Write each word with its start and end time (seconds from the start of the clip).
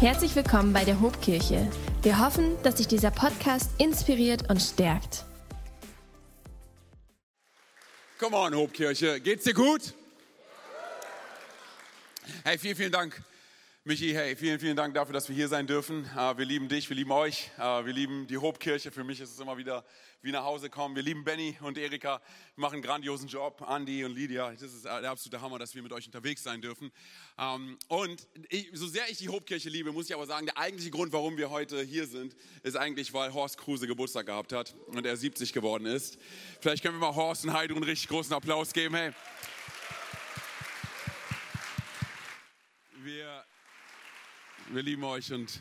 Herzlich 0.00 0.34
willkommen 0.34 0.72
bei 0.72 0.84
der 0.84 1.00
Hobkirche. 1.00 1.70
Wir 2.02 2.18
hoffen, 2.18 2.60
dass 2.62 2.78
sich 2.78 2.88
dieser 2.88 3.10
Podcast 3.12 3.70
inspiriert 3.78 4.50
und 4.50 4.60
stärkt. 4.60 5.24
Come 8.18 8.36
on, 8.36 8.54
Hobkirche. 8.54 9.20
Geht's 9.20 9.44
dir 9.44 9.54
gut? 9.54 9.94
Hey, 12.44 12.58
vielen, 12.58 12.76
vielen 12.76 12.92
Dank, 12.92 13.22
Michi. 13.86 14.14
Hey, 14.14 14.34
vielen, 14.34 14.58
vielen 14.58 14.76
Dank 14.76 14.94
dafür, 14.94 15.12
dass 15.12 15.28
wir 15.28 15.36
hier 15.36 15.46
sein 15.46 15.66
dürfen. 15.66 16.08
Äh, 16.16 16.38
wir 16.38 16.46
lieben 16.46 16.70
dich, 16.70 16.88
wir 16.88 16.96
lieben 16.96 17.12
euch, 17.12 17.50
äh, 17.58 17.84
wir 17.84 17.92
lieben 17.92 18.26
die 18.26 18.38
Hobkirche. 18.38 18.90
Für 18.90 19.04
mich 19.04 19.20
ist 19.20 19.30
es 19.30 19.38
immer 19.38 19.58
wieder 19.58 19.84
wie 20.22 20.32
nach 20.32 20.42
Hause 20.42 20.70
kommen. 20.70 20.96
Wir 20.96 21.02
lieben 21.02 21.22
Benny 21.22 21.58
und 21.60 21.76
Erika, 21.76 22.22
wir 22.54 22.62
machen 22.62 22.76
einen 22.76 22.82
grandiosen 22.82 23.28
Job. 23.28 23.60
Andi 23.60 24.02
und 24.02 24.14
Lydia, 24.14 24.52
das 24.52 24.62
ist 24.62 24.86
der 24.86 25.10
absolute 25.10 25.42
Hammer, 25.42 25.58
dass 25.58 25.74
wir 25.74 25.82
mit 25.82 25.92
euch 25.92 26.06
unterwegs 26.06 26.42
sein 26.42 26.62
dürfen. 26.62 26.90
Ähm, 27.38 27.78
und 27.88 28.26
ich, 28.48 28.70
so 28.72 28.86
sehr 28.86 29.06
ich 29.10 29.18
die 29.18 29.28
Hobkirche 29.28 29.68
liebe, 29.68 29.92
muss 29.92 30.06
ich 30.06 30.14
aber 30.14 30.24
sagen, 30.24 30.46
der 30.46 30.56
eigentliche 30.56 30.90
Grund, 30.90 31.12
warum 31.12 31.36
wir 31.36 31.50
heute 31.50 31.82
hier 31.82 32.06
sind, 32.06 32.34
ist 32.62 32.76
eigentlich, 32.76 33.12
weil 33.12 33.34
Horst 33.34 33.58
Kruse 33.58 33.86
Geburtstag 33.86 34.24
gehabt 34.24 34.54
hat 34.54 34.74
und 34.86 35.04
er 35.04 35.14
70 35.14 35.52
geworden 35.52 35.84
ist. 35.84 36.16
Vielleicht 36.62 36.82
können 36.82 36.98
wir 36.98 37.06
mal 37.06 37.14
Horst 37.14 37.44
und 37.44 37.52
Heidi 37.52 37.74
einen 37.74 37.84
richtig 37.84 38.08
großen 38.08 38.32
Applaus 38.32 38.72
geben. 38.72 38.94
Hey. 38.94 39.12
Wir, 43.02 43.44
wir 44.70 44.82
lieben 44.82 45.04
euch 45.04 45.32
und 45.32 45.60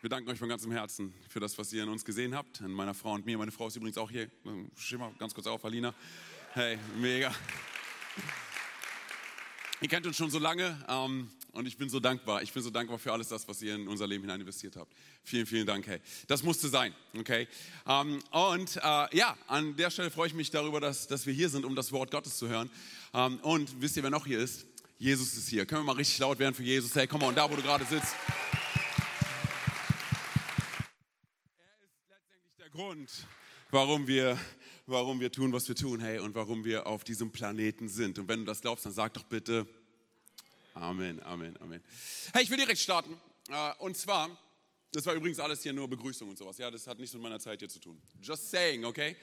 wir 0.00 0.10
danken 0.10 0.28
euch 0.30 0.38
von 0.38 0.48
ganzem 0.48 0.72
Herzen 0.72 1.14
für 1.28 1.40
das, 1.40 1.56
was 1.58 1.72
ihr 1.72 1.82
in 1.82 1.88
uns 1.88 2.04
gesehen 2.04 2.34
habt, 2.34 2.60
in 2.60 2.72
meiner 2.72 2.94
Frau 2.94 3.12
und 3.12 3.26
mir. 3.26 3.38
Meine 3.38 3.52
Frau 3.52 3.68
ist 3.68 3.76
übrigens 3.76 3.98
auch 3.98 4.10
hier. 4.10 4.30
Steh 4.76 4.96
mal 4.96 5.12
ganz 5.18 5.34
kurz 5.34 5.46
auf, 5.46 5.64
Alina. 5.64 5.94
Hey, 6.54 6.78
mega. 6.98 7.34
Ihr 9.80 9.88
kennt 9.88 10.06
uns 10.06 10.16
schon 10.16 10.30
so 10.30 10.38
lange 10.38 10.76
ähm, 10.88 11.30
und 11.52 11.66
ich 11.66 11.76
bin 11.76 11.88
so 11.88 12.00
dankbar. 12.00 12.42
Ich 12.42 12.52
bin 12.52 12.62
so 12.62 12.70
dankbar 12.70 12.98
für 12.98 13.12
alles 13.12 13.28
das, 13.28 13.46
was 13.48 13.62
ihr 13.62 13.74
in 13.74 13.88
unser 13.88 14.06
Leben 14.06 14.24
hinein 14.24 14.40
investiert 14.40 14.76
habt. 14.76 14.92
Vielen, 15.22 15.46
vielen 15.46 15.66
Dank. 15.66 15.86
Hey, 15.86 16.00
das 16.26 16.42
musste 16.42 16.68
sein. 16.68 16.94
Okay. 17.16 17.46
Ähm, 17.86 18.18
und 18.30 18.76
äh, 18.76 19.16
ja, 19.16 19.36
an 19.46 19.76
der 19.76 19.90
Stelle 19.90 20.10
freue 20.10 20.26
ich 20.26 20.34
mich 20.34 20.50
darüber, 20.50 20.80
dass, 20.80 21.06
dass 21.06 21.24
wir 21.24 21.32
hier 21.32 21.48
sind, 21.48 21.64
um 21.64 21.76
das 21.76 21.92
Wort 21.92 22.10
Gottes 22.10 22.36
zu 22.36 22.48
hören. 22.48 22.70
Ähm, 23.14 23.38
und 23.40 23.80
wisst 23.80 23.96
ihr, 23.96 24.02
wer 24.02 24.10
noch 24.10 24.26
hier 24.26 24.38
ist? 24.38 24.66
Jesus 24.98 25.34
ist 25.34 25.48
hier. 25.48 25.64
Können 25.64 25.80
wir 25.80 25.86
mal 25.86 25.96
richtig 25.96 26.18
laut 26.18 26.38
werden 26.38 26.54
für 26.54 26.62
Jesus? 26.62 26.94
Hey, 26.94 27.06
komm 27.06 27.22
mal, 27.22 27.32
da, 27.32 27.50
wo 27.50 27.56
du 27.56 27.62
gerade 27.62 27.86
sitzt. 27.86 28.14
Grund, 32.80 33.10
warum 33.70 34.06
wir, 34.06 34.38
warum 34.86 35.20
wir 35.20 35.30
tun, 35.30 35.52
was 35.52 35.68
wir 35.68 35.74
tun, 35.74 36.00
hey, 36.00 36.18
und 36.18 36.34
warum 36.34 36.64
wir 36.64 36.86
auf 36.86 37.04
diesem 37.04 37.30
Planeten 37.30 37.90
sind. 37.90 38.18
Und 38.18 38.26
wenn 38.26 38.38
du 38.38 38.46
das 38.46 38.62
glaubst, 38.62 38.86
dann 38.86 38.92
sag 38.94 39.12
doch 39.12 39.24
bitte 39.24 39.66
Amen, 40.72 41.22
Amen, 41.22 41.60
Amen. 41.60 41.84
Hey, 42.32 42.42
ich 42.42 42.48
will 42.48 42.56
direkt 42.56 42.78
starten. 42.78 43.20
Äh, 43.50 43.74
und 43.80 43.98
zwar, 43.98 44.30
das 44.92 45.04
war 45.04 45.12
übrigens 45.12 45.38
alles 45.40 45.62
hier 45.62 45.74
nur 45.74 45.90
Begrüßung 45.90 46.30
und 46.30 46.38
sowas. 46.38 46.56
Ja, 46.56 46.70
das 46.70 46.86
hat 46.86 46.98
nichts 46.98 47.12
mit 47.12 47.22
meiner 47.22 47.38
Zeit 47.38 47.58
hier 47.58 47.68
zu 47.68 47.80
tun. 47.80 48.00
Just 48.22 48.50
saying, 48.50 48.82
okay? 48.86 49.14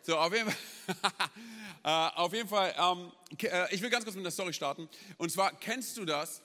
So, 0.00 0.16
auf 0.16 0.32
jeden 0.32 0.50
Fall, 0.50 0.56
äh, 1.84 2.18
auf 2.18 2.32
jeden 2.32 2.48
Fall 2.48 2.74
ähm, 2.78 3.12
äh, 3.42 3.74
ich 3.74 3.82
will 3.82 3.90
ganz 3.90 4.04
kurz 4.04 4.16
mit 4.16 4.24
der 4.24 4.32
Story 4.32 4.54
starten. 4.54 4.88
Und 5.18 5.30
zwar, 5.30 5.54
kennst 5.60 5.98
du 5.98 6.06
das, 6.06 6.40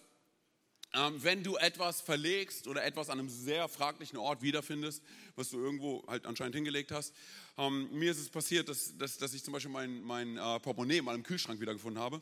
wenn 1.18 1.44
du 1.44 1.56
etwas 1.58 2.02
verlegst 2.02 2.68
oder 2.68 2.84
etwas 2.84 3.10
an 3.10 3.20
einem 3.20 3.30
sehr 3.30 3.68
fraglichen 3.68 4.18
Ort 4.18 4.42
wiederfindest, 4.42 5.04
was 5.36 5.50
du 5.50 5.60
irgendwo 5.60 6.04
halt 6.08 6.26
anscheinend 6.26 6.56
hingelegt 6.56 6.92
hast. 6.92 7.14
Ähm, 7.58 7.90
mir 7.92 8.12
ist 8.12 8.20
es 8.20 8.30
passiert, 8.30 8.70
dass, 8.70 8.98
dass, 8.98 9.18
dass 9.18 9.34
ich 9.34 9.44
zum 9.44 9.54
Beispiel 9.54 9.72
mein, 9.72 10.02
mein 10.02 10.38
äh, 10.38 10.60
Portemonnaie 10.60 11.02
mal 11.02 11.16
im 11.16 11.24
Kühlschrank 11.24 11.60
wiedergefunden 11.60 12.02
habe. 12.02 12.22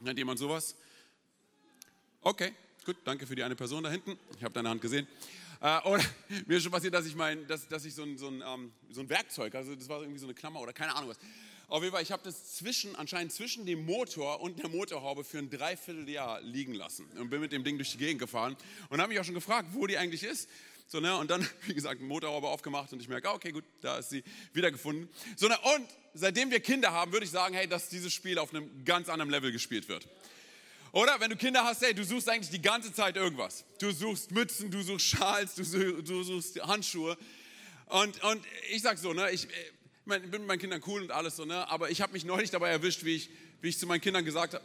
Nennt 0.00 0.18
jemand 0.18 0.38
sowas? 0.38 0.74
Okay, 2.22 2.54
gut, 2.84 2.96
danke 3.04 3.26
für 3.26 3.36
die 3.36 3.42
eine 3.42 3.56
Person 3.56 3.82
da 3.82 3.90
hinten. 3.90 4.18
Ich 4.36 4.44
habe 4.44 4.54
deine 4.54 4.70
Hand 4.70 4.80
gesehen. 4.80 5.06
Äh, 5.60 5.80
oder 5.82 6.02
mir 6.46 6.56
ist 6.56 6.62
schon 6.62 6.72
passiert, 6.72 6.94
dass 6.94 7.06
ich, 7.06 7.14
mein, 7.14 7.46
dass, 7.46 7.68
dass 7.68 7.84
ich 7.84 7.94
so, 7.94 8.02
ein, 8.02 8.16
so, 8.16 8.28
ein, 8.28 8.42
ähm, 8.44 8.72
so 8.90 9.00
ein 9.00 9.08
Werkzeug, 9.08 9.54
also 9.54 9.74
das 9.74 9.88
war 9.88 10.00
irgendwie 10.00 10.18
so 10.18 10.26
eine 10.26 10.34
Klammer 10.34 10.60
oder 10.60 10.72
keine 10.72 10.94
Ahnung 10.94 11.10
was, 11.10 11.18
auf 11.68 11.82
jeden 11.82 11.92
Fall, 11.92 12.02
ich 12.02 12.12
habe 12.12 12.22
das 12.22 12.54
zwischen, 12.54 12.94
anscheinend 12.94 13.32
zwischen 13.32 13.66
dem 13.66 13.84
Motor 13.84 14.40
und 14.40 14.58
der 14.60 14.68
Motorhaube 14.68 15.24
für 15.24 15.38
ein 15.38 15.50
Dreivierteljahr 15.50 16.40
liegen 16.42 16.74
lassen 16.74 17.06
und 17.18 17.28
bin 17.28 17.40
mit 17.40 17.50
dem 17.50 17.64
Ding 17.64 17.76
durch 17.76 17.90
die 17.90 17.98
Gegend 17.98 18.20
gefahren 18.20 18.56
und 18.88 19.00
habe 19.00 19.08
mich 19.08 19.18
auch 19.18 19.24
schon 19.24 19.34
gefragt, 19.34 19.70
wo 19.72 19.86
die 19.86 19.98
eigentlich 19.98 20.22
ist. 20.22 20.48
So, 20.86 21.00
ne, 21.00 21.16
und 21.16 21.28
dann, 21.28 21.46
wie 21.66 21.74
gesagt, 21.74 22.00
Motorhaube 22.00 22.46
aufgemacht 22.46 22.92
und 22.92 23.00
ich 23.00 23.08
merke, 23.08 23.30
okay, 23.30 23.50
gut, 23.50 23.64
da 23.80 23.98
ist 23.98 24.10
sie 24.10 24.22
wiedergefunden. 24.52 25.08
So, 25.36 25.48
ne, 25.48 25.58
und 25.74 25.88
seitdem 26.14 26.52
wir 26.52 26.60
Kinder 26.60 26.92
haben, 26.92 27.12
würde 27.12 27.24
ich 27.24 27.32
sagen, 27.32 27.56
hey, 27.56 27.66
dass 27.66 27.88
dieses 27.88 28.12
Spiel 28.12 28.38
auf 28.38 28.54
einem 28.54 28.84
ganz 28.84 29.08
anderen 29.08 29.30
Level 29.30 29.50
gespielt 29.50 29.88
wird. 29.88 30.06
Oder 30.92 31.18
wenn 31.18 31.30
du 31.30 31.36
Kinder 31.36 31.64
hast, 31.64 31.82
hey, 31.82 31.92
du 31.92 32.04
suchst 32.04 32.28
eigentlich 32.28 32.50
die 32.50 32.62
ganze 32.62 32.92
Zeit 32.92 33.16
irgendwas. 33.16 33.64
Du 33.80 33.90
suchst 33.90 34.30
Mützen, 34.30 34.70
du 34.70 34.82
suchst 34.82 35.06
Schals, 35.06 35.56
du 35.56 35.64
suchst, 35.64 36.62
Handschuhe. 36.62 37.18
Und, 37.86 38.22
und 38.22 38.42
ich 38.70 38.82
sag 38.82 38.98
so, 38.98 39.12
ne, 39.12 39.30
ich, 39.30 39.48
ich 40.06 40.30
bin 40.30 40.30
mit 40.30 40.46
meinen 40.46 40.58
Kindern 40.58 40.82
cool 40.86 41.02
und 41.02 41.10
alles 41.10 41.36
so, 41.36 41.44
ne? 41.44 41.68
aber 41.68 41.90
ich 41.90 42.00
habe 42.00 42.12
mich 42.12 42.24
neulich 42.24 42.50
dabei 42.50 42.70
erwischt, 42.70 43.04
wie 43.04 43.16
ich, 43.16 43.30
wie 43.60 43.68
ich 43.68 43.78
zu 43.78 43.86
meinen 43.86 44.00
Kindern 44.00 44.24
gesagt 44.24 44.54
habe, 44.54 44.64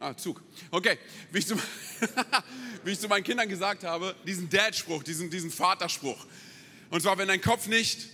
Ah, 0.00 0.16
Zug. 0.16 0.42
Okay. 0.70 0.96
Wie 1.32 1.38
ich, 1.38 1.46
zu, 1.46 1.56
wie 2.84 2.92
ich 2.92 3.00
zu 3.00 3.08
meinen 3.08 3.24
Kindern 3.24 3.48
gesagt 3.48 3.82
habe, 3.82 4.14
diesen 4.24 4.48
Dad-Spruch, 4.48 5.02
diesen, 5.02 5.28
diesen 5.28 5.50
Vaterspruch. 5.50 6.24
Und 6.90 7.02
zwar, 7.02 7.18
wenn 7.18 7.26
dein 7.26 7.40
Kopf 7.40 7.66
nicht, 7.66 8.08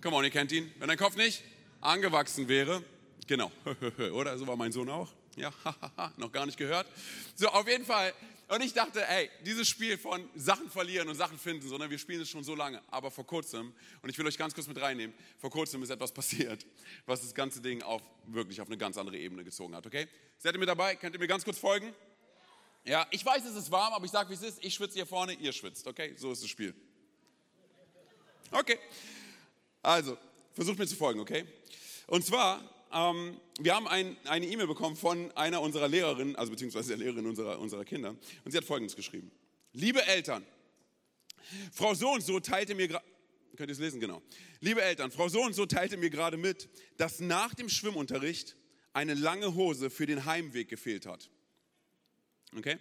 come 0.00 0.14
on, 0.14 0.24
ihr 0.24 0.30
kennt 0.30 0.52
ihn, 0.52 0.70
wenn 0.78 0.86
dein 0.86 0.96
Kopf 0.96 1.16
nicht 1.16 1.42
angewachsen 1.80 2.46
wäre, 2.46 2.84
genau, 3.26 3.50
oder? 4.12 4.38
So 4.38 4.46
war 4.46 4.56
mein 4.56 4.70
Sohn 4.70 4.88
auch. 4.88 5.12
Ja, 5.36 5.52
noch 6.16 6.30
gar 6.30 6.46
nicht 6.46 6.56
gehört. 6.56 6.86
So, 7.34 7.48
auf 7.48 7.66
jeden 7.66 7.84
Fall, 7.84 8.12
und 8.48 8.62
ich 8.62 8.74
dachte, 8.74 9.06
ey, 9.08 9.30
dieses 9.44 9.68
Spiel 9.68 9.96
von 9.96 10.28
Sachen 10.34 10.68
verlieren 10.68 11.08
und 11.08 11.14
Sachen 11.14 11.38
finden, 11.38 11.66
sondern 11.68 11.90
wir 11.90 11.98
spielen 11.98 12.20
es 12.20 12.28
schon 12.28 12.44
so 12.44 12.54
lange. 12.54 12.82
Aber 12.90 13.10
vor 13.10 13.26
kurzem, 13.26 13.72
und 14.02 14.10
ich 14.10 14.18
will 14.18 14.26
euch 14.26 14.36
ganz 14.36 14.54
kurz 14.54 14.66
mit 14.66 14.80
reinnehmen, 14.80 15.14
vor 15.38 15.50
kurzem 15.50 15.82
ist 15.82 15.90
etwas 15.90 16.12
passiert, 16.12 16.66
was 17.06 17.22
das 17.22 17.34
ganze 17.34 17.60
Ding 17.60 17.82
auf, 17.82 18.02
wirklich 18.26 18.60
auf 18.60 18.68
eine 18.68 18.76
ganz 18.76 18.98
andere 18.98 19.16
Ebene 19.16 19.44
gezogen 19.44 19.74
hat, 19.74 19.86
okay? 19.86 20.08
Seid 20.38 20.54
ihr 20.54 20.58
mit 20.58 20.68
dabei? 20.68 20.96
Könnt 20.96 21.14
ihr 21.14 21.18
mir 21.18 21.26
ganz 21.26 21.44
kurz 21.44 21.58
folgen? 21.58 21.94
Ja, 22.84 23.06
ich 23.10 23.24
weiß, 23.24 23.44
es 23.46 23.56
ist 23.56 23.70
warm, 23.70 23.94
aber 23.94 24.04
ich 24.04 24.10
sage, 24.10 24.28
wie 24.28 24.34
es 24.34 24.42
ist. 24.42 24.62
Ich 24.62 24.74
schwitze 24.74 24.94
hier 24.94 25.06
vorne, 25.06 25.32
ihr 25.32 25.52
schwitzt, 25.52 25.86
okay? 25.86 26.14
So 26.16 26.30
ist 26.30 26.42
das 26.42 26.50
Spiel. 26.50 26.74
Okay. 28.50 28.78
Also, 29.80 30.18
versucht 30.52 30.78
mir 30.78 30.86
zu 30.86 30.96
folgen, 30.96 31.20
okay? 31.20 31.46
Und 32.06 32.26
zwar 32.26 32.73
ähm, 32.94 33.40
wir 33.58 33.74
haben 33.74 33.88
ein, 33.88 34.16
eine 34.24 34.46
E-Mail 34.46 34.66
bekommen 34.66 34.96
von 34.96 35.30
einer 35.32 35.60
unserer 35.60 35.88
Lehrerinnen, 35.88 36.36
also 36.36 36.52
beziehungsweise 36.52 36.96
der 36.96 36.98
Lehrerin 36.98 37.26
unserer, 37.26 37.58
unserer 37.58 37.84
Kinder. 37.84 38.10
Und 38.44 38.50
sie 38.50 38.56
hat 38.56 38.64
Folgendes 38.64 38.96
geschrieben. 38.96 39.30
Liebe 39.72 40.06
Eltern, 40.06 40.44
Frau 41.72 41.94
so 41.94 42.12
und 42.12 42.22
so 42.22 42.40
teilte 42.40 42.74
mir 42.74 42.88
könnt 43.56 43.70
ihr 43.70 43.74
es 43.74 43.78
lesen, 43.78 44.00
genau. 44.00 44.22
Liebe 44.60 44.82
Eltern, 44.82 45.10
Frau 45.10 45.28
so 45.28 45.42
und 45.42 45.54
so 45.54 45.66
teilte 45.66 45.96
mir 45.96 46.10
gerade 46.10 46.36
mit, 46.36 46.68
dass 46.96 47.20
nach 47.20 47.54
dem 47.54 47.68
Schwimmunterricht 47.68 48.56
eine 48.92 49.14
lange 49.14 49.54
Hose 49.54 49.90
für 49.90 50.06
den 50.06 50.24
Heimweg 50.24 50.68
gefehlt 50.68 51.06
hat. 51.06 51.30
Okay? 52.56 52.78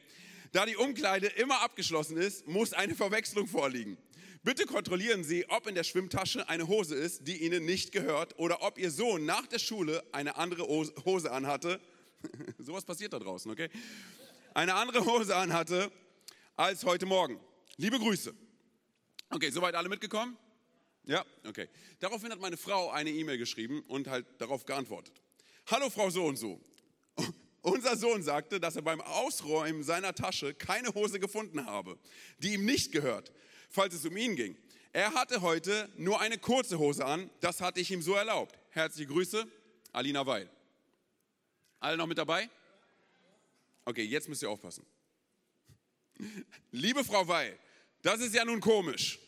Da 0.54 0.68
die 0.68 0.76
Umkleide 0.76 1.28
immer 1.28 1.62
abgeschlossen 1.62 2.16
ist, 2.16 2.48
muss 2.48 2.74
eine 2.74 2.94
Verwechslung 2.94 3.48
vorliegen. 3.48 3.98
Bitte 4.44 4.68
kontrollieren 4.68 5.24
Sie, 5.24 5.50
ob 5.50 5.66
in 5.66 5.74
der 5.74 5.84
Schwimmtasche 5.84 6.48
eine 6.48 6.68
Hose 6.68 6.94
ist, 6.94 7.28
die 7.28 7.44
Ihnen 7.44 7.66
nicht 7.66 7.92
gehört, 7.92 8.38
oder 8.38 8.62
ob 8.62 8.78
Ihr 8.78 8.92
Sohn 8.92 9.26
nach 9.26 9.48
der 9.48 9.58
Schule 9.58 10.04
eine 10.12 10.36
andere 10.36 10.68
Hose 10.68 11.32
anhatte. 11.32 11.82
Sowas 12.60 12.86
passiert 12.86 13.14
da 13.14 13.20
draußen, 13.20 13.50
okay? 13.50 13.68
Eine 14.54 14.76
andere 14.76 15.04
Hose 15.04 15.36
anhatte 15.36 15.92
als 16.56 16.86
heute 16.86 17.08
Morgen. 17.08 17.40
Liebe 17.78 17.98
Grüße. 17.98 18.32
Okay, 19.32 19.50
soweit 19.50 19.74
alle 19.74 19.90
mitgekommen? 19.90 20.38
Ja, 21.06 21.26
okay. 21.48 21.68
Daraufhin 22.00 22.32
hat 22.32 22.40
meine 22.40 22.58
Frau 22.58 22.92
eine 22.92 23.10
E-Mail 23.10 23.40
geschrieben 23.40 23.82
und 23.88 24.08
halt 24.08 24.28
darauf 24.38 24.66
geantwortet. 24.68 25.20
Hallo 25.66 25.90
Frau 25.90 26.12
so 26.12 26.26
und 26.26 26.36
so. 26.36 26.62
Unser 27.64 27.98
Sohn 27.98 28.22
sagte, 28.22 28.60
dass 28.60 28.76
er 28.76 28.84
beim 28.84 29.02
Ausräumen 29.02 29.84
seiner 29.84 30.14
Tasche 30.14 30.54
keine 30.54 30.94
Hose 30.94 31.20
gefunden 31.20 31.66
habe, 31.66 31.98
die 32.38 32.54
ihm 32.54 32.66
nicht 32.66 32.92
gehört 32.92 33.32
falls 33.74 33.94
es 33.96 34.06
um 34.06 34.16
ihn 34.16 34.36
ging. 34.36 34.56
Er 34.94 35.14
hatte 35.16 35.42
heute 35.42 35.90
nur 35.98 36.22
eine 36.22 36.38
kurze 36.38 36.78
Hose 36.78 37.04
an, 37.04 37.30
das 37.42 37.60
hatte 37.60 37.80
ich 37.80 37.90
ihm 37.90 38.02
so 38.02 38.14
erlaubt. 38.14 38.58
Herzliche 38.70 39.08
Grüße, 39.08 39.48
Alina 39.92 40.26
Weil. 40.26 40.50
Alle 41.80 41.98
noch 41.98 42.06
mit 42.06 42.18
dabei? 42.18 42.50
Okay, 43.84 44.04
jetzt 44.04 44.30
müsst 44.30 44.44
ihr 44.44 44.50
aufpassen. 44.50 44.86
Liebe 46.72 47.04
Frau 47.04 47.28
Weil, 47.28 47.58
das 48.04 48.22
ist 48.22 48.36
ja 48.36 48.46
nun 48.46 48.62
komisch. 48.62 49.20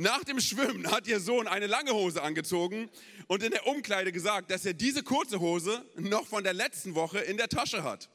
Nach 0.00 0.22
dem 0.22 0.38
Schwimmen 0.38 0.88
hat 0.92 1.08
ihr 1.08 1.18
Sohn 1.18 1.48
eine 1.48 1.66
lange 1.66 1.92
Hose 1.92 2.22
angezogen 2.22 2.88
und 3.26 3.42
in 3.42 3.50
der 3.50 3.66
Umkleide 3.66 4.12
gesagt, 4.12 4.48
dass 4.52 4.64
er 4.64 4.72
diese 4.72 5.02
kurze 5.02 5.40
Hose 5.40 5.84
noch 5.96 6.24
von 6.24 6.44
der 6.44 6.54
letzten 6.54 6.94
Woche 6.94 7.18
in 7.18 7.36
der 7.36 7.48
Tasche 7.48 7.82
hat. 7.82 8.08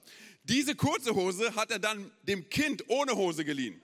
Diese 0.45 0.75
kurze 0.75 1.13
Hose 1.13 1.53
hat 1.57 1.71
er 1.71 1.79
dann 1.79 2.09
dem 2.21 2.49
Kind 2.49 2.85
ohne 2.87 3.17
Hose 3.17 3.43
geliehen. 3.43 3.81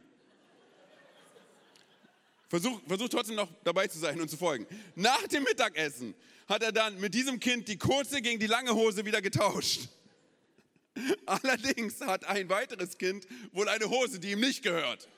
Versuch, 2.47 2.79
versuch 2.87 3.09
trotzdem 3.09 3.35
noch 3.35 3.49
dabei 3.65 3.89
zu 3.89 3.99
sein 3.99 4.21
und 4.21 4.29
zu 4.29 4.37
folgen. 4.37 4.65
Nach 4.95 5.27
dem 5.27 5.43
Mittagessen 5.43 6.15
hat 6.47 6.63
er 6.63 6.71
dann 6.71 6.97
mit 7.01 7.13
diesem 7.13 7.37
Kind 7.41 7.67
die 7.67 7.77
kurze 7.77 8.21
gegen 8.21 8.39
die 8.39 8.47
lange 8.47 8.73
Hose 8.75 9.03
wieder 9.03 9.21
getauscht. 9.21 9.89
Allerdings 11.25 11.99
hat 11.99 12.23
ein 12.23 12.47
weiteres 12.47 12.97
Kind 12.97 13.27
wohl 13.51 13.67
eine 13.67 13.89
Hose, 13.89 14.21
die 14.21 14.31
ihm 14.31 14.39
nicht 14.39 14.63
gehört. 14.63 15.09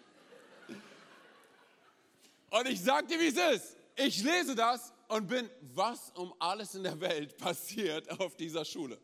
Und 2.51 2.68
ich 2.68 2.81
sag 2.81 3.07
dir, 3.07 3.19
wie 3.19 3.27
es 3.27 3.56
ist. 3.56 3.77
Ich 3.95 4.24
lese 4.24 4.56
das 4.56 4.94
und 5.07 5.27
bin, 5.27 5.50
was 5.74 6.12
um 6.15 6.33
alles 6.39 6.75
in 6.75 6.83
der 6.83 7.00
Welt 7.00 7.38
passiert 7.38 8.09
auf 8.19 8.36
dieser 8.36 8.65
Schule? 8.65 9.00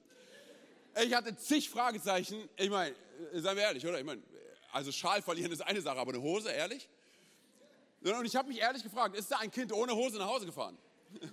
Ich 1.04 1.14
hatte 1.14 1.36
zig 1.36 1.70
Fragezeichen. 1.70 2.50
Ich 2.58 2.70
meine, 2.70 2.96
seien 3.34 3.56
wir 3.56 3.64
ehrlich, 3.64 3.86
oder? 3.86 4.00
Ich 4.00 4.06
meine, 4.06 4.22
also 4.72 4.92
Schal 4.92 5.22
verlieren 5.22 5.52
ist 5.52 5.62
eine 5.62 5.82
Sache, 5.82 5.98
aber 5.98 6.14
eine 6.14 6.22
Hose, 6.22 6.52
ehrlich? 6.52 6.90
Und 8.02 8.26
ich 8.26 8.36
habe 8.36 8.50
mich 8.50 8.60
ehrlich 8.60 8.84
gefragt, 8.84 9.16
ist 9.16 9.32
da 9.32 9.38
ein 9.38 9.50
Kind 9.50 9.72
ohne 9.72 9.96
Hose 9.96 10.18
nach 10.18 10.28
Hause 10.28 10.46
gefahren? 10.46 10.78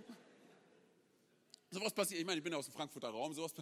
Sowas 1.70 1.93
passiert, 1.93 2.20
ich 2.20 2.26
meine, 2.26 2.38
ich 2.38 2.44
bin 2.44 2.55
aus 2.55 2.67
dem 2.67 2.75
Frankfurter 2.75 3.08
Raum, 3.08 3.34
sowas, 3.34 3.52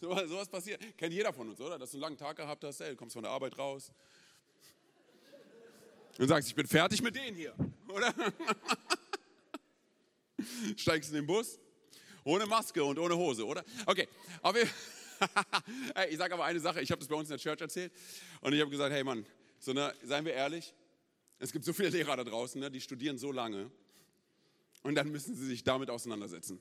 sowas, 0.00 0.48
passiert. 0.48 0.80
Kennt 0.96 1.12
jeder 1.12 1.34
von 1.34 1.50
uns, 1.50 1.60
oder? 1.60 1.78
Dass 1.78 1.90
du 1.90 1.96
einen 1.96 2.02
langen 2.02 2.16
Tag 2.16 2.36
gehabt 2.36 2.64
hast, 2.64 2.80
ey, 2.80 2.90
du 2.90 2.96
kommst 2.96 3.12
von 3.12 3.22
der 3.22 3.32
Arbeit 3.32 3.58
raus. 3.58 3.92
Und 6.18 6.28
sagst, 6.28 6.48
ich 6.48 6.54
bin 6.54 6.66
fertig 6.66 7.02
mit 7.02 7.14
denen 7.14 7.36
hier, 7.36 7.54
oder? 7.88 8.14
Steigst 10.76 11.10
in 11.10 11.16
den 11.16 11.26
Bus, 11.26 11.58
ohne 12.24 12.46
Maske 12.46 12.82
und 12.82 12.98
ohne 12.98 13.16
Hose, 13.16 13.44
oder? 13.44 13.64
Okay, 13.84 14.08
aber 14.40 14.60
hey, 15.94 16.10
ich 16.10 16.16
sage 16.16 16.34
aber 16.34 16.44
eine 16.44 16.60
Sache, 16.60 16.80
ich 16.80 16.90
habe 16.90 17.00
das 17.00 17.08
bei 17.08 17.16
uns 17.16 17.28
in 17.28 17.36
der 17.36 17.38
Church 17.38 17.60
erzählt 17.60 17.92
und 18.40 18.54
ich 18.54 18.60
habe 18.60 18.70
gesagt, 18.70 18.94
hey 18.94 19.04
Mann, 19.04 19.26
so, 19.58 19.72
ne, 19.72 19.92
seien 20.02 20.24
wir 20.24 20.32
ehrlich, 20.32 20.74
es 21.38 21.52
gibt 21.52 21.64
so 21.64 21.72
viele 21.72 21.90
Lehrer 21.90 22.16
da 22.16 22.24
draußen, 22.24 22.60
ne, 22.60 22.70
die 22.70 22.80
studieren 22.80 23.18
so 23.18 23.30
lange 23.30 23.70
und 24.82 24.94
dann 24.94 25.10
müssen 25.10 25.36
sie 25.36 25.46
sich 25.46 25.64
damit 25.64 25.90
auseinandersetzen. 25.90 26.60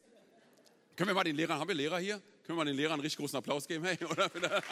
Können 0.96 1.10
wir 1.10 1.16
mal 1.16 1.24
den 1.24 1.36
Lehrern, 1.36 1.60
haben 1.60 1.68
wir 1.68 1.75
Lehrer 1.75 2.00
hier? 2.00 2.22
Können 2.44 2.57
wir 2.57 2.63
mal 2.63 2.66
den 2.66 2.75
Lehrern 2.75 2.94
einen 2.94 3.02
richtig 3.02 3.18
großen 3.18 3.38
Applaus 3.38 3.68
geben? 3.68 3.86
Hey, 3.86 3.98
oder? 4.06 4.31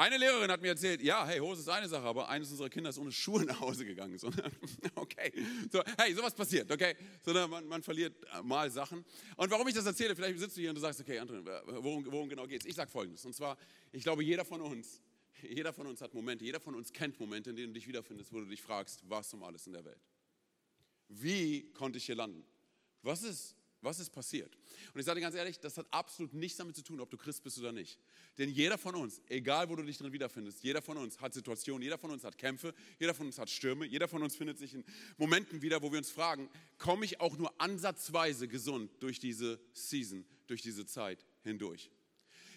Eine 0.00 0.16
Lehrerin 0.16 0.50
hat 0.50 0.62
mir 0.62 0.68
erzählt, 0.68 1.02
ja, 1.02 1.26
hey, 1.26 1.40
Hose 1.40 1.60
ist 1.60 1.68
eine 1.68 1.86
Sache, 1.86 2.06
aber 2.06 2.26
eines 2.26 2.50
unserer 2.50 2.70
Kinder 2.70 2.88
ist 2.88 2.98
ohne 2.98 3.12
Schuhe 3.12 3.44
nach 3.44 3.60
Hause 3.60 3.84
gegangen. 3.84 4.18
So, 4.18 4.28
okay, 4.94 5.30
so, 5.70 5.82
hey, 5.98 6.14
sowas 6.14 6.32
passiert, 6.32 6.72
okay? 6.72 6.96
So, 7.22 7.34
man, 7.34 7.66
man, 7.66 7.82
verliert 7.82 8.14
mal 8.42 8.70
Sachen. 8.70 9.04
Und 9.36 9.50
warum 9.50 9.68
ich 9.68 9.74
das 9.74 9.84
erzähle, 9.84 10.16
vielleicht 10.16 10.38
sitzt 10.38 10.56
du 10.56 10.62
hier 10.62 10.70
und 10.70 10.76
du 10.76 10.80
sagst, 10.80 11.02
okay, 11.02 11.20
André, 11.20 11.44
worum, 11.82 12.10
worum 12.10 12.30
genau 12.30 12.46
geht 12.46 12.62
es? 12.62 12.66
Ich 12.66 12.76
sage 12.76 12.90
Folgendes, 12.90 13.26
und 13.26 13.34
zwar, 13.34 13.58
ich 13.92 14.02
glaube, 14.02 14.24
jeder 14.24 14.46
von 14.46 14.62
uns, 14.62 15.02
jeder 15.42 15.74
von 15.74 15.86
uns 15.86 16.00
hat 16.00 16.14
Momente, 16.14 16.46
jeder 16.46 16.60
von 16.60 16.74
uns 16.74 16.94
kennt 16.94 17.20
Momente, 17.20 17.50
in 17.50 17.56
denen 17.56 17.74
du 17.74 17.78
dich 17.78 17.86
wiederfindest, 17.86 18.32
wo 18.32 18.40
du 18.40 18.46
dich 18.46 18.62
fragst, 18.62 19.02
was 19.06 19.34
um 19.34 19.42
alles 19.42 19.66
in 19.66 19.74
der 19.74 19.84
Welt? 19.84 20.00
Wie 21.08 21.70
konnte 21.74 21.98
ich 21.98 22.06
hier 22.06 22.16
landen? 22.16 22.42
Was 23.02 23.22
ist, 23.22 23.54
was 23.82 23.98
ist 23.98 24.10
passiert? 24.10 24.56
Und 24.92 25.00
ich 25.00 25.06
sage 25.06 25.20
dir 25.20 25.24
ganz 25.24 25.34
ehrlich, 25.34 25.58
das 25.58 25.78
hat 25.78 25.86
absolut 25.90 26.34
nichts 26.34 26.58
damit 26.58 26.76
zu 26.76 26.82
tun, 26.82 27.00
ob 27.00 27.10
du 27.10 27.16
Christ 27.16 27.42
bist 27.42 27.58
oder 27.58 27.72
nicht. 27.72 27.98
Denn 28.36 28.50
jeder 28.50 28.76
von 28.76 28.94
uns, 28.94 29.22
egal 29.28 29.68
wo 29.70 29.76
du 29.76 29.82
dich 29.82 29.96
drin 29.96 30.12
wiederfindest, 30.12 30.62
jeder 30.62 30.82
von 30.82 30.98
uns 30.98 31.20
hat 31.20 31.32
Situationen, 31.32 31.82
jeder 31.82 31.96
von 31.96 32.10
uns 32.10 32.24
hat 32.24 32.36
Kämpfe, 32.36 32.74
jeder 32.98 33.14
von 33.14 33.26
uns 33.26 33.38
hat 33.38 33.48
Stürme, 33.48 33.86
jeder 33.86 34.06
von 34.06 34.22
uns 34.22 34.36
findet 34.36 34.58
sich 34.58 34.74
in 34.74 34.84
Momenten 35.16 35.62
wieder, 35.62 35.80
wo 35.82 35.90
wir 35.90 35.98
uns 35.98 36.10
fragen, 36.10 36.50
komme 36.78 37.04
ich 37.04 37.20
auch 37.20 37.36
nur 37.38 37.58
ansatzweise 37.58 38.48
gesund 38.48 38.90
durch 39.00 39.18
diese 39.18 39.58
Season, 39.72 40.26
durch 40.46 40.60
diese 40.60 40.84
Zeit 40.84 41.24
hindurch? 41.42 41.90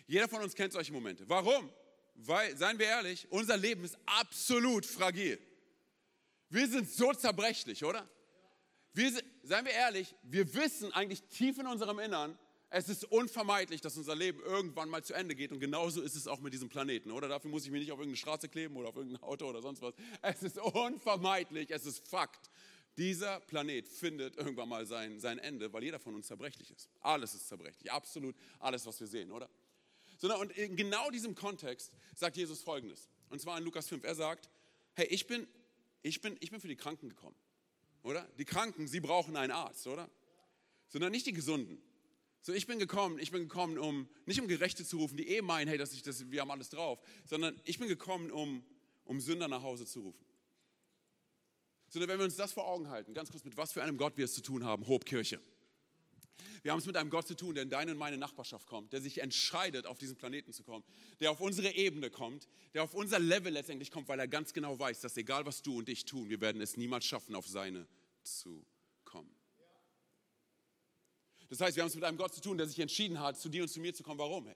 Jeder 0.08 0.28
von 0.28 0.42
uns 0.42 0.54
kennt 0.56 0.74
solche 0.74 0.92
Momente. 0.92 1.28
Warum? 1.30 1.72
Weil, 2.16 2.56
seien 2.58 2.78
wir 2.78 2.86
ehrlich, 2.86 3.28
unser 3.30 3.58
Leben 3.58 3.86
ist 3.86 3.98
absolut 4.06 4.86
fragil. 4.86 5.40
Wir 6.50 6.68
sind 6.68 6.90
so 6.90 7.14
zerbrechlich, 7.14 7.84
oder? 7.84 8.08
Wir, 8.94 9.12
seien 9.44 9.66
wir 9.66 9.74
ehrlich, 9.74 10.16
wir 10.24 10.54
wissen 10.54 10.92
eigentlich 10.94 11.22
tief 11.24 11.60
in 11.60 11.68
unserem 11.68 12.00
Innern, 12.00 12.38
es 12.70 12.90
ist 12.90 13.06
unvermeidlich, 13.06 13.82
dass 13.82 13.98
unser 13.98 14.16
Leben 14.16 14.40
irgendwann 14.42 14.90
mal 14.90 15.04
zu 15.04 15.14
Ende 15.14 15.36
geht. 15.36 15.52
Und 15.52 15.60
genauso 15.60 16.02
ist 16.02 16.16
es 16.16 16.28
auch 16.28 16.40
mit 16.40 16.54
diesem 16.54 16.70
Planeten, 16.70 17.12
oder? 17.12 17.28
Dafür 17.28 17.52
muss 17.52 17.66
ich 17.66 17.72
mich 17.72 17.82
nicht 17.82 17.92
auf 17.92 18.00
irgendeine 18.00 18.18
Straße 18.18 18.50
kleben 18.50 18.76
oder 18.78 18.90
auf 18.90 18.96
irgendein 18.96 19.22
Auto 19.22 19.48
oder 19.48 19.62
sonst 19.62 19.84
was. 19.84 19.94
Es 20.24 20.42
ist 20.42 20.58
unvermeidlich, 20.58 21.70
es 21.70 21.86
ist 21.86 22.08
Fakt. 22.08 22.50
Dieser 22.98 23.42
Planet 23.42 23.88
findet 23.88 24.38
irgendwann 24.38 24.70
mal 24.70 24.88
sein, 24.88 25.20
sein 25.20 25.38
Ende, 25.38 25.72
weil 25.72 25.84
jeder 25.84 26.00
von 26.00 26.16
uns 26.16 26.26
zerbrechlich 26.26 26.72
ist. 26.72 26.90
Alles 27.02 27.36
ist 27.36 27.48
zerbrechlich, 27.48 27.92
absolut 27.92 28.36
alles, 28.60 28.86
was 28.88 29.00
wir 29.00 29.08
sehen, 29.08 29.32
oder? 29.32 29.50
Sondern, 30.18 30.40
und 30.40 30.52
in 30.58 30.76
genau 30.76 31.12
diesem 31.12 31.36
Kontext 31.36 31.92
sagt 32.16 32.38
Jesus 32.38 32.62
Folgendes. 32.62 33.08
Und 33.30 33.40
zwar 33.40 33.58
in 33.58 33.64
Lukas 33.64 33.88
5. 33.88 34.04
Er 34.04 34.16
sagt, 34.16 34.50
hey, 34.96 35.06
ich 35.08 35.28
bin, 35.28 35.48
ich 36.02 36.22
bin, 36.22 36.38
ich 36.40 36.50
bin 36.50 36.60
für 36.60 36.68
die 36.68 36.76
Kranken 36.76 37.10
gekommen 37.10 37.36
oder? 38.04 38.30
Die 38.38 38.46
Kranken, 38.46 38.88
sie 38.88 39.00
brauchen 39.00 39.36
einen 39.36 39.52
Arzt, 39.52 39.88
oder? 39.88 40.10
Sondern 40.88 41.12
nicht 41.12 41.26
die 41.26 41.34
Gesunden. 41.34 41.82
So, 42.42 42.54
ich 42.54 42.68
bin 42.68 42.78
gekommen, 42.78 43.20
ich 43.20 43.32
bin 43.32 43.44
gekommen, 43.44 43.78
um 43.78 44.08
nicht 44.26 44.40
um 44.42 44.48
Gerechte 44.48 44.86
zu 44.86 44.98
rufen, 44.98 45.16
die 45.16 45.28
eh 45.30 45.42
meinen, 45.42 45.70
hey, 45.70 45.78
dass 45.78 45.94
ich 45.94 46.04
das, 46.04 46.30
wir 46.30 46.42
haben 46.42 46.52
alles 46.52 46.70
drauf, 46.70 47.00
sondern 47.26 47.60
ich 47.64 47.80
bin 47.80 47.88
gekommen, 47.88 48.32
um, 48.32 48.64
um 49.06 49.22
Sünder 49.22 49.48
nach 49.48 49.64
Hause 49.64 49.86
zu 49.86 50.02
rufen. 50.02 50.26
Sondern 51.88 52.10
wenn 52.10 52.20
wir 52.20 52.26
uns 52.26 52.36
das 52.36 52.52
vor 52.52 52.68
Augen 52.68 52.90
halten, 52.90 53.14
ganz 53.14 53.32
kurz, 53.32 53.46
mit 53.46 53.56
was 53.56 53.72
für 53.72 53.82
einem 53.82 53.98
Gott 53.98 54.18
wir 54.18 54.26
es 54.26 54.34
zu 54.34 54.42
tun 54.42 54.66
haben, 54.66 54.88
Hobkirche. 54.88 55.40
Wir 56.64 56.72
haben 56.72 56.80
es 56.80 56.86
mit 56.86 56.96
einem 56.96 57.10
Gott 57.10 57.28
zu 57.28 57.36
tun, 57.36 57.56
der 57.56 57.64
in 57.64 57.70
deine 57.70 57.92
und 57.92 57.98
meine 57.98 58.18
Nachbarschaft 58.18 58.68
kommt, 58.68 58.94
der 58.94 59.02
sich 59.02 59.20
entscheidet, 59.20 59.86
auf 59.86 59.98
diesen 59.98 60.16
Planeten 60.16 60.54
zu 60.54 60.64
kommen, 60.64 60.86
der 61.20 61.30
auf 61.30 61.42
unsere 61.42 61.70
Ebene 61.76 62.10
kommt, 62.10 62.48
der 62.74 62.84
auf 62.84 62.94
unser 62.94 63.20
Level 63.20 63.52
letztendlich 63.52 63.92
kommt, 63.92 64.08
weil 64.08 64.20
er 64.20 64.30
ganz 64.30 64.54
genau 64.54 64.80
weiß, 64.80 65.02
dass 65.02 65.18
egal 65.18 65.46
was 65.46 65.62
du 65.62 65.80
und 65.80 65.90
ich 65.90 66.06
tun, 66.06 66.30
wir 66.30 66.40
werden 66.40 66.62
es 66.62 66.78
niemals 66.78 67.06
schaffen, 67.06 67.36
auf 67.36 67.46
seine 67.48 67.86
zu 68.24 68.66
kommen. 69.04 69.36
Das 71.50 71.60
heißt, 71.60 71.76
wir 71.76 71.84
haben 71.84 71.90
es 71.90 71.96
mit 71.96 72.06
einem 72.06 72.18
Gott 72.18 72.34
zu 72.34 72.40
tun, 72.40 72.58
der 72.58 72.66
sich 72.66 72.80
entschieden 72.80 73.20
hat, 73.20 73.38
zu 73.38 73.50
dir 73.50 73.64
und 73.64 73.70
zu 73.70 73.82
mir 73.82 73.94
zu 73.94 74.02
kommen. 74.02 74.20
Warum? 74.20 74.50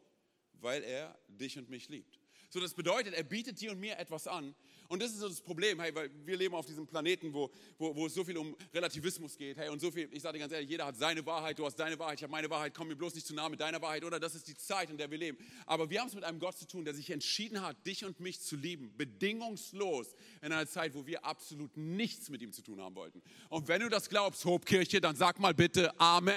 Weil 0.53 0.83
er 0.83 1.19
dich 1.27 1.57
und 1.57 1.69
mich 1.69 1.89
liebt. 1.89 2.19
So, 2.49 2.59
das 2.59 2.73
bedeutet, 2.73 3.13
er 3.13 3.23
bietet 3.23 3.59
dir 3.59 3.71
und 3.71 3.79
mir 3.79 3.97
etwas 3.97 4.27
an, 4.27 4.55
und 4.87 5.01
das 5.01 5.11
ist 5.11 5.19
so 5.19 5.27
das 5.27 5.41
Problem, 5.41 5.81
hey, 5.81 5.93
weil 5.93 6.09
wir 6.25 6.37
leben 6.37 6.55
auf 6.55 6.65
diesem 6.65 6.87
Planeten, 6.87 7.33
wo, 7.33 7.51
wo, 7.77 7.93
wo 7.95 8.05
es 8.05 8.13
so 8.13 8.23
viel 8.23 8.37
um 8.37 8.55
Relativismus 8.73 9.37
geht. 9.37 9.57
Hey, 9.57 9.69
und 9.69 9.81
so 9.81 9.91
viel, 9.91 10.07
ich 10.13 10.21
sage 10.21 10.37
dir 10.37 10.39
ganz 10.39 10.53
ehrlich, 10.53 10.69
jeder 10.69 10.85
hat 10.85 10.95
seine 10.95 11.25
Wahrheit, 11.25 11.59
du 11.59 11.65
hast 11.65 11.75
deine 11.75 11.99
Wahrheit, 11.99 12.19
ich 12.19 12.23
habe 12.23 12.31
meine 12.31 12.49
Wahrheit, 12.49 12.73
komm 12.73 12.87
mir 12.87 12.95
bloß 12.95 13.15
nicht 13.15 13.27
zu 13.27 13.35
nahe 13.35 13.49
mit 13.49 13.59
deiner 13.59 13.81
Wahrheit, 13.81 14.05
oder? 14.05 14.19
Das 14.19 14.33
ist 14.33 14.47
die 14.47 14.55
Zeit, 14.55 14.89
in 14.89 14.97
der 14.97 15.11
wir 15.11 15.17
leben. 15.17 15.37
Aber 15.65 15.89
wir 15.89 15.99
haben 15.99 16.07
es 16.07 16.15
mit 16.15 16.23
einem 16.23 16.39
Gott 16.39 16.57
zu 16.57 16.65
tun, 16.65 16.85
der 16.85 16.93
sich 16.93 17.09
entschieden 17.09 17.61
hat, 17.61 17.85
dich 17.85 18.05
und 18.05 18.19
mich 18.21 18.39
zu 18.39 18.55
lieben, 18.55 18.95
bedingungslos, 18.95 20.15
in 20.41 20.53
einer 20.53 20.67
Zeit, 20.67 20.93
wo 20.93 21.05
wir 21.05 21.25
absolut 21.25 21.75
nichts 21.75 22.29
mit 22.29 22.41
ihm 22.41 22.53
zu 22.53 22.61
tun 22.61 22.79
haben 22.79 22.95
wollten. 22.95 23.21
Und 23.49 23.67
wenn 23.67 23.81
du 23.81 23.89
das 23.89 24.07
glaubst, 24.07 24.45
Hobkirche, 24.45 25.01
dann 25.01 25.17
sag 25.17 25.39
mal 25.39 25.53
bitte 25.53 25.99
Amen. 25.99 26.35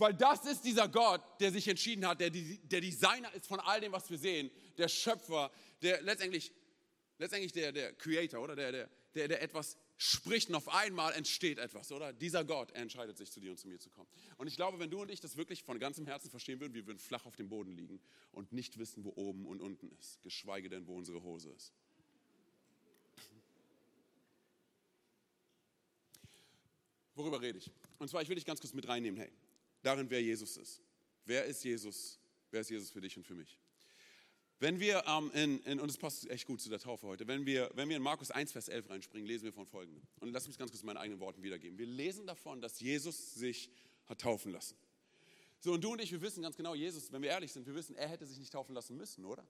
Weil 0.00 0.14
das 0.14 0.44
ist 0.46 0.64
dieser 0.64 0.88
Gott, 0.88 1.22
der 1.40 1.52
sich 1.52 1.68
entschieden 1.68 2.06
hat, 2.06 2.20
der, 2.20 2.30
der 2.30 2.80
Designer 2.80 3.32
ist 3.34 3.46
von 3.46 3.60
all 3.60 3.80
dem, 3.80 3.92
was 3.92 4.10
wir 4.10 4.18
sehen, 4.18 4.50
der 4.78 4.88
Schöpfer, 4.88 5.50
der 5.82 6.00
letztendlich 6.02 6.52
letztendlich 7.20 7.52
der, 7.52 7.70
der 7.70 7.92
Creator, 7.92 8.42
oder? 8.42 8.56
Der, 8.56 8.72
der, 8.72 8.90
der, 9.14 9.28
der 9.28 9.42
etwas 9.42 9.76
spricht 9.98 10.48
und 10.48 10.54
auf 10.54 10.68
einmal 10.68 11.12
entsteht 11.12 11.58
etwas, 11.58 11.92
oder? 11.92 12.12
Dieser 12.12 12.44
Gott 12.44 12.72
entscheidet 12.72 13.18
sich, 13.18 13.30
zu 13.30 13.40
dir 13.40 13.50
und 13.50 13.58
zu 13.58 13.68
mir 13.68 13.78
zu 13.78 13.90
kommen. 13.90 14.08
Und 14.38 14.46
ich 14.46 14.56
glaube, 14.56 14.78
wenn 14.78 14.90
du 14.90 15.02
und 15.02 15.10
ich 15.10 15.20
das 15.20 15.36
wirklich 15.36 15.62
von 15.62 15.78
ganzem 15.78 16.06
Herzen 16.06 16.30
verstehen 16.30 16.58
würden, 16.58 16.72
wir 16.72 16.86
würden 16.86 16.98
flach 16.98 17.26
auf 17.26 17.36
dem 17.36 17.48
Boden 17.48 17.72
liegen 17.72 18.00
und 18.32 18.52
nicht 18.52 18.78
wissen, 18.78 19.04
wo 19.04 19.12
oben 19.16 19.46
und 19.46 19.60
unten 19.60 19.90
ist, 20.00 20.22
geschweige 20.22 20.70
denn, 20.70 20.86
wo 20.86 20.96
unsere 20.96 21.22
Hose 21.22 21.50
ist. 21.50 21.74
Worüber 27.14 27.42
rede 27.42 27.58
ich? 27.58 27.70
Und 27.98 28.08
zwar, 28.08 28.22
ich 28.22 28.28
will 28.30 28.36
dich 28.36 28.46
ganz 28.46 28.60
kurz 28.60 28.72
mit 28.72 28.88
reinnehmen, 28.88 29.20
hey, 29.20 29.30
darin, 29.82 30.08
wer 30.10 30.22
Jesus 30.22 30.56
ist. 30.56 30.82
Wer 31.24 31.44
ist 31.44 31.64
Jesus? 31.64 32.18
Wer 32.50 32.60
ist 32.60 32.70
Jesus 32.70 32.90
für 32.90 33.00
dich 33.00 33.16
und 33.16 33.26
für 33.26 33.34
mich? 33.34 33.58
Wenn 34.58 34.78
wir, 34.78 35.02
ähm, 35.06 35.30
in, 35.32 35.58
in, 35.60 35.80
und 35.80 35.88
es 35.88 35.96
passt 35.96 36.28
echt 36.28 36.46
gut 36.46 36.60
zu 36.60 36.68
der 36.68 36.78
Taufe 36.78 37.06
heute, 37.06 37.26
wenn 37.26 37.46
wir, 37.46 37.70
wenn 37.74 37.88
wir 37.88 37.96
in 37.96 38.02
Markus 38.02 38.30
1, 38.30 38.52
Vers 38.52 38.68
11 38.68 38.90
reinspringen, 38.90 39.26
lesen 39.26 39.44
wir 39.44 39.54
von 39.54 39.66
folgendem. 39.66 40.02
Und 40.20 40.32
lass 40.32 40.46
mich 40.46 40.58
ganz 40.58 40.70
kurz 40.70 40.82
meine 40.82 41.00
eigenen 41.00 41.18
Worten 41.18 41.42
wiedergeben. 41.42 41.78
Wir 41.78 41.86
lesen 41.86 42.26
davon, 42.26 42.60
dass 42.60 42.78
Jesus 42.78 43.34
sich 43.34 43.70
hat 44.06 44.20
taufen 44.20 44.52
lassen. 44.52 44.76
So, 45.60 45.72
und 45.72 45.82
du 45.82 45.92
und 45.92 46.00
ich, 46.02 46.12
wir 46.12 46.20
wissen 46.20 46.42
ganz 46.42 46.56
genau, 46.56 46.74
Jesus, 46.74 47.10
wenn 47.10 47.22
wir 47.22 47.30
ehrlich 47.30 47.52
sind, 47.52 47.66
wir 47.66 47.74
wissen, 47.74 47.94
er 47.96 48.08
hätte 48.08 48.26
sich 48.26 48.38
nicht 48.38 48.52
taufen 48.52 48.74
lassen 48.74 48.96
müssen, 48.96 49.24
oder? 49.24 49.46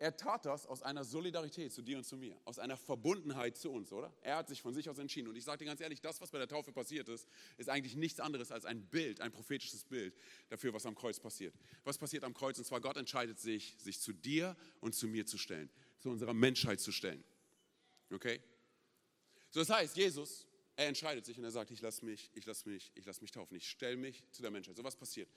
Er 0.00 0.16
tat 0.16 0.46
das 0.46 0.66
aus 0.66 0.80
einer 0.82 1.04
Solidarität 1.04 1.74
zu 1.74 1.82
dir 1.82 1.98
und 1.98 2.04
zu 2.04 2.16
mir, 2.16 2.34
aus 2.46 2.58
einer 2.58 2.78
Verbundenheit 2.78 3.58
zu 3.58 3.70
uns, 3.70 3.92
oder? 3.92 4.10
Er 4.22 4.36
hat 4.36 4.48
sich 4.48 4.62
von 4.62 4.72
sich 4.72 4.88
aus 4.88 4.96
entschieden. 4.96 5.28
Und 5.28 5.36
ich 5.36 5.44
sage 5.44 5.58
dir 5.58 5.66
ganz 5.66 5.82
ehrlich, 5.82 6.00
das, 6.00 6.22
was 6.22 6.30
bei 6.30 6.38
der 6.38 6.48
Taufe 6.48 6.72
passiert 6.72 7.06
ist, 7.10 7.28
ist 7.58 7.68
eigentlich 7.68 7.96
nichts 7.96 8.18
anderes 8.18 8.50
als 8.50 8.64
ein 8.64 8.82
Bild, 8.86 9.20
ein 9.20 9.30
prophetisches 9.30 9.84
Bild 9.84 10.16
dafür, 10.48 10.72
was 10.72 10.86
am 10.86 10.94
Kreuz 10.94 11.20
passiert. 11.20 11.54
Was 11.84 11.98
passiert 11.98 12.24
am 12.24 12.32
Kreuz? 12.32 12.56
Und 12.56 12.64
zwar 12.64 12.80
Gott 12.80 12.96
entscheidet 12.96 13.38
sich, 13.38 13.76
sich 13.76 14.00
zu 14.00 14.14
dir 14.14 14.56
und 14.80 14.94
zu 14.94 15.06
mir 15.06 15.26
zu 15.26 15.36
stellen, 15.36 15.68
zu 15.98 16.08
unserer 16.08 16.32
Menschheit 16.32 16.80
zu 16.80 16.92
stellen. 16.92 17.22
Okay? 18.10 18.40
So, 19.50 19.60
das 19.60 19.68
heißt, 19.68 19.98
Jesus, 19.98 20.46
er 20.76 20.88
entscheidet 20.88 21.26
sich 21.26 21.36
und 21.36 21.44
er 21.44 21.50
sagt, 21.50 21.72
ich 21.72 21.82
lasse 21.82 22.06
mich, 22.06 22.30
ich 22.32 22.46
lasse 22.46 22.66
mich, 22.66 22.90
ich 22.94 23.04
lasse 23.04 23.20
mich 23.20 23.32
taufen, 23.32 23.54
ich 23.54 23.68
stelle 23.68 23.98
mich 23.98 24.24
zu 24.30 24.40
der 24.40 24.50
Menschheit. 24.50 24.78
So 24.78 24.82
was 24.82 24.96
passiert. 24.96 25.28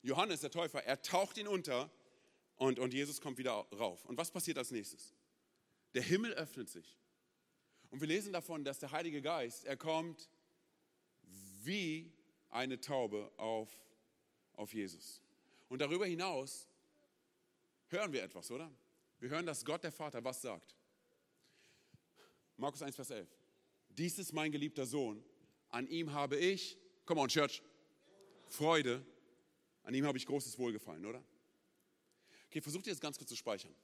Johannes, 0.00 0.40
der 0.40 0.50
Täufer, 0.50 0.82
er 0.82 1.02
taucht 1.02 1.36
ihn 1.36 1.48
unter 1.48 1.90
und, 2.56 2.78
und 2.78 2.94
Jesus 2.94 3.20
kommt 3.20 3.38
wieder 3.38 3.52
rauf. 3.52 4.04
Und 4.04 4.16
was 4.16 4.30
passiert 4.30 4.58
als 4.58 4.70
nächstes? 4.70 5.14
Der 5.94 6.02
Himmel 6.02 6.32
öffnet 6.34 6.68
sich. 6.68 6.98
Und 7.90 8.00
wir 8.00 8.08
lesen 8.08 8.32
davon, 8.32 8.64
dass 8.64 8.78
der 8.78 8.90
Heilige 8.90 9.22
Geist, 9.22 9.64
er 9.64 9.76
kommt 9.76 10.28
wie 11.62 12.12
eine 12.50 12.80
Taube 12.80 13.30
auf, 13.36 13.68
auf 14.54 14.72
Jesus. 14.74 15.20
Und 15.68 15.80
darüber 15.80 16.06
hinaus 16.06 16.68
hören 17.88 18.12
wir 18.12 18.22
etwas, 18.22 18.50
oder? 18.50 18.70
Wir 19.18 19.30
hören, 19.30 19.46
dass 19.46 19.64
Gott 19.64 19.82
der 19.82 19.92
Vater 19.92 20.22
was 20.24 20.42
sagt. 20.42 20.76
Markus 22.56 22.82
1, 22.82 22.94
Vers 22.94 23.10
11. 23.10 23.28
Dies 23.90 24.18
ist 24.18 24.32
mein 24.32 24.52
geliebter 24.52 24.86
Sohn. 24.86 25.24
An 25.70 25.86
ihm 25.88 26.12
habe 26.12 26.36
ich, 26.36 26.78
come 27.04 27.20
on, 27.20 27.28
Church, 27.28 27.62
Freude. 28.48 29.04
An 29.82 29.94
ihm 29.94 30.06
habe 30.06 30.18
ich 30.18 30.26
großes 30.26 30.58
Wohlgefallen, 30.58 31.04
oder? 31.04 31.22
Okay, 32.54 32.60
versucht 32.60 32.86
ihr 32.86 32.92
das 32.92 33.00
ganz 33.00 33.18
kurz 33.18 33.30
zu 33.30 33.34
speichern. 33.34 33.74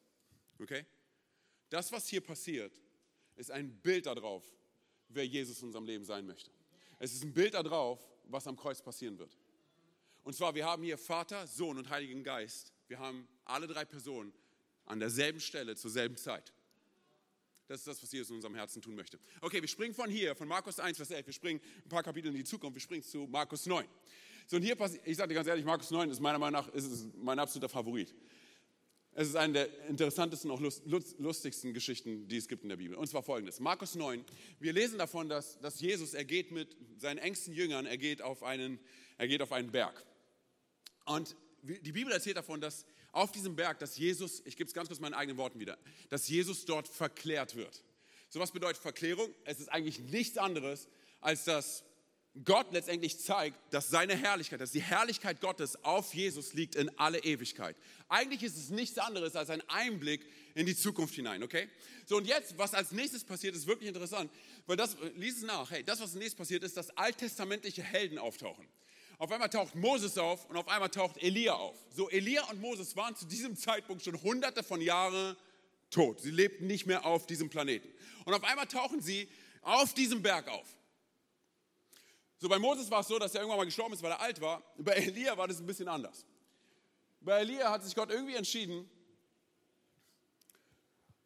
Okay? 0.60 0.86
Das, 1.70 1.90
was 1.90 2.06
hier 2.06 2.20
passiert, 2.20 2.72
ist 3.34 3.50
ein 3.50 3.68
Bild 3.80 4.06
darauf, 4.06 4.44
wer 5.08 5.26
Jesus 5.26 5.58
in 5.58 5.66
unserem 5.66 5.86
Leben 5.86 6.04
sein 6.04 6.24
möchte. 6.24 6.52
Es 7.00 7.12
ist 7.12 7.24
ein 7.24 7.32
Bild 7.32 7.54
darauf, 7.54 7.98
was 8.26 8.46
am 8.46 8.56
Kreuz 8.56 8.80
passieren 8.80 9.18
wird. 9.18 9.36
Und 10.22 10.36
zwar, 10.36 10.54
wir 10.54 10.64
haben 10.64 10.84
hier 10.84 10.96
Vater, 10.98 11.48
Sohn 11.48 11.78
und 11.78 11.90
Heiligen 11.90 12.22
Geist. 12.22 12.72
Wir 12.86 13.00
haben 13.00 13.26
alle 13.44 13.66
drei 13.66 13.84
Personen 13.84 14.32
an 14.84 15.00
derselben 15.00 15.40
Stelle 15.40 15.74
zur 15.74 15.90
selben 15.90 16.16
Zeit. 16.16 16.52
Das 17.66 17.80
ist 17.80 17.88
das, 17.88 18.00
was 18.00 18.12
Jesus 18.12 18.30
in 18.30 18.36
unserem 18.36 18.54
Herzen 18.54 18.80
tun 18.80 18.94
möchte. 18.94 19.18
Okay, 19.40 19.60
wir 19.60 19.68
springen 19.68 19.94
von 19.94 20.08
hier, 20.08 20.36
von 20.36 20.46
Markus 20.46 20.78
1, 20.78 20.96
Vers 20.96 21.10
11, 21.10 21.26
wir 21.26 21.32
springen 21.32 21.60
ein 21.84 21.88
paar 21.88 22.04
Kapitel 22.04 22.28
in 22.28 22.34
die 22.34 22.44
Zukunft, 22.44 22.76
wir 22.76 22.80
springen 22.80 23.02
zu 23.02 23.26
Markus 23.26 23.66
9. 23.66 23.84
So, 24.46 24.56
und 24.56 24.62
hier 24.62 24.76
passiert, 24.76 25.02
ich 25.04 25.16
sage 25.16 25.30
dir 25.30 25.34
ganz 25.34 25.48
ehrlich, 25.48 25.64
Markus 25.64 25.90
9 25.90 26.08
ist 26.10 26.20
meiner 26.20 26.38
Meinung 26.38 26.60
nach 26.60 26.68
ist 26.72 27.12
mein 27.16 27.40
absoluter 27.40 27.68
Favorit. 27.68 28.14
Es 29.20 29.28
ist 29.28 29.36
eine 29.36 29.52
der 29.52 29.86
interessantesten, 29.86 30.50
auch 30.50 30.60
lustigsten 30.60 31.74
Geschichten, 31.74 32.26
die 32.26 32.38
es 32.38 32.48
gibt 32.48 32.62
in 32.62 32.70
der 32.70 32.76
Bibel. 32.76 32.96
Und 32.96 33.06
zwar 33.06 33.22
folgendes. 33.22 33.60
Markus 33.60 33.94
9. 33.94 34.24
Wir 34.60 34.72
lesen 34.72 34.96
davon, 34.96 35.28
dass, 35.28 35.60
dass 35.60 35.78
Jesus, 35.78 36.14
er 36.14 36.24
geht 36.24 36.52
mit 36.52 36.74
seinen 36.96 37.18
engsten 37.18 37.52
Jüngern, 37.52 37.84
er 37.84 37.98
geht 37.98 38.22
auf 38.22 38.42
einen, 38.42 38.78
er 39.18 39.28
geht 39.28 39.42
auf 39.42 39.52
einen 39.52 39.70
Berg. 39.72 40.06
Und 41.04 41.36
die 41.62 41.92
Bibel 41.92 42.10
erzählt 42.10 42.38
davon, 42.38 42.62
dass 42.62 42.86
auf 43.12 43.30
diesem 43.30 43.56
Berg, 43.56 43.78
dass 43.80 43.98
Jesus, 43.98 44.40
ich 44.46 44.56
gebe 44.56 44.68
es 44.68 44.72
ganz 44.72 44.88
kurz 44.88 45.00
meinen 45.00 45.12
eigenen 45.12 45.36
Worten 45.36 45.60
wieder, 45.60 45.76
dass 46.08 46.26
Jesus 46.26 46.64
dort 46.64 46.88
verklärt 46.88 47.56
wird. 47.56 47.84
So 48.30 48.40
was 48.40 48.52
bedeutet 48.52 48.80
Verklärung? 48.80 49.28
Es 49.44 49.60
ist 49.60 49.68
eigentlich 49.68 49.98
nichts 49.98 50.38
anderes, 50.38 50.88
als 51.20 51.44
dass 51.44 51.84
Gott 52.44 52.72
letztendlich 52.72 53.18
zeigt, 53.18 53.58
dass 53.74 53.88
seine 53.88 54.16
Herrlichkeit, 54.16 54.60
dass 54.60 54.70
die 54.70 54.82
Herrlichkeit 54.82 55.40
Gottes 55.40 55.82
auf 55.84 56.14
Jesus 56.14 56.54
liegt 56.54 56.76
in 56.76 56.88
alle 56.96 57.18
Ewigkeit. 57.24 57.76
Eigentlich 58.08 58.44
ist 58.44 58.56
es 58.56 58.70
nichts 58.70 58.98
anderes 58.98 59.34
als 59.34 59.50
ein 59.50 59.62
Einblick 59.68 60.24
in 60.54 60.64
die 60.64 60.76
Zukunft 60.76 61.14
hinein, 61.14 61.42
okay? 61.42 61.68
So 62.06 62.16
und 62.16 62.26
jetzt, 62.26 62.56
was 62.56 62.72
als 62.72 62.92
nächstes 62.92 63.24
passiert, 63.24 63.56
ist 63.56 63.66
wirklich 63.66 63.88
interessant, 63.88 64.30
weil 64.66 64.76
das, 64.76 64.96
lies 65.16 65.38
es 65.38 65.42
nach, 65.42 65.72
hey, 65.72 65.82
das, 65.82 65.98
was 65.98 66.10
als 66.10 66.14
nächstes 66.14 66.36
passiert, 66.36 66.62
ist, 66.62 66.76
dass 66.76 66.96
alttestamentliche 66.96 67.82
Helden 67.82 68.18
auftauchen. 68.18 68.66
Auf 69.18 69.32
einmal 69.32 69.50
taucht 69.50 69.74
Moses 69.74 70.16
auf 70.16 70.48
und 70.48 70.56
auf 70.56 70.68
einmal 70.68 70.88
taucht 70.88 71.20
Elia 71.22 71.54
auf. 71.54 71.76
So, 71.90 72.08
Elia 72.08 72.48
und 72.48 72.60
Moses 72.60 72.96
waren 72.96 73.16
zu 73.16 73.26
diesem 73.26 73.56
Zeitpunkt 73.56 74.04
schon 74.04 74.22
hunderte 74.22 74.62
von 74.62 74.80
Jahren 74.80 75.36
tot. 75.90 76.20
Sie 76.20 76.30
lebten 76.30 76.68
nicht 76.68 76.86
mehr 76.86 77.04
auf 77.04 77.26
diesem 77.26 77.50
Planeten. 77.50 77.88
Und 78.24 78.34
auf 78.34 78.44
einmal 78.44 78.66
tauchen 78.66 79.02
sie 79.02 79.28
auf 79.62 79.92
diesem 79.94 80.22
Berg 80.22 80.48
auf. 80.48 80.66
So 82.40 82.48
bei 82.48 82.58
Moses 82.58 82.90
war 82.90 83.00
es 83.00 83.08
so, 83.08 83.18
dass 83.18 83.34
er 83.34 83.42
irgendwann 83.42 83.58
mal 83.58 83.66
gestorben 83.66 83.92
ist, 83.92 84.02
weil 84.02 84.12
er 84.12 84.20
alt 84.20 84.40
war. 84.40 84.62
Bei 84.78 84.92
Elia 84.92 85.36
war 85.36 85.46
das 85.46 85.60
ein 85.60 85.66
bisschen 85.66 85.88
anders. 85.88 86.24
Bei 87.20 87.40
Elia 87.40 87.70
hat 87.70 87.84
sich 87.84 87.94
Gott 87.94 88.10
irgendwie 88.10 88.34
entschieden, 88.34 88.88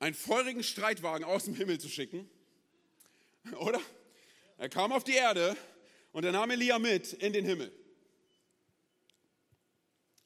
einen 0.00 0.14
feurigen 0.14 0.64
Streitwagen 0.64 1.25
aus 1.25 1.44
dem 1.44 1.54
Himmel 1.54 1.78
zu 1.78 1.88
schicken. 1.88 2.28
Oder? 3.61 3.80
Er 4.59 4.68
kam 4.68 4.90
auf 4.90 5.04
die 5.04 5.14
Erde 5.14 5.56
und 6.11 6.25
er 6.25 6.33
nahm 6.33 6.50
Elia 6.50 6.80
mit 6.80 7.12
in 7.12 7.33
den 7.33 7.44
Himmel. 7.44 7.73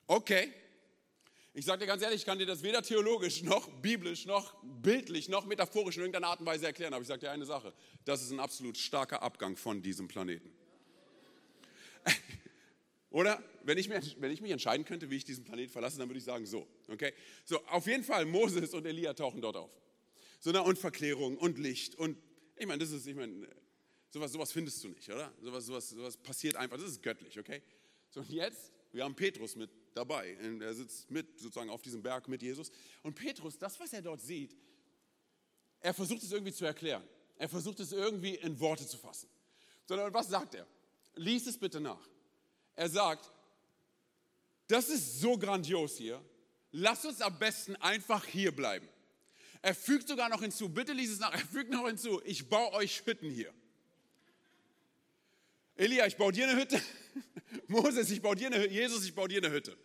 Okay. 0.06 0.54
Ich 1.52 1.66
sage 1.66 1.80
dir 1.80 1.86
ganz 1.86 2.02
ehrlich, 2.02 2.20
ich 2.20 2.26
kann 2.26 2.38
dir 2.38 2.46
das 2.46 2.62
weder 2.62 2.82
theologisch 2.82 3.42
noch 3.42 3.68
biblisch 3.82 4.24
noch 4.24 4.54
bildlich 4.62 5.28
noch 5.28 5.44
metaphorisch 5.44 5.96
in 5.96 6.02
irgendeiner 6.02 6.28
Art 6.28 6.40
und 6.40 6.46
Weise 6.46 6.64
erklären. 6.66 6.94
Aber 6.94 7.02
ich 7.02 7.08
sage 7.08 7.20
dir 7.20 7.30
eine 7.30 7.44
Sache: 7.44 7.74
Das 8.06 8.22
ist 8.22 8.30
ein 8.30 8.40
absolut 8.40 8.78
starker 8.78 9.22
Abgang 9.22 9.54
von 9.56 9.82
diesem 9.82 10.08
Planeten. 10.08 10.57
Oder 13.10 13.42
wenn 13.64 13.78
ich, 13.78 13.88
mir, 13.88 14.00
wenn 14.18 14.30
ich 14.30 14.40
mich 14.40 14.50
entscheiden 14.50 14.84
könnte, 14.84 15.10
wie 15.10 15.16
ich 15.16 15.24
diesen 15.24 15.44
Planeten 15.44 15.72
verlasse, 15.72 15.98
dann 15.98 16.08
würde 16.08 16.18
ich 16.18 16.24
sagen 16.24 16.46
so. 16.46 16.66
Okay? 16.88 17.12
So, 17.44 17.64
auf 17.66 17.86
jeden 17.86 18.04
Fall, 18.04 18.26
Moses 18.26 18.74
und 18.74 18.86
Elia 18.86 19.14
tauchen 19.14 19.40
dort 19.40 19.56
auf. 19.56 19.70
So, 20.40 20.50
na, 20.52 20.60
und 20.60 20.78
Verklärung 20.78 21.36
und 21.36 21.58
Licht 21.58 21.94
und 21.94 22.18
ich 22.56 22.66
meine, 22.66 22.80
das 22.80 22.90
ist, 22.90 23.06
ich 23.06 23.14
meine, 23.14 23.48
sowas, 24.10 24.32
sowas 24.32 24.52
findest 24.52 24.82
du 24.82 24.88
nicht, 24.88 25.08
oder? 25.08 25.32
Sowas, 25.40 25.66
sowas, 25.66 25.88
sowas 25.90 26.16
passiert 26.16 26.56
einfach, 26.56 26.76
das 26.76 26.90
ist 26.90 27.02
göttlich, 27.02 27.38
okay? 27.38 27.62
So, 28.10 28.20
und 28.20 28.30
jetzt, 28.30 28.72
wir 28.92 29.04
haben 29.04 29.14
Petrus 29.14 29.54
mit 29.54 29.70
dabei. 29.94 30.36
Er 30.60 30.74
sitzt 30.74 31.10
mit 31.10 31.38
sozusagen 31.38 31.70
auf 31.70 31.82
diesem 31.82 32.02
Berg 32.02 32.28
mit 32.28 32.42
Jesus. 32.42 32.70
Und 33.02 33.14
Petrus, 33.14 33.58
das, 33.58 33.78
was 33.78 33.92
er 33.92 34.02
dort 34.02 34.20
sieht, 34.20 34.56
er 35.80 35.94
versucht 35.94 36.22
es 36.22 36.32
irgendwie 36.32 36.52
zu 36.52 36.64
erklären. 36.64 37.06
Er 37.36 37.48
versucht 37.48 37.80
es 37.80 37.92
irgendwie 37.92 38.34
in 38.34 38.58
Worte 38.58 38.86
zu 38.86 38.96
fassen. 38.96 39.28
Sondern 39.84 40.12
was 40.12 40.28
sagt 40.28 40.54
er? 40.54 40.66
Lies 41.18 41.46
es 41.46 41.58
bitte 41.58 41.80
nach. 41.80 42.08
Er 42.76 42.88
sagt, 42.88 43.30
das 44.68 44.88
ist 44.88 45.20
so 45.20 45.36
grandios 45.36 45.96
hier. 45.96 46.22
Lass 46.70 47.04
uns 47.04 47.20
am 47.20 47.38
besten 47.38 47.76
einfach 47.76 48.24
hier 48.24 48.54
bleiben. 48.54 48.88
Er 49.62 49.74
fügt 49.74 50.06
sogar 50.06 50.28
noch 50.28 50.40
hinzu, 50.40 50.68
bitte 50.68 50.92
lies 50.92 51.10
es 51.10 51.18
nach, 51.18 51.32
er 51.32 51.40
fügt 51.40 51.70
noch 51.70 51.86
hinzu, 51.86 52.22
ich 52.24 52.48
baue 52.48 52.72
euch 52.74 53.04
Hütten 53.04 53.30
hier. 53.30 53.52
Elia, 55.74 56.06
ich 56.06 56.16
baue 56.16 56.32
dir 56.32 56.48
eine 56.48 56.60
Hütte. 56.60 56.80
Moses, 57.66 58.10
ich 58.10 58.22
baue 58.22 58.36
dir 58.36 58.48
eine 58.48 58.58
Hütte. 58.60 58.72
Jesus, 58.72 59.04
ich 59.04 59.14
baue 59.14 59.28
dir 59.28 59.38
eine 59.38 59.50
Hütte. 59.50 59.76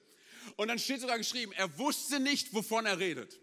Und 0.56 0.68
dann 0.68 0.78
steht 0.78 1.02
sogar 1.02 1.18
geschrieben, 1.18 1.52
er 1.54 1.78
wusste 1.78 2.20
nicht, 2.20 2.54
wovon 2.54 2.86
er 2.86 3.00
redet. 3.00 3.40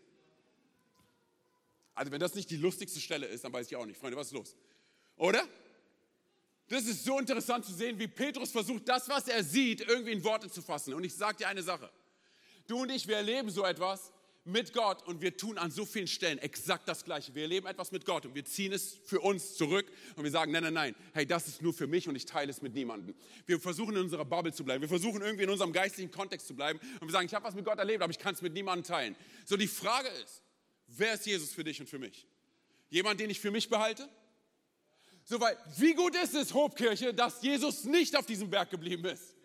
Also 1.95 2.13
wenn 2.13 2.21
das 2.21 2.35
nicht 2.35 2.51
die 2.51 2.57
lustigste 2.57 3.01
Stelle 3.01 3.27
ist, 3.27 3.45
dann 3.45 3.53
weiß 3.53 3.67
ich 3.67 3.77
auch 3.77 3.87
nicht. 3.87 3.99
Freunde, 3.99 4.17
was 4.17 4.29
ist 4.29 4.33
los? 4.33 4.57
Oder? 5.17 5.47
Das 6.71 6.85
ist 6.87 7.05
so 7.05 7.19
interessant 7.19 7.65
zu 7.65 7.75
sehen, 7.75 7.99
wie 7.99 8.07
Petrus 8.07 8.53
versucht, 8.53 8.89
das, 8.89 9.09
was 9.09 9.27
er 9.27 9.43
sieht, 9.43 9.81
irgendwie 9.81 10.13
in 10.13 10.23
Worte 10.23 10.49
zu 10.49 10.63
fassen. 10.63 10.95
Und 10.95 11.03
ich 11.03 11.13
sage 11.13 11.39
dir 11.39 11.49
eine 11.49 11.65
Sache. 11.65 11.91
Du 12.69 12.83
und 12.83 12.91
ich, 12.91 13.09
wir 13.09 13.17
erleben 13.17 13.51
so 13.51 13.65
etwas 13.65 14.13
mit 14.45 14.73
Gott 14.73 15.05
und 15.09 15.21
wir 15.21 15.37
tun 15.37 15.59
an 15.59 15.73
so 15.73 15.85
vielen 15.85 16.07
Stellen 16.07 16.39
exakt 16.39 16.89
das 16.89 17.05
Gleiche. 17.05 17.35
Wir 17.35 17.43
erleben 17.43 17.67
etwas 17.67 17.91
mit 17.91 18.05
Gott 18.05 18.25
und 18.25 18.37
wir 18.37 18.45
ziehen 18.45 18.73
es 18.73 19.01
für 19.05 19.19
uns 19.19 19.57
zurück 19.57 19.91
und 20.15 20.23
wir 20.23 20.31
sagen, 20.31 20.53
nein, 20.53 20.63
nein, 20.63 20.75
nein, 20.75 20.95
hey, 21.13 21.27
das 21.27 21.49
ist 21.49 21.61
nur 21.61 21.75
für 21.75 21.89
mich 21.89 22.09
und 22.09 22.15
ich 22.15 22.25
teile 22.25 22.53
es 22.53 22.63
mit 22.63 22.73
niemandem. 22.73 23.17
Wir 23.47 23.59
versuchen 23.59 23.97
in 23.97 24.03
unserer 24.03 24.25
Bubble 24.25 24.53
zu 24.53 24.65
bleiben. 24.65 24.81
Wir 24.81 24.89
versuchen 24.89 25.23
irgendwie 25.23 25.43
in 25.43 25.51
unserem 25.51 25.73
geistlichen 25.73 26.13
Kontext 26.13 26.47
zu 26.47 26.55
bleiben 26.55 26.79
und 27.01 27.09
wir 27.09 27.11
sagen, 27.11 27.27
ich 27.27 27.35
habe 27.35 27.45
was 27.45 27.57
mit 27.57 27.65
Gott 27.65 27.81
erlebt, 27.81 28.01
aber 28.01 28.13
ich 28.13 28.19
kann 28.21 28.35
es 28.35 28.43
mit 28.43 28.53
niemandem 28.53 28.85
teilen. 28.85 29.17
So, 29.45 29.57
die 29.57 29.67
Frage 29.67 30.09
ist, 30.23 30.41
wer 30.87 31.15
ist 31.15 31.27
Jesus 31.27 31.53
für 31.53 31.65
dich 31.65 31.81
und 31.81 31.89
für 31.89 31.99
mich? 31.99 32.29
Jemand, 32.91 33.19
den 33.19 33.29
ich 33.29 33.41
für 33.41 33.51
mich 33.51 33.69
behalte? 33.69 34.09
Soweit. 35.31 35.59
Wie 35.77 35.95
gut 35.95 36.17
ist 36.17 36.35
es, 36.35 36.53
Hobkirche, 36.53 37.15
dass 37.15 37.41
Jesus 37.41 37.85
nicht 37.85 38.17
auf 38.17 38.27
diesem 38.27 38.51
Berg 38.51 38.69
geblieben 38.69 39.05
ist? 39.05 39.37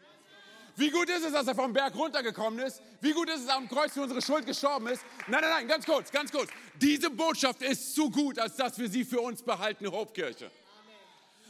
Wie 0.75 0.89
gut 0.89 1.07
ist 1.07 1.23
es, 1.23 1.31
dass 1.31 1.45
er 1.45 1.53
vom 1.53 1.71
Berg 1.73 1.93
runtergekommen 1.93 2.57
ist? 2.65 2.81
Wie 3.01 3.11
gut 3.11 3.29
ist 3.29 3.41
es, 3.41 3.45
dass 3.45 3.53
er 3.53 3.57
am 3.57 3.69
Kreuz 3.69 3.93
für 3.93 4.01
unsere 4.01 4.19
Schuld 4.19 4.47
gestorben 4.47 4.87
ist? 4.87 5.05
Nein, 5.27 5.41
nein, 5.41 5.51
nein, 5.51 5.67
ganz 5.67 5.85
kurz, 5.85 6.11
ganz 6.11 6.31
kurz. 6.31 6.49
Diese 6.81 7.11
Botschaft 7.11 7.61
ist 7.61 7.93
zu 7.93 8.09
gut, 8.09 8.39
als 8.39 8.55
dass 8.55 8.79
wir 8.79 8.89
sie 8.89 9.05
für 9.05 9.21
uns 9.21 9.43
behalten, 9.43 9.85
Hobkirche. 9.91 10.49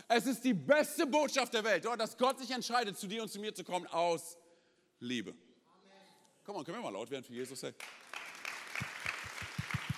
Es 0.10 0.25
ist 0.25 0.44
die 0.44 0.54
beste 0.54 1.08
Botschaft 1.08 1.54
der 1.54 1.63
Welt, 1.63 1.86
oder? 1.86 1.96
dass 1.96 2.18
Gott 2.18 2.38
sich 2.38 2.51
entscheidet, 2.51 3.00
zu 3.00 3.08
dir 3.08 3.24
und 3.24 3.32
zu 3.32 3.39
mir 3.39 3.56
zu 3.56 3.63
kommen 3.63 3.88
aus 3.88 4.38
Liebe. 5.00 5.34
Komm 6.46 6.58
mal, 6.58 6.65
können 6.65 6.80
wir 6.80 6.84
mal 6.84 6.89
laut 6.89 7.10
werden 7.10 7.24
für 7.24 7.34
Jesus? 7.34 7.63
Hey? 7.63 7.74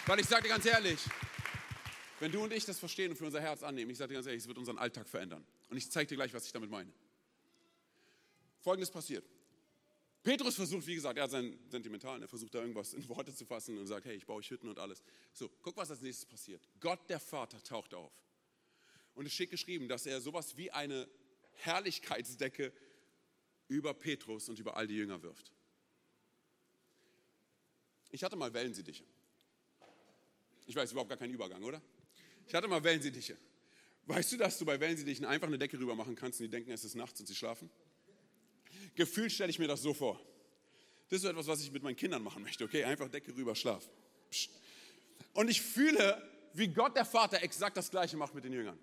Weil 0.05 0.19
ich 0.19 0.27
sage 0.27 0.43
dir 0.43 0.49
ganz 0.49 0.65
ehrlich, 0.67 0.99
wenn 2.19 2.31
du 2.31 2.43
und 2.43 2.51
ich 2.51 2.65
das 2.65 2.79
verstehen 2.79 3.11
und 3.11 3.17
für 3.17 3.25
unser 3.25 3.41
Herz 3.41 3.63
annehmen, 3.63 3.91
ich 3.91 3.97
sage 3.97 4.09
dir 4.09 4.15
ganz 4.15 4.27
ehrlich, 4.27 4.41
es 4.41 4.47
wird 4.47 4.57
unseren 4.57 4.77
Alltag 4.77 5.07
verändern. 5.07 5.45
Und 5.69 5.77
ich 5.77 5.89
zeige 5.91 6.07
dir 6.07 6.15
gleich, 6.15 6.33
was 6.33 6.45
ich 6.45 6.51
damit 6.51 6.69
meine. 6.69 6.91
Folgendes 8.59 8.89
passiert. 8.89 9.23
Petrus 10.23 10.55
versucht, 10.55 10.85
wie 10.87 10.95
gesagt, 10.95 11.17
er 11.17 11.23
hat 11.23 11.31
seinen 11.31 11.57
Sentimentalen, 11.69 12.21
er 12.21 12.27
versucht 12.27 12.53
da 12.53 12.59
irgendwas 12.59 12.93
in 12.93 13.07
Worte 13.07 13.33
zu 13.33 13.45
fassen 13.45 13.77
und 13.77 13.87
sagt, 13.87 14.05
hey, 14.05 14.15
ich 14.15 14.25
baue 14.25 14.39
euch 14.39 14.49
Hütten 14.49 14.67
und 14.67 14.77
alles. 14.77 15.01
So, 15.31 15.49
guck, 15.61 15.77
was 15.77 15.89
als 15.89 16.01
nächstes 16.01 16.25
passiert. 16.25 16.67
Gott, 16.79 16.99
der 17.09 17.19
Vater, 17.19 17.63
taucht 17.63 17.93
auf. 17.93 18.11
Und 19.15 19.25
es 19.25 19.33
steht 19.33 19.51
geschrieben, 19.51 19.87
dass 19.87 20.05
er 20.05 20.19
sowas 20.19 20.57
wie 20.57 20.69
eine 20.71 21.07
Herrlichkeitsdecke 21.53 22.73
über 23.67 23.93
Petrus 23.93 24.49
und 24.49 24.59
über 24.59 24.75
all 24.75 24.87
die 24.87 24.95
Jünger 24.95 25.21
wirft. 25.23 25.51
Ich 28.09 28.23
hatte 28.23 28.35
mal 28.35 28.53
Wellensittiche. 28.53 29.05
Ich 30.65 30.75
weiß, 30.75 30.91
überhaupt 30.91 31.09
gar 31.09 31.17
keinen 31.17 31.33
Übergang, 31.33 31.63
oder? 31.63 31.81
Ich 32.47 32.53
hatte 32.53 32.67
mal 32.67 32.83
Wellensittiche. 32.83 33.37
Weißt 34.05 34.31
du, 34.31 34.37
dass 34.37 34.57
du 34.57 34.65
bei 34.65 34.79
Wellensittichen 34.79 35.25
einfach 35.25 35.47
eine 35.47 35.57
Decke 35.57 35.77
rüber 35.77 35.95
machen 35.95 36.15
kannst 36.15 36.39
und 36.39 36.45
die 36.45 36.49
denken, 36.49 36.71
es 36.71 36.85
ist 36.85 36.95
nachts 36.95 37.19
und 37.19 37.25
sie 37.25 37.35
schlafen? 37.35 37.69
Gefühlt 38.95 39.31
stelle 39.31 39.49
ich 39.49 39.59
mir 39.59 39.67
das 39.67 39.81
so 39.81 39.93
vor. 39.93 40.19
Das 41.09 41.17
ist 41.17 41.23
so 41.23 41.29
etwas, 41.29 41.47
was 41.47 41.61
ich 41.61 41.71
mit 41.71 41.83
meinen 41.83 41.95
Kindern 41.95 42.23
machen 42.23 42.41
möchte, 42.41 42.63
okay? 42.63 42.83
Einfach 42.83 43.09
Decke 43.09 43.35
rüber, 43.35 43.53
schlaf. 43.53 43.87
Psst. 44.29 44.49
Und 45.33 45.49
ich 45.49 45.61
fühle, 45.61 46.21
wie 46.53 46.67
Gott 46.67 46.95
der 46.95 47.05
Vater 47.05 47.41
exakt 47.43 47.75
das 47.77 47.91
Gleiche 47.91 48.17
macht 48.17 48.33
mit 48.33 48.43
den 48.43 48.53
Jüngern. 48.53 48.79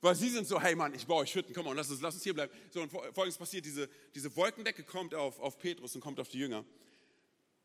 Weil 0.00 0.14
sie 0.14 0.28
sind 0.28 0.46
so, 0.46 0.60
hey 0.60 0.74
Mann, 0.74 0.94
ich 0.94 1.06
baue 1.06 1.22
euch 1.22 1.34
Hütten, 1.34 1.54
komm 1.54 1.64
mal, 1.64 1.74
lass 1.74 1.90
uns, 1.90 2.00
lass 2.00 2.14
uns 2.14 2.22
hier 2.22 2.34
bleiben. 2.34 2.52
So, 2.70 2.82
und 2.82 2.90
folgendes 2.90 3.38
passiert, 3.38 3.64
diese, 3.64 3.88
diese 4.14 4.34
Wolkendecke 4.36 4.82
kommt 4.82 5.14
auf, 5.14 5.38
auf 5.40 5.58
Petrus 5.58 5.94
und 5.94 6.00
kommt 6.00 6.20
auf 6.20 6.28
die 6.28 6.38
Jünger. 6.38 6.64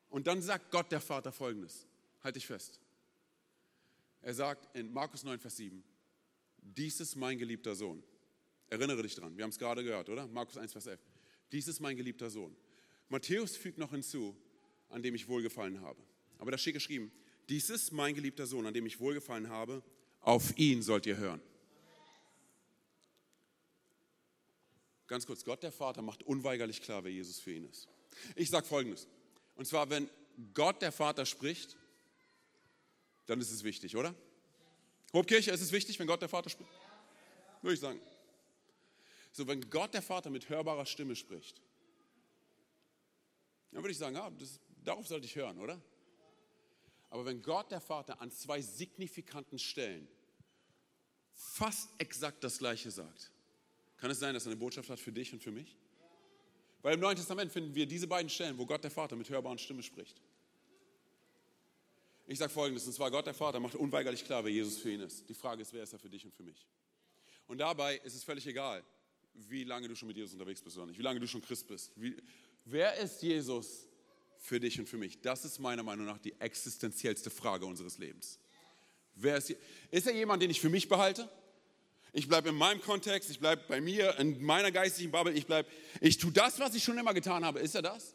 Und 0.10 0.27
dann 0.27 0.41
sagt 0.41 0.72
Gott 0.72 0.91
der 0.91 1.01
Vater 1.01 1.31
folgendes, 1.31 1.86
halt 2.24 2.36
dich 2.36 2.46
fest. 2.46 2.79
Er 4.21 4.33
sagt 4.33 4.75
in 4.75 4.91
Markus 4.91 5.23
9, 5.23 5.39
Vers 5.39 5.57
7, 5.57 5.83
dies 6.61 6.99
ist 6.99 7.15
mein 7.15 7.38
geliebter 7.38 7.75
Sohn. 7.75 8.03
Erinnere 8.67 9.01
dich 9.01 9.15
dran, 9.15 9.35
wir 9.38 9.43
haben 9.43 9.51
es 9.51 9.57
gerade 9.57 9.83
gehört, 9.83 10.09
oder? 10.09 10.27
Markus 10.27 10.57
1, 10.57 10.71
Vers 10.71 10.88
11. 10.88 10.99
Dies 11.51 11.67
ist 11.67 11.79
mein 11.79 11.97
geliebter 11.97 12.29
Sohn. 12.29 12.55
Matthäus 13.07 13.57
fügt 13.57 13.77
noch 13.77 13.91
hinzu, 13.91 14.35
an 14.89 15.01
dem 15.01 15.15
ich 15.15 15.27
wohlgefallen 15.27 15.81
habe. 15.81 16.01
Aber 16.38 16.51
da 16.51 16.57
steht 16.57 16.75
geschrieben, 16.75 17.11
dies 17.47 17.69
ist 17.69 17.91
mein 17.91 18.13
geliebter 18.13 18.45
Sohn, 18.45 18.65
an 18.65 18.73
dem 18.73 18.85
ich 18.85 18.99
wohlgefallen 18.99 19.49
habe, 19.49 19.83
auf 20.21 20.57
ihn 20.57 20.83
sollt 20.83 21.05
ihr 21.05 21.17
hören. 21.17 21.41
Ganz 25.07 25.25
kurz, 25.25 25.43
Gott 25.43 25.63
der 25.63 25.71
Vater 25.71 26.03
macht 26.03 26.21
unweigerlich 26.21 26.81
klar, 26.81 27.03
wer 27.03 27.11
Jesus 27.11 27.39
für 27.39 27.51
ihn 27.51 27.65
ist. 27.65 27.88
Ich 28.35 28.51
sage 28.51 28.67
Folgendes, 28.67 29.07
und 29.55 29.65
zwar, 29.65 29.89
wenn 29.89 30.07
Gott 30.53 30.83
der 30.83 30.91
Vater 30.91 31.25
spricht, 31.25 31.77
dann 33.29 33.39
ist 33.39 33.51
es 33.51 33.63
wichtig, 33.63 33.95
oder? 33.95 34.15
Hauptkirche, 35.13 35.51
ist 35.51 35.62
es 35.62 35.71
wichtig, 35.71 36.00
wenn 36.00 36.07
Gott 36.07 36.21
der 36.21 36.29
Vater 36.29 36.50
spricht? 36.50 36.69
Würde 37.62 37.75
ich 37.75 37.79
sagen. 37.79 38.00
So, 39.31 39.45
wenn 39.48 39.69
Gott 39.69 39.93
der 39.93 40.01
Vater 40.01 40.31
mit 40.31 40.50
hörbarer 40.50 40.86
Stimme 40.86 41.15
spricht, 41.15 41.62
dann 43.71 43.83
würde 43.83 43.91
ich 43.91 44.00
sagen, 44.00 44.15
ja, 44.15 44.29
das, 44.31 44.59
darauf 44.83 45.07
sollte 45.07 45.27
ich 45.27 45.36
hören, 45.36 45.59
oder? 45.59 45.79
Aber 47.12 47.24
wenn 47.25 47.41
Gott 47.43 47.69
der 47.71 47.81
Vater 47.81 48.19
an 48.19 48.31
zwei 48.31 48.62
signifikanten 48.62 49.59
Stellen 49.59 50.07
fast 51.33 51.89
exakt 52.00 52.43
das 52.43 52.57
Gleiche 52.57 52.89
sagt, 52.89 53.31
kann 53.98 54.09
es 54.09 54.19
sein, 54.19 54.33
dass 54.33 54.45
er 54.45 54.53
eine 54.53 54.59
Botschaft 54.59 54.89
hat 54.89 55.00
für 55.00 55.12
dich 55.12 55.31
und 55.33 55.43
für 55.43 55.51
mich? 55.51 55.77
Weil 56.81 56.95
im 56.95 57.00
Neuen 57.00 57.15
Testament 57.15 57.51
finden 57.51 57.75
wir 57.75 57.86
diese 57.86 58.07
beiden 58.07 58.29
Stellen, 58.29 58.57
wo 58.57 58.65
Gott 58.65 58.83
der 58.83 58.91
Vater 58.91 59.15
mit 59.15 59.29
hörbarer 59.29 59.57
Stimme 59.59 59.83
spricht. 59.83 60.19
Ich 62.31 62.38
sage 62.38 62.53
folgendes, 62.53 62.86
und 62.86 62.93
zwar 62.93 63.09
Gott 63.09 63.25
der 63.25 63.33
Vater 63.33 63.59
macht 63.59 63.74
unweigerlich 63.74 64.24
klar, 64.24 64.43
wer 64.43 64.51
Jesus 64.51 64.77
für 64.77 64.91
ihn 64.91 65.00
ist. 65.00 65.27
Die 65.27 65.33
Frage 65.33 65.63
ist, 65.63 65.74
wer 65.74 65.81
ist 65.81 65.93
er 65.93 65.98
für 65.98 66.12
dich 66.12 66.24
und 66.24 66.31
für 66.31 66.43
mich? 66.43 66.63
Und 67.48 67.57
dabei 67.57 67.98
ist 68.03 68.13
es 68.13 68.24
völlig 68.24 68.45
egal, 68.45 68.83
wie 69.33 69.63
lange 69.63 69.88
du 69.88 69.95
schon 69.95 70.09
mit 70.09 70.15
Jesus 70.15 70.33
unterwegs 70.33 70.62
bist 70.62 70.77
oder 70.77 70.86
nicht, 70.86 71.00
wie 71.00 71.01
lange 71.01 71.19
du 71.19 71.27
schon 71.27 71.41
Christ 71.41 71.67
bist. 71.67 71.91
Wie, 71.95 72.15
wer 72.65 72.93
ist 72.98 73.24
Jesus 73.24 73.88
für 74.38 74.59
dich 74.59 74.79
und 74.79 74.88
für 74.88 75.00
mich? 75.00 75.19
Das 75.21 75.43
ist 75.43 75.57
meiner 75.57 75.81
Meinung 75.81 76.05
nach 76.05 76.19
die 76.19 76.39
existenziellste 76.39 77.31
Frage 77.31 77.65
unseres 77.65 77.98
Lebens. 77.98 78.38
Wer 79.15 79.38
ist, 79.38 79.55
ist 79.89 80.05
er 80.05 80.13
jemand, 80.13 80.43
den 80.43 80.51
ich 80.51 80.62
für 80.62 80.69
mich 80.69 80.88
behalte? 80.88 81.27
Ich 82.13 82.27
bleibe 82.27 82.50
in 82.50 82.55
meinem 82.55 82.79
Kontext, 82.79 83.31
ich 83.31 83.39
bleibe 83.39 83.63
bei 83.67 83.81
mir, 83.81 84.19
in 84.19 84.39
meiner 84.43 84.71
geistigen 84.71 85.09
Bubble, 85.09 85.33
ich 85.33 85.48
bleibe, 85.48 85.67
ich 86.00 86.19
tue 86.19 86.31
das, 86.31 86.59
was 86.59 86.75
ich 86.75 86.83
schon 86.83 87.00
immer 87.00 87.15
getan 87.15 87.43
habe. 87.43 87.59
Ist 87.59 87.74
er 87.74 87.81
das? 87.81 88.13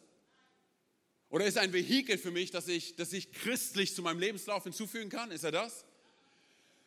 Oder 1.35 1.47
ist 1.47 1.57
er 1.57 1.63
ein 1.63 1.73
Vehikel 1.73 2.17
für 2.17 2.31
mich, 2.31 2.53
dass 2.53 2.69
ich, 2.69 2.95
dass 2.95 3.13
ich 3.13 3.33
christlich 3.33 3.93
zu 3.93 4.03
meinem 4.03 4.21
Lebenslauf 4.21 4.63
hinzufügen 4.63 5.11
kann? 5.11 5.33
Ist 5.33 5.43
er 5.43 5.51
das? 5.51 5.85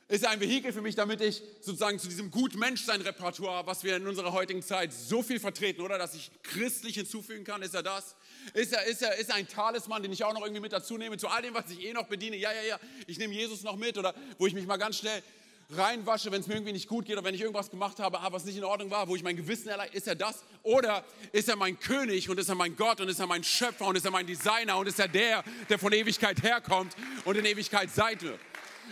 ist 0.10 0.26
ein 0.26 0.40
Vehikel 0.40 0.72
für 0.72 0.82
mich, 0.82 0.96
damit 0.96 1.20
ich 1.20 1.42
sozusagen 1.60 2.00
zu 2.00 2.08
diesem 2.08 2.32
Gut-Mensch-Sein-Repertoire, 2.32 3.68
was 3.68 3.84
wir 3.84 3.98
in 3.98 4.08
unserer 4.08 4.32
heutigen 4.32 4.62
Zeit 4.62 4.94
so 4.94 5.22
viel 5.22 5.38
vertreten, 5.38 5.82
oder 5.82 5.98
dass 5.98 6.16
ich 6.16 6.32
christlich 6.44 6.96
hinzufügen 6.96 7.44
kann, 7.44 7.62
ist 7.62 7.76
er 7.76 7.84
das? 7.84 8.16
Ist 8.54 8.72
er, 8.72 8.86
ist 8.86 9.02
er, 9.02 9.18
ist 9.18 9.30
er 9.30 9.36
ein 9.36 9.50
Talisman, 9.50 10.02
den 10.02 10.14
ich 10.14 10.24
auch 10.24 10.34
noch 10.34 10.44
irgendwie 10.44 10.62
mit 10.62 10.72
dazu 10.72 10.98
nehme, 10.98 11.18
zu 11.18 11.28
all 11.28 11.42
dem, 11.42 11.54
was 11.54 11.70
ich 11.70 11.84
eh 11.84 11.92
noch 11.92 12.08
bediene? 12.08 12.38
Ja, 12.38 12.54
ja, 12.54 12.62
ja, 12.62 12.80
ich 13.06 13.18
nehme 13.18 13.34
Jesus 13.34 13.64
noch 13.64 13.76
mit 13.76 13.98
oder 13.98 14.16
wo 14.38 14.48
ich 14.48 14.54
mich 14.54 14.66
mal 14.66 14.78
ganz 14.78 14.98
schnell 14.98 15.22
reinwasche, 15.70 16.32
wenn 16.32 16.42
es 16.42 16.48
mir 16.48 16.56
irgendwie 16.56 16.74
nicht 16.74 16.88
gut 16.88 17.06
geht 17.06 17.18
oder 17.18 17.26
wenn 17.26 17.36
ich 17.36 17.42
irgendwas 17.42 17.70
gemacht 17.70 18.00
habe, 18.00 18.18
was 18.32 18.46
nicht 18.46 18.58
in 18.58 18.64
Ordnung 18.64 18.90
war, 18.90 19.08
wo 19.08 19.16
ich 19.16 19.24
mein 19.24 19.36
Gewissen 19.36 19.68
erleichtert, 19.68 19.96
ist 19.96 20.08
er 20.08 20.16
das? 20.16 20.44
Oder 20.64 21.04
ist 21.32 21.50
er 21.50 21.56
mein 21.56 21.78
König 21.80 22.30
und 22.30 22.40
ist 22.40 22.50
er 22.50 22.56
mein 22.56 22.76
Gott 22.76 23.02
und 23.02 23.10
ist 23.10 23.20
er 23.20 23.28
mein 23.28 23.44
Schöpfer 23.44 23.88
und 23.88 23.96
ist 23.98 24.06
er 24.06 24.12
mein 24.12 24.26
Designer 24.26 24.78
und 24.78 24.88
ist 24.88 25.00
er 25.00 25.08
der, 25.08 25.44
der 25.70 25.78
von 25.78 25.92
Ewigkeit 25.92 26.42
herkommt 26.42 26.96
und 27.26 27.36
in 27.36 27.46
Ewigkeit 27.46 27.90
sein 27.90 28.20
wird? 28.22 28.40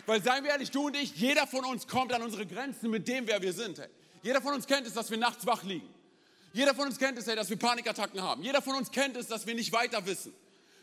Weil 0.06 0.22
seien 0.22 0.44
wir 0.44 0.52
ehrlich, 0.52 0.72
du 0.72 0.88
und 0.88 0.98
ich, 0.98 1.16
jeder 1.16 1.48
von 1.48 1.64
uns 1.64 1.88
kommt 1.88 2.12
an 2.12 2.22
unsere 2.22 2.46
Grenzen 2.46 2.90
mit 2.90 3.08
dem, 3.08 3.26
wer 3.28 3.42
wir 3.42 3.54
sind. 3.54 3.80
Hey. 3.80 3.88
Jeder 4.22 4.42
von 4.42 4.54
uns 4.54 4.68
kennt 4.68 4.86
es, 4.86 4.94
dass 4.94 5.10
wir 5.10 5.18
nachts 5.18 5.46
wach 5.46 5.64
liegen. 5.64 5.88
Jeder 6.52 6.76
von 6.76 6.88
uns 6.88 6.98
kennt 6.98 7.18
es, 7.18 7.28
hey, 7.28 7.36
dass 7.36 7.50
wir 7.50 7.58
Panikattacken 7.58 8.22
haben. 8.22 8.44
Jeder 8.44 8.62
von 8.62 8.76
uns 8.76 8.92
kennt 8.92 9.16
es, 9.16 9.28
dass 9.28 9.46
wir 9.48 9.56
nicht 9.56 9.72
weiter 9.72 10.06
wissen. 10.06 10.34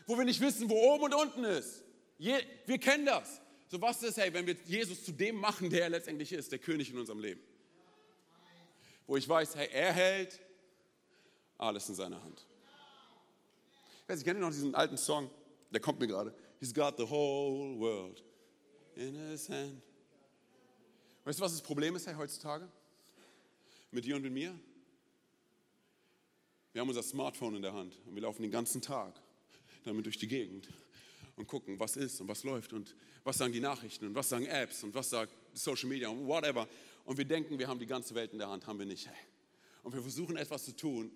Wo 0.07 0.17
wir 0.17 0.25
nicht 0.25 0.41
wissen, 0.41 0.69
wo 0.69 0.75
oben 0.93 1.05
und 1.05 1.13
unten 1.13 1.43
ist. 1.43 1.83
Je, 2.17 2.35
wir 2.65 2.79
kennen 2.79 3.05
das. 3.05 3.41
So 3.73 3.81
was 3.81 4.03
ist, 4.03 4.17
hey, 4.17 4.31
wenn 4.31 4.45
wir 4.45 4.55
Jesus 4.65 5.03
zu 5.03 5.11
dem 5.11 5.37
machen, 5.37 5.67
der 5.67 5.81
er 5.81 5.89
letztendlich 5.89 6.31
ist, 6.31 6.51
der 6.51 6.59
König 6.59 6.91
in 6.91 6.99
unserem 6.99 7.17
Leben. 7.17 7.41
Wo 9.07 9.17
ich 9.17 9.27
weiß, 9.27 9.55
hey, 9.55 9.67
er 9.71 9.91
hält 9.91 10.39
alles 11.57 11.89
in 11.89 11.95
seiner 11.95 12.21
Hand. 12.21 12.45
Ich 14.03 14.09
weiß, 14.09 14.19
ich 14.19 14.25
kenne 14.25 14.39
noch 14.41 14.51
diesen 14.51 14.75
alten 14.75 14.95
Song, 14.95 15.27
der 15.71 15.81
kommt 15.81 15.99
mir 15.99 16.05
gerade. 16.05 16.35
He's 16.59 16.71
got 16.71 16.97
the 16.97 17.09
whole 17.09 17.79
world 17.79 18.23
in 18.95 19.15
his 19.31 19.49
hand. 19.49 19.81
Weißt 21.23 21.39
du, 21.39 21.43
was 21.43 21.53
das 21.53 21.63
Problem 21.63 21.95
ist 21.95 22.05
hey, 22.05 22.13
heutzutage? 22.13 22.69
Mit 23.89 24.05
dir 24.05 24.17
und 24.17 24.21
mit 24.21 24.33
mir? 24.33 24.53
Wir 26.73 26.81
haben 26.81 26.89
unser 26.89 27.01
Smartphone 27.01 27.55
in 27.55 27.63
der 27.63 27.73
Hand 27.73 27.97
und 28.05 28.13
wir 28.13 28.21
laufen 28.21 28.43
den 28.43 28.51
ganzen 28.51 28.83
Tag 28.83 29.19
damit 29.83 30.05
durch 30.05 30.19
die 30.19 30.27
Gegend 30.27 30.69
und 31.35 31.47
gucken, 31.47 31.79
was 31.79 31.95
ist 31.95 32.21
und 32.21 32.27
was 32.27 32.43
läuft 32.43 32.73
und 32.73 32.95
was 33.23 33.37
sagen 33.37 33.53
die 33.53 33.59
Nachrichten 33.59 34.07
und 34.07 34.15
was 34.15 34.29
sagen 34.29 34.45
Apps 34.45 34.83
und 34.83 34.93
was 34.93 35.09
sagt 35.09 35.33
Social 35.53 35.89
Media 35.89 36.09
und 36.09 36.27
whatever. 36.27 36.67
Und 37.05 37.17
wir 37.17 37.25
denken, 37.25 37.59
wir 37.59 37.67
haben 37.67 37.79
die 37.79 37.85
ganze 37.85 38.15
Welt 38.15 38.33
in 38.33 38.39
der 38.39 38.49
Hand, 38.49 38.67
haben 38.67 38.79
wir 38.79 38.85
nicht. 38.85 39.09
Und 39.83 39.93
wir 39.93 40.01
versuchen 40.01 40.37
etwas 40.37 40.65
zu 40.65 40.75
tun, 40.75 41.11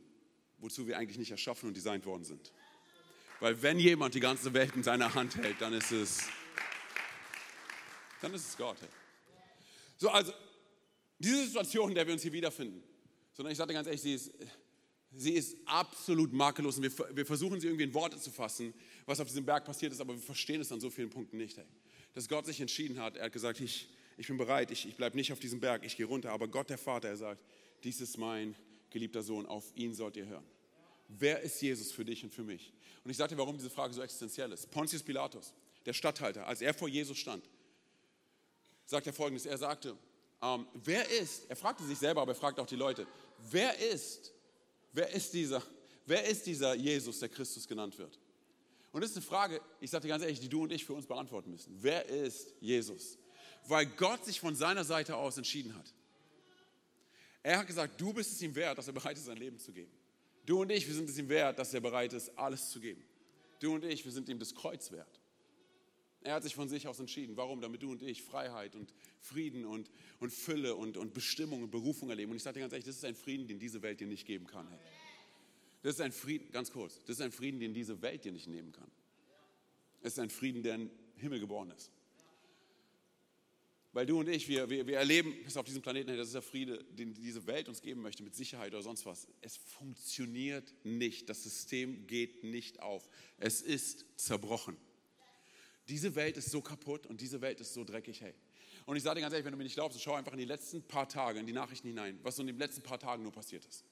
wozu 0.59 0.87
wir 0.87 0.97
eigentlich 0.97 1.17
nicht 1.17 1.31
erschaffen 1.31 1.69
und 1.69 1.77
designt 1.77 2.05
worden 2.05 2.23
sind. 2.23 2.51
Weil 3.39 3.61
wenn 3.61 3.79
jemand 3.79 4.15
die 4.15 4.19
ganze 4.19 4.53
Welt 4.53 4.75
in 4.75 4.83
seiner 4.83 5.13
Hand 5.13 5.35
hält, 5.37 5.61
dann 5.61 5.73
ist 5.73 5.91
es 5.91 6.27
dann 8.21 8.33
ist 8.33 8.47
es 8.47 8.57
Gott. 8.57 8.77
So, 9.97 10.09
also, 10.09 10.33
diese 11.19 11.45
Situation, 11.45 11.89
in 11.89 11.95
der 11.95 12.05
wir 12.05 12.13
uns 12.13 12.23
hier 12.23 12.33
wiederfinden, 12.33 12.83
sondern 13.33 13.51
ich 13.51 13.57
sage 13.57 13.73
ganz 13.73 13.87
ehrlich, 13.87 14.01
sie 14.01 14.13
ist, 14.13 14.31
sie 15.11 15.33
ist 15.33 15.57
absolut 15.65 16.33
makellos 16.33 16.77
und 16.77 16.83
wir, 16.83 17.15
wir 17.15 17.25
versuchen 17.25 17.59
sie 17.59 17.67
irgendwie 17.67 17.85
in 17.85 17.93
Worte 17.93 18.19
zu 18.19 18.31
fassen, 18.31 18.73
was 19.07 19.19
auf 19.21 19.27
diesem 19.27 19.45
Berg 19.45 19.65
passiert 19.65 19.93
ist, 19.93 20.01
aber 20.01 20.13
wir 20.13 20.21
verstehen 20.21 20.61
es 20.61 20.71
an 20.71 20.79
so 20.79 20.91
vielen 20.91 21.09
Punkten 21.09 21.37
nicht. 21.37 21.57
Ey. 21.57 21.65
Dass 22.13 22.27
Gott 22.27 22.45
sich 22.45 22.59
entschieden 22.61 22.99
hat, 23.01 23.15
er 23.15 23.25
hat 23.25 23.31
gesagt, 23.31 23.59
ich, 23.61 23.87
ich 24.17 24.27
bin 24.27 24.37
bereit, 24.37 24.69
ich, 24.69 24.85
ich 24.85 24.95
bleibe 24.95 25.15
nicht 25.15 25.31
auf 25.31 25.39
diesem 25.39 25.59
Berg, 25.59 25.85
ich 25.85 25.95
gehe 25.95 26.05
runter, 26.05 26.31
aber 26.31 26.47
Gott 26.47 26.69
der 26.69 26.77
Vater, 26.77 27.07
er 27.07 27.17
sagt, 27.17 27.43
dies 27.83 28.01
ist 28.01 28.17
mein 28.17 28.53
geliebter 28.89 29.23
Sohn, 29.23 29.45
auf 29.45 29.65
ihn 29.75 29.95
sollt 29.95 30.17
ihr 30.17 30.27
hören. 30.27 30.43
Wer 31.07 31.41
ist 31.41 31.61
Jesus 31.61 31.91
für 31.91 32.03
dich 32.03 32.23
und 32.23 32.33
für 32.33 32.43
mich? 32.43 32.73
Und 33.03 33.09
ich 33.09 33.17
sagte, 33.17 33.37
warum 33.37 33.57
diese 33.57 33.69
Frage 33.69 33.93
so 33.93 34.01
existenziell 34.01 34.51
ist. 34.51 34.69
Pontius 34.69 35.01
Pilatus, 35.01 35.53
der 35.85 35.93
Statthalter, 35.93 36.45
als 36.45 36.61
er 36.61 36.73
vor 36.73 36.89
Jesus 36.89 37.17
stand, 37.17 37.49
sagt 38.85 39.07
er 39.07 39.13
folgendes: 39.13 39.45
Er 39.45 39.57
sagte, 39.57 39.95
ähm, 40.41 40.67
wer 40.73 41.09
ist, 41.09 41.49
er 41.49 41.55
fragte 41.55 41.85
sich 41.85 41.97
selber, 41.97 42.23
aber 42.23 42.33
er 42.33 42.35
fragt 42.35 42.59
auch 42.59 42.65
die 42.67 42.75
Leute, 42.75 43.07
wer 43.49 43.77
ist, 43.79 44.33
wer 44.91 45.09
ist 45.13 45.33
dieser, 45.33 45.63
wer 46.05 46.25
ist 46.25 46.45
dieser 46.45 46.75
Jesus, 46.75 47.19
der 47.19 47.29
Christus 47.29 47.65
genannt 47.65 47.97
wird? 47.97 48.19
Und 48.91 49.01
das 49.01 49.11
ist 49.11 49.17
eine 49.17 49.25
Frage, 49.25 49.61
ich 49.79 49.91
sage 49.91 50.03
dir 50.03 50.09
ganz 50.09 50.23
ehrlich, 50.23 50.39
die 50.39 50.49
du 50.49 50.63
und 50.63 50.71
ich 50.71 50.85
für 50.85 50.93
uns 50.93 51.05
beantworten 51.05 51.51
müssen. 51.51 51.75
Wer 51.79 52.05
ist 52.05 52.53
Jesus? 52.59 53.17
Weil 53.67 53.85
Gott 53.85 54.25
sich 54.25 54.39
von 54.39 54.55
seiner 54.55 54.83
Seite 54.83 55.15
aus 55.15 55.37
entschieden 55.37 55.75
hat. 55.75 55.93
Er 57.43 57.59
hat 57.59 57.67
gesagt, 57.67 57.99
du 57.99 58.13
bist 58.13 58.31
es 58.33 58.41
ihm 58.41 58.55
wert, 58.55 58.77
dass 58.77 58.87
er 58.87 58.93
bereit 58.93 59.17
ist, 59.17 59.25
sein 59.25 59.37
Leben 59.37 59.59
zu 59.59 59.71
geben. 59.71 59.91
Du 60.45 60.61
und 60.61 60.71
ich, 60.71 60.87
wir 60.87 60.93
sind 60.93 61.09
es 61.09 61.17
ihm 61.17 61.29
wert, 61.29 61.59
dass 61.59 61.73
er 61.73 61.81
bereit 61.81 62.13
ist, 62.13 62.37
alles 62.37 62.71
zu 62.71 62.79
geben. 62.79 63.03
Du 63.59 63.73
und 63.73 63.83
ich, 63.83 64.05
wir 64.05 64.11
sind 64.11 64.29
ihm 64.29 64.39
das 64.39 64.55
Kreuz 64.55 64.91
wert. 64.91 65.19
Er 66.21 66.35
hat 66.35 66.43
sich 66.43 66.55
von 66.55 66.67
sich 66.67 66.87
aus 66.87 66.99
entschieden. 66.99 67.37
Warum? 67.37 67.61
Damit 67.61 67.83
du 67.83 67.91
und 67.91 68.01
ich 68.01 68.23
Freiheit 68.23 68.75
und 68.75 68.93
Frieden 69.21 69.65
und, 69.65 69.89
und 70.19 70.31
Fülle 70.31 70.75
und, 70.75 70.97
und 70.97 71.13
Bestimmung 71.13 71.63
und 71.63 71.71
Berufung 71.71 72.09
erleben. 72.09 72.31
Und 72.31 72.37
ich 72.37 72.43
sage 72.43 72.55
dir 72.55 72.61
ganz 72.61 72.73
ehrlich, 72.73 72.85
das 72.85 72.95
ist 72.95 73.05
ein 73.05 73.15
Frieden, 73.15 73.47
den 73.47 73.59
diese 73.59 73.81
Welt 73.81 73.99
dir 73.99 74.07
nicht 74.07 74.25
geben 74.25 74.47
kann. 74.47 74.67
Hey. 74.69 74.79
Das 75.87 75.95
ist 75.95 76.01
ein 76.01 76.11
Frieden, 76.11 76.51
ganz 76.51 76.69
kurz, 76.69 76.99
das 77.05 77.11
ist 77.11 77.21
ein 77.21 77.31
Frieden, 77.31 77.61
den 77.61 77.73
diese 77.73 78.01
Welt 78.01 78.25
dir 78.25 78.33
nicht 78.33 78.47
nehmen 78.47 78.73
kann. 78.73 78.91
Es 80.01 80.11
ist 80.11 80.19
ein 80.19 80.29
Frieden, 80.29 80.61
der 80.61 80.75
im 80.75 80.91
Himmel 81.15 81.39
geboren 81.39 81.71
ist. 81.71 81.93
Weil 83.93 84.05
du 84.05 84.19
und 84.19 84.27
ich, 84.27 84.49
wir, 84.49 84.69
wir, 84.69 84.85
wir 84.85 84.97
erleben 84.97 85.33
es 85.45 85.55
auf 85.55 85.65
diesem 85.65 85.81
Planeten, 85.81 86.17
das 86.17 86.27
ist 86.27 86.33
der 86.33 86.41
Friede, 86.41 86.83
den 86.83 87.13
diese 87.13 87.47
Welt 87.47 87.69
uns 87.69 87.81
geben 87.81 88.01
möchte, 88.01 88.21
mit 88.21 88.35
Sicherheit 88.35 88.73
oder 88.73 88.83
sonst 88.83 89.05
was. 89.05 89.29
Es 89.39 89.55
funktioniert 89.55 90.73
nicht. 90.83 91.29
Das 91.29 91.43
System 91.43 92.05
geht 92.05 92.43
nicht 92.43 92.81
auf. 92.81 93.09
Es 93.37 93.61
ist 93.61 94.05
zerbrochen. 94.17 94.75
Diese 95.87 96.15
Welt 96.15 96.35
ist 96.35 96.51
so 96.51 96.61
kaputt 96.61 97.07
und 97.07 97.21
diese 97.21 97.39
Welt 97.39 97.61
ist 97.61 97.73
so 97.73 97.85
dreckig, 97.85 98.19
hey. 98.19 98.33
Und 98.85 98.97
ich 98.97 99.03
sage 99.03 99.15
dir 99.15 99.21
ganz 99.21 99.31
ehrlich, 99.31 99.45
wenn 99.45 99.53
du 99.53 99.57
mir 99.57 99.63
nicht 99.63 99.75
glaubst, 99.75 100.01
schau 100.01 100.15
einfach 100.15 100.33
in 100.33 100.39
die 100.39 100.43
letzten 100.43 100.81
paar 100.81 101.07
Tage, 101.07 101.39
in 101.39 101.45
die 101.45 101.53
Nachrichten 101.53 101.87
hinein, 101.87 102.19
was 102.23 102.35
so 102.35 102.41
in 102.41 102.47
den 102.47 102.57
letzten 102.57 102.81
paar 102.81 102.99
Tagen 102.99 103.23
nur 103.23 103.31
passiert 103.31 103.63
ist. 103.63 103.85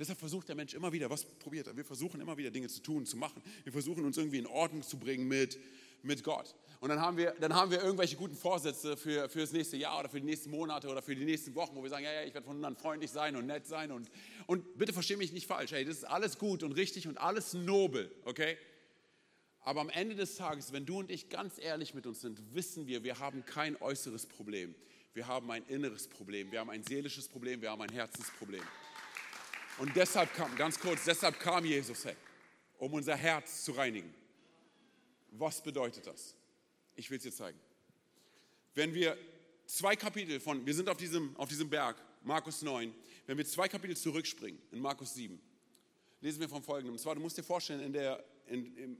Deshalb 0.00 0.18
versucht 0.18 0.48
der 0.48 0.56
Mensch 0.56 0.72
immer 0.72 0.90
wieder, 0.92 1.10
was 1.10 1.26
probiert 1.26 1.66
er? 1.66 1.76
Wir 1.76 1.84
versuchen 1.84 2.22
immer 2.22 2.38
wieder 2.38 2.50
Dinge 2.50 2.68
zu 2.68 2.80
tun, 2.80 3.04
zu 3.04 3.18
machen. 3.18 3.42
Wir 3.64 3.72
versuchen 3.72 4.02
uns 4.06 4.16
irgendwie 4.16 4.38
in 4.38 4.46
Ordnung 4.46 4.82
zu 4.82 4.98
bringen 4.98 5.28
mit, 5.28 5.60
mit 6.02 6.24
Gott. 6.24 6.54
Und 6.80 6.88
dann 6.88 7.00
haben 7.00 7.18
wir, 7.18 7.34
dann 7.38 7.54
haben 7.54 7.70
wir 7.70 7.82
irgendwelche 7.82 8.16
guten 8.16 8.34
Vorsätze 8.34 8.96
für, 8.96 9.28
für 9.28 9.40
das 9.40 9.52
nächste 9.52 9.76
Jahr 9.76 10.00
oder 10.00 10.08
für 10.08 10.18
die 10.18 10.24
nächsten 10.24 10.50
Monate 10.50 10.88
oder 10.88 11.02
für 11.02 11.14
die 11.14 11.26
nächsten 11.26 11.54
Wochen, 11.54 11.76
wo 11.76 11.82
wir 11.82 11.90
sagen, 11.90 12.04
ja, 12.04 12.12
ja, 12.14 12.22
ich 12.22 12.32
werde 12.32 12.46
von 12.46 12.56
nun 12.56 12.64
an 12.64 12.76
freundlich 12.76 13.10
sein 13.10 13.36
und 13.36 13.44
nett 13.44 13.66
sein. 13.66 13.92
Und, 13.92 14.10
und 14.46 14.78
bitte 14.78 14.94
verstehe 14.94 15.18
mich 15.18 15.32
nicht 15.32 15.46
falsch, 15.46 15.72
hey, 15.72 15.84
das 15.84 15.98
ist 15.98 16.04
alles 16.04 16.38
gut 16.38 16.62
und 16.62 16.72
richtig 16.72 17.06
und 17.06 17.18
alles 17.18 17.52
nobel, 17.52 18.10
okay? 18.24 18.56
Aber 19.60 19.82
am 19.82 19.90
Ende 19.90 20.14
des 20.14 20.36
Tages, 20.36 20.72
wenn 20.72 20.86
du 20.86 21.00
und 21.00 21.10
ich 21.10 21.28
ganz 21.28 21.58
ehrlich 21.58 21.92
mit 21.92 22.06
uns 22.06 22.22
sind, 22.22 22.54
wissen 22.54 22.86
wir, 22.86 23.04
wir 23.04 23.18
haben 23.18 23.44
kein 23.44 23.76
äußeres 23.76 24.24
Problem. 24.24 24.74
Wir 25.12 25.26
haben 25.26 25.50
ein 25.50 25.64
inneres 25.66 26.08
Problem, 26.08 26.50
wir 26.52 26.60
haben 26.60 26.70
ein 26.70 26.84
seelisches 26.84 27.28
Problem, 27.28 27.60
wir 27.60 27.70
haben 27.70 27.82
ein 27.82 27.92
Herzensproblem. 27.92 28.62
Und 29.80 29.96
deshalb 29.96 30.34
kam, 30.34 30.54
ganz 30.56 30.78
kurz, 30.78 31.06
deshalb 31.06 31.40
kam 31.40 31.64
Jesus, 31.64 32.04
hey, 32.04 32.14
um 32.76 32.92
unser 32.92 33.16
Herz 33.16 33.64
zu 33.64 33.72
reinigen. 33.72 34.12
Was 35.30 35.62
bedeutet 35.62 36.06
das? 36.06 36.34
Ich 36.96 37.10
will 37.10 37.16
es 37.16 37.22
dir 37.22 37.32
zeigen. 37.32 37.58
Wenn 38.74 38.92
wir 38.92 39.16
zwei 39.64 39.96
Kapitel 39.96 40.38
von, 40.38 40.66
wir 40.66 40.74
sind 40.74 40.90
auf 40.90 40.98
diesem, 40.98 41.34
auf 41.36 41.48
diesem 41.48 41.70
Berg, 41.70 41.96
Markus 42.22 42.60
9, 42.60 42.92
wenn 43.24 43.38
wir 43.38 43.46
zwei 43.46 43.68
Kapitel 43.68 43.96
zurückspringen, 43.96 44.60
in 44.70 44.80
Markus 44.80 45.14
7, 45.14 45.40
lesen 46.20 46.40
wir 46.40 46.48
vom 46.50 46.62
Folgenden. 46.62 46.92
Und 46.92 46.98
zwar, 46.98 47.14
du 47.14 47.22
musst 47.22 47.38
dir 47.38 47.42
vorstellen, 47.42 47.80
in 47.80 47.94
der, 47.94 48.22
in, 48.48 48.76
im, 48.76 48.98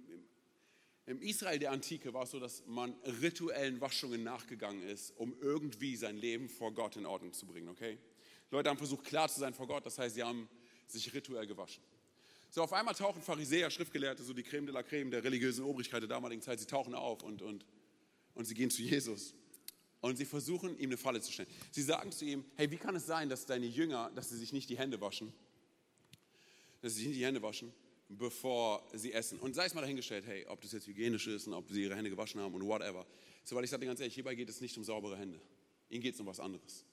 im 1.04 1.20
Israel 1.20 1.58
der 1.58 1.72
Antike 1.72 2.14
war 2.14 2.22
es 2.22 2.30
so, 2.30 2.40
dass 2.40 2.64
man 2.66 2.94
rituellen 3.20 3.82
Waschungen 3.82 4.24
nachgegangen 4.24 4.82
ist, 4.84 5.10
um 5.18 5.36
irgendwie 5.42 5.94
sein 5.96 6.16
Leben 6.16 6.48
vor 6.48 6.72
Gott 6.72 6.96
in 6.96 7.04
Ordnung 7.04 7.34
zu 7.34 7.46
bringen, 7.46 7.68
okay? 7.68 7.98
Leute 8.50 8.70
haben 8.70 8.78
versucht, 8.78 9.04
klar 9.04 9.28
zu 9.28 9.40
sein 9.40 9.52
vor 9.52 9.66
Gott, 9.66 9.84
das 9.84 9.98
heißt, 9.98 10.14
sie 10.14 10.22
haben 10.22 10.48
sich 10.92 11.12
rituell 11.14 11.46
gewaschen. 11.46 11.82
So, 12.50 12.62
auf 12.62 12.72
einmal 12.72 12.94
tauchen 12.94 13.22
Pharisäer, 13.22 13.70
Schriftgelehrte, 13.70 14.24
so 14.24 14.32
die 14.32 14.42
Creme 14.42 14.66
de 14.66 14.74
la 14.74 14.82
Creme 14.82 15.10
der 15.10 15.22
religiösen 15.22 15.64
Obrigkeit 15.64 16.02
der 16.02 16.08
damaligen 16.08 16.42
Zeit, 16.42 16.58
sie 16.58 16.66
tauchen 16.66 16.94
auf 16.94 17.22
und, 17.22 17.42
und 17.42 17.64
und 18.34 18.44
sie 18.46 18.54
gehen 18.54 18.70
zu 18.70 18.82
Jesus 18.82 19.34
und 20.00 20.16
sie 20.16 20.24
versuchen, 20.24 20.78
ihm 20.78 20.90
eine 20.90 20.96
Falle 20.96 21.20
zu 21.20 21.32
stellen. 21.32 21.48
Sie 21.70 21.82
sagen 21.82 22.12
zu 22.12 22.24
ihm, 22.24 22.44
hey, 22.56 22.70
wie 22.70 22.76
kann 22.76 22.96
es 22.96 23.06
sein, 23.06 23.28
dass 23.28 23.46
deine 23.46 23.66
Jünger, 23.66 24.10
dass 24.14 24.30
sie 24.30 24.36
sich 24.36 24.52
nicht 24.52 24.70
die 24.70 24.78
Hände 24.78 25.00
waschen, 25.00 25.32
dass 26.80 26.94
sie 26.94 27.00
sich 27.00 27.08
nicht 27.08 27.18
die 27.18 27.26
Hände 27.26 27.42
waschen, 27.42 27.72
bevor 28.08 28.88
sie 28.94 29.12
essen. 29.12 29.38
Und 29.38 29.54
sei 29.54 29.66
es 29.66 29.74
mal 29.74 29.82
dahingestellt, 29.82 30.24
hey, 30.26 30.46
ob 30.46 30.60
das 30.62 30.72
jetzt 30.72 30.86
hygienisch 30.86 31.26
ist 31.26 31.46
und 31.46 31.54
ob 31.54 31.70
sie 31.70 31.82
ihre 31.82 31.94
Hände 31.94 32.10
gewaschen 32.10 32.40
haben 32.40 32.54
und 32.54 32.66
whatever. 32.66 33.06
So, 33.44 33.56
weil 33.56 33.64
ich 33.64 33.70
sage 33.70 33.80
dir 33.80 33.86
ganz 33.88 34.00
ehrlich, 34.00 34.14
hierbei 34.14 34.34
geht 34.34 34.48
es 34.48 34.60
nicht 34.60 34.76
um 34.78 34.84
saubere 34.84 35.16
Hände. 35.16 35.40
Ihnen 35.90 36.02
geht 36.02 36.14
es 36.14 36.20
um 36.20 36.26
was 36.26 36.40
anderes. 36.40 36.84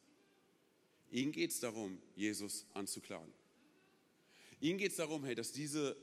Ihnen 1.10 1.32
geht 1.32 1.52
es 1.52 1.60
darum, 1.60 1.98
Jesus 2.16 2.66
anzuklagen. 2.74 3.32
Ihnen 4.60 4.78
geht 4.78 4.91
es 4.91 4.98
darum, 4.98 5.24
hey, 5.24 5.36
dass 5.36 5.52
diese 5.52 5.98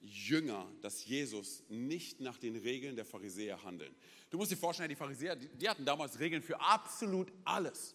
Jünger, 0.00 0.70
dass 0.82 1.04
Jesus 1.04 1.62
nicht 1.68 2.20
nach 2.20 2.38
den 2.38 2.56
Regeln 2.56 2.96
der 2.96 3.04
Pharisäer 3.04 3.62
handeln. 3.64 3.94
Du 4.30 4.38
musst 4.38 4.50
dir 4.50 4.56
vorstellen, 4.56 4.88
die 4.88 4.96
Pharisäer, 4.96 5.36
die, 5.36 5.68
hatten 5.68 5.84
damals 5.84 6.18
Regeln 6.18 6.42
für 6.42 6.60
absolut 6.60 7.32
alles. 7.44 7.94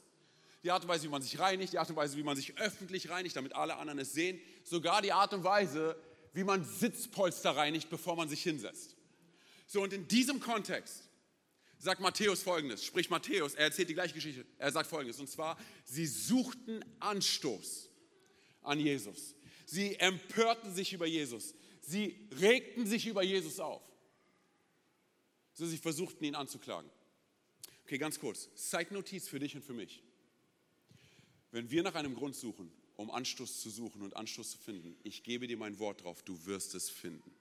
Die 0.64 0.72
Art 0.72 0.84
und 0.84 0.90
Weise, 0.90 1.06
wie 1.06 1.10
man 1.10 1.22
sich 1.22 1.40
reinigt, 1.40 1.74
die 1.74 1.80
Art 1.80 1.90
und 1.90 1.96
Weise, 1.96 2.18
wie 2.18 2.24
man 2.24 2.36
sich 2.36 2.58
öffentlich 2.60 3.10
reinigt, 3.10 3.36
damit 3.36 3.56
alle 3.56 3.78
anderen 3.78 4.00
es 4.00 4.14
sehen, 4.14 4.40
sogar 4.64 5.02
die 5.02 5.12
Art 5.12 5.34
und 5.34 5.44
Weise, 5.44 5.98
wie 6.34 6.44
man 6.44 6.64
Sitzpolster 6.64 7.56
reinigt, 7.56 7.90
bevor 7.90 8.16
man 8.16 8.30
sich 8.30 8.44
hinsetzt. 8.44 8.96
So, 9.66 9.82
und 9.82 9.94
in 9.94 10.08
diesem 10.08 10.40
Kontext 10.40 11.10
sagt 11.78 12.00
Matthäus 12.00 12.44
folgendes, 12.44 12.86
spricht 12.86 13.10
Matthäus, 13.10 13.56
er 13.56 13.66
erzählt 13.66 13.90
die 13.90 13.96
gleiche 13.96 14.14
Geschichte, 14.14 14.46
er 14.58 14.72
sagt 14.72 14.88
folgendes, 14.88 15.20
und 15.20 15.28
zwar, 15.28 15.58
sie 15.84 16.06
suchten 16.06 16.86
Anstoß 17.00 17.90
an 18.62 18.80
Jesus. 18.80 19.36
Sie 19.72 19.96
empörten 19.96 20.74
sich 20.74 20.92
über 20.92 21.06
Jesus. 21.06 21.56
Sie 21.80 22.28
regten 22.42 22.86
sich 22.86 23.08
über 23.08 23.24
Jesus 23.24 23.58
auf. 23.62 23.82
So, 25.54 25.66
sie 25.66 25.78
versuchten 25.78 26.26
ihn 26.26 26.36
anzuklagen. 26.36 26.92
Okay, 27.86 27.98
ganz 27.98 28.20
kurz. 28.20 28.50
Zeitnotiz 28.54 29.30
für 29.30 29.40
dich 29.40 29.56
und 29.56 29.64
für 29.64 29.74
mich. 29.74 30.04
Wenn 31.52 31.72
wir 31.72 31.84
nach 31.84 31.96
einem 31.96 32.16
Grund 32.16 32.36
suchen, 32.36 32.70
um 32.98 33.10
Anstoß 33.12 33.62
zu 33.62 33.70
suchen 33.70 34.02
und 34.02 34.18
Anstoß 34.18 34.52
zu 34.52 34.58
finden, 34.58 34.98
ich 35.04 35.24
gebe 35.24 35.48
dir 35.48 35.56
mein 35.56 35.80
Wort 35.80 36.04
drauf, 36.04 36.22
du 36.22 36.46
wirst 36.46 36.76
es 36.76 36.90
finden. 36.90 37.34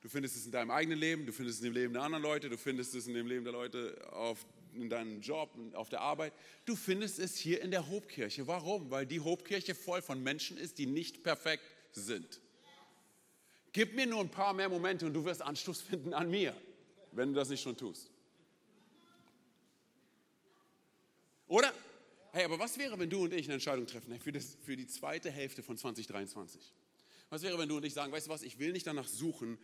Du 0.00 0.08
findest 0.08 0.34
es 0.34 0.46
in 0.46 0.52
deinem 0.52 0.72
eigenen 0.72 0.98
Leben, 0.98 1.26
du 1.26 1.32
findest 1.32 1.60
es 1.60 1.64
in 1.64 1.72
dem 1.72 1.80
Leben 1.80 1.92
der 1.92 2.02
anderen 2.02 2.24
Leute, 2.24 2.48
du 2.48 2.58
findest 2.58 2.96
es 2.96 3.06
in 3.06 3.14
dem 3.14 3.28
Leben 3.28 3.44
der 3.44 3.52
Leute 3.52 4.12
auf, 4.12 4.44
in 4.74 4.88
deinem 4.88 5.20
Job, 5.20 5.50
auf 5.74 5.88
der 5.88 6.00
Arbeit. 6.00 6.32
Du 6.64 6.76
findest 6.76 7.18
es 7.18 7.36
hier 7.36 7.60
in 7.62 7.70
der 7.70 7.88
Hobkirche. 7.88 8.46
Warum? 8.46 8.90
Weil 8.90 9.06
die 9.06 9.20
Hobkirche 9.20 9.74
voll 9.74 10.02
von 10.02 10.22
Menschen 10.22 10.56
ist, 10.56 10.78
die 10.78 10.86
nicht 10.86 11.22
perfekt 11.22 11.64
sind. 11.92 12.40
Gib 13.72 13.94
mir 13.94 14.06
nur 14.06 14.20
ein 14.20 14.30
paar 14.30 14.54
mehr 14.54 14.68
Momente 14.68 15.06
und 15.06 15.12
du 15.12 15.24
wirst 15.24 15.42
Anstoß 15.42 15.82
finden 15.82 16.14
an 16.14 16.30
mir, 16.30 16.56
wenn 17.12 17.30
du 17.30 17.34
das 17.34 17.48
nicht 17.48 17.62
schon 17.62 17.76
tust. 17.76 18.10
Oder? 21.46 21.72
Hey, 22.32 22.44
aber 22.44 22.58
was 22.58 22.78
wäre, 22.78 22.98
wenn 22.98 23.10
du 23.10 23.24
und 23.24 23.32
ich 23.32 23.46
eine 23.46 23.54
Entscheidung 23.54 23.86
treffen 23.86 24.18
für, 24.20 24.32
das, 24.32 24.56
für 24.62 24.76
die 24.76 24.86
zweite 24.86 25.30
Hälfte 25.30 25.62
von 25.62 25.76
2023? 25.76 26.60
Was 27.30 27.42
wäre, 27.42 27.58
wenn 27.58 27.68
du 27.68 27.76
und 27.76 27.84
ich 27.84 27.94
sagen, 27.94 28.12
weißt 28.12 28.26
du 28.26 28.30
was, 28.30 28.42
ich 28.42 28.58
will 28.58 28.72
nicht 28.72 28.86
danach 28.86 29.08
suchen, 29.08 29.58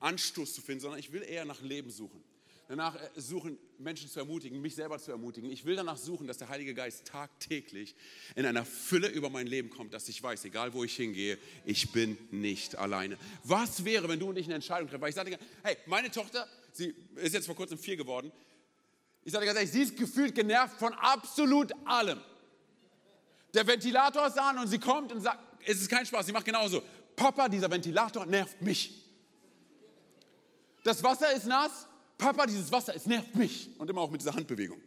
Anstoß 0.00 0.54
zu 0.54 0.60
finden, 0.60 0.80
sondern 0.80 1.00
ich 1.00 1.12
will 1.12 1.22
eher 1.22 1.44
nach 1.44 1.62
Leben 1.62 1.90
suchen 1.90 2.22
danach 2.68 2.94
äh, 2.96 3.20
suchen, 3.20 3.58
Menschen 3.78 4.08
zu 4.08 4.18
ermutigen, 4.20 4.60
mich 4.60 4.74
selber 4.74 4.98
zu 4.98 5.10
ermutigen. 5.10 5.50
Ich 5.50 5.64
will 5.64 5.76
danach 5.76 5.96
suchen, 5.96 6.26
dass 6.26 6.38
der 6.38 6.48
Heilige 6.48 6.74
Geist 6.74 7.06
tagtäglich 7.06 7.94
in 8.34 8.46
einer 8.46 8.64
Fülle 8.64 9.08
über 9.08 9.30
mein 9.30 9.46
Leben 9.46 9.70
kommt, 9.70 9.94
dass 9.94 10.08
ich 10.08 10.22
weiß, 10.22 10.44
egal 10.44 10.72
wo 10.72 10.84
ich 10.84 10.96
hingehe, 10.96 11.38
ich 11.64 11.92
bin 11.92 12.16
nicht 12.30 12.76
alleine. 12.76 13.18
Was 13.42 13.84
wäre, 13.84 14.08
wenn 14.08 14.18
du 14.18 14.28
und 14.28 14.36
ich 14.36 14.46
eine 14.46 14.54
Entscheidung 14.54 14.88
treffen? 14.88 15.02
Weil 15.02 15.10
ich 15.10 15.14
sagte, 15.14 15.38
hey, 15.62 15.76
meine 15.86 16.10
Tochter, 16.10 16.48
sie 16.72 16.94
ist 17.16 17.34
jetzt 17.34 17.46
vor 17.46 17.56
kurzem 17.56 17.78
vier 17.78 17.96
geworden. 17.96 18.32
Ich 19.24 19.32
sage 19.32 19.46
ganz 19.46 19.56
ehrlich, 19.56 19.72
sie 19.72 19.82
ist 19.82 19.96
gefühlt 19.96 20.34
genervt 20.34 20.78
von 20.78 20.92
absolut 20.94 21.72
allem. 21.84 22.20
Der 23.54 23.66
Ventilator 23.66 24.26
ist 24.26 24.38
an 24.38 24.58
und 24.58 24.68
sie 24.68 24.78
kommt 24.78 25.12
und 25.12 25.20
sagt, 25.20 25.38
es 25.66 25.80
ist 25.80 25.88
kein 25.88 26.04
Spaß, 26.04 26.26
sie 26.26 26.32
macht 26.32 26.44
genauso. 26.44 26.82
Papa, 27.16 27.48
dieser 27.48 27.70
Ventilator 27.70 28.26
nervt 28.26 28.60
mich. 28.60 29.04
Das 30.82 31.02
Wasser 31.02 31.32
ist 31.32 31.46
nass, 31.46 31.86
Papa, 32.18 32.46
dieses 32.46 32.70
Wasser, 32.70 32.94
es 32.94 33.06
nervt 33.06 33.34
mich. 33.34 33.70
Und 33.78 33.90
immer 33.90 34.00
auch 34.00 34.10
mit 34.10 34.20
dieser 34.20 34.34
Handbewegung. 34.34 34.80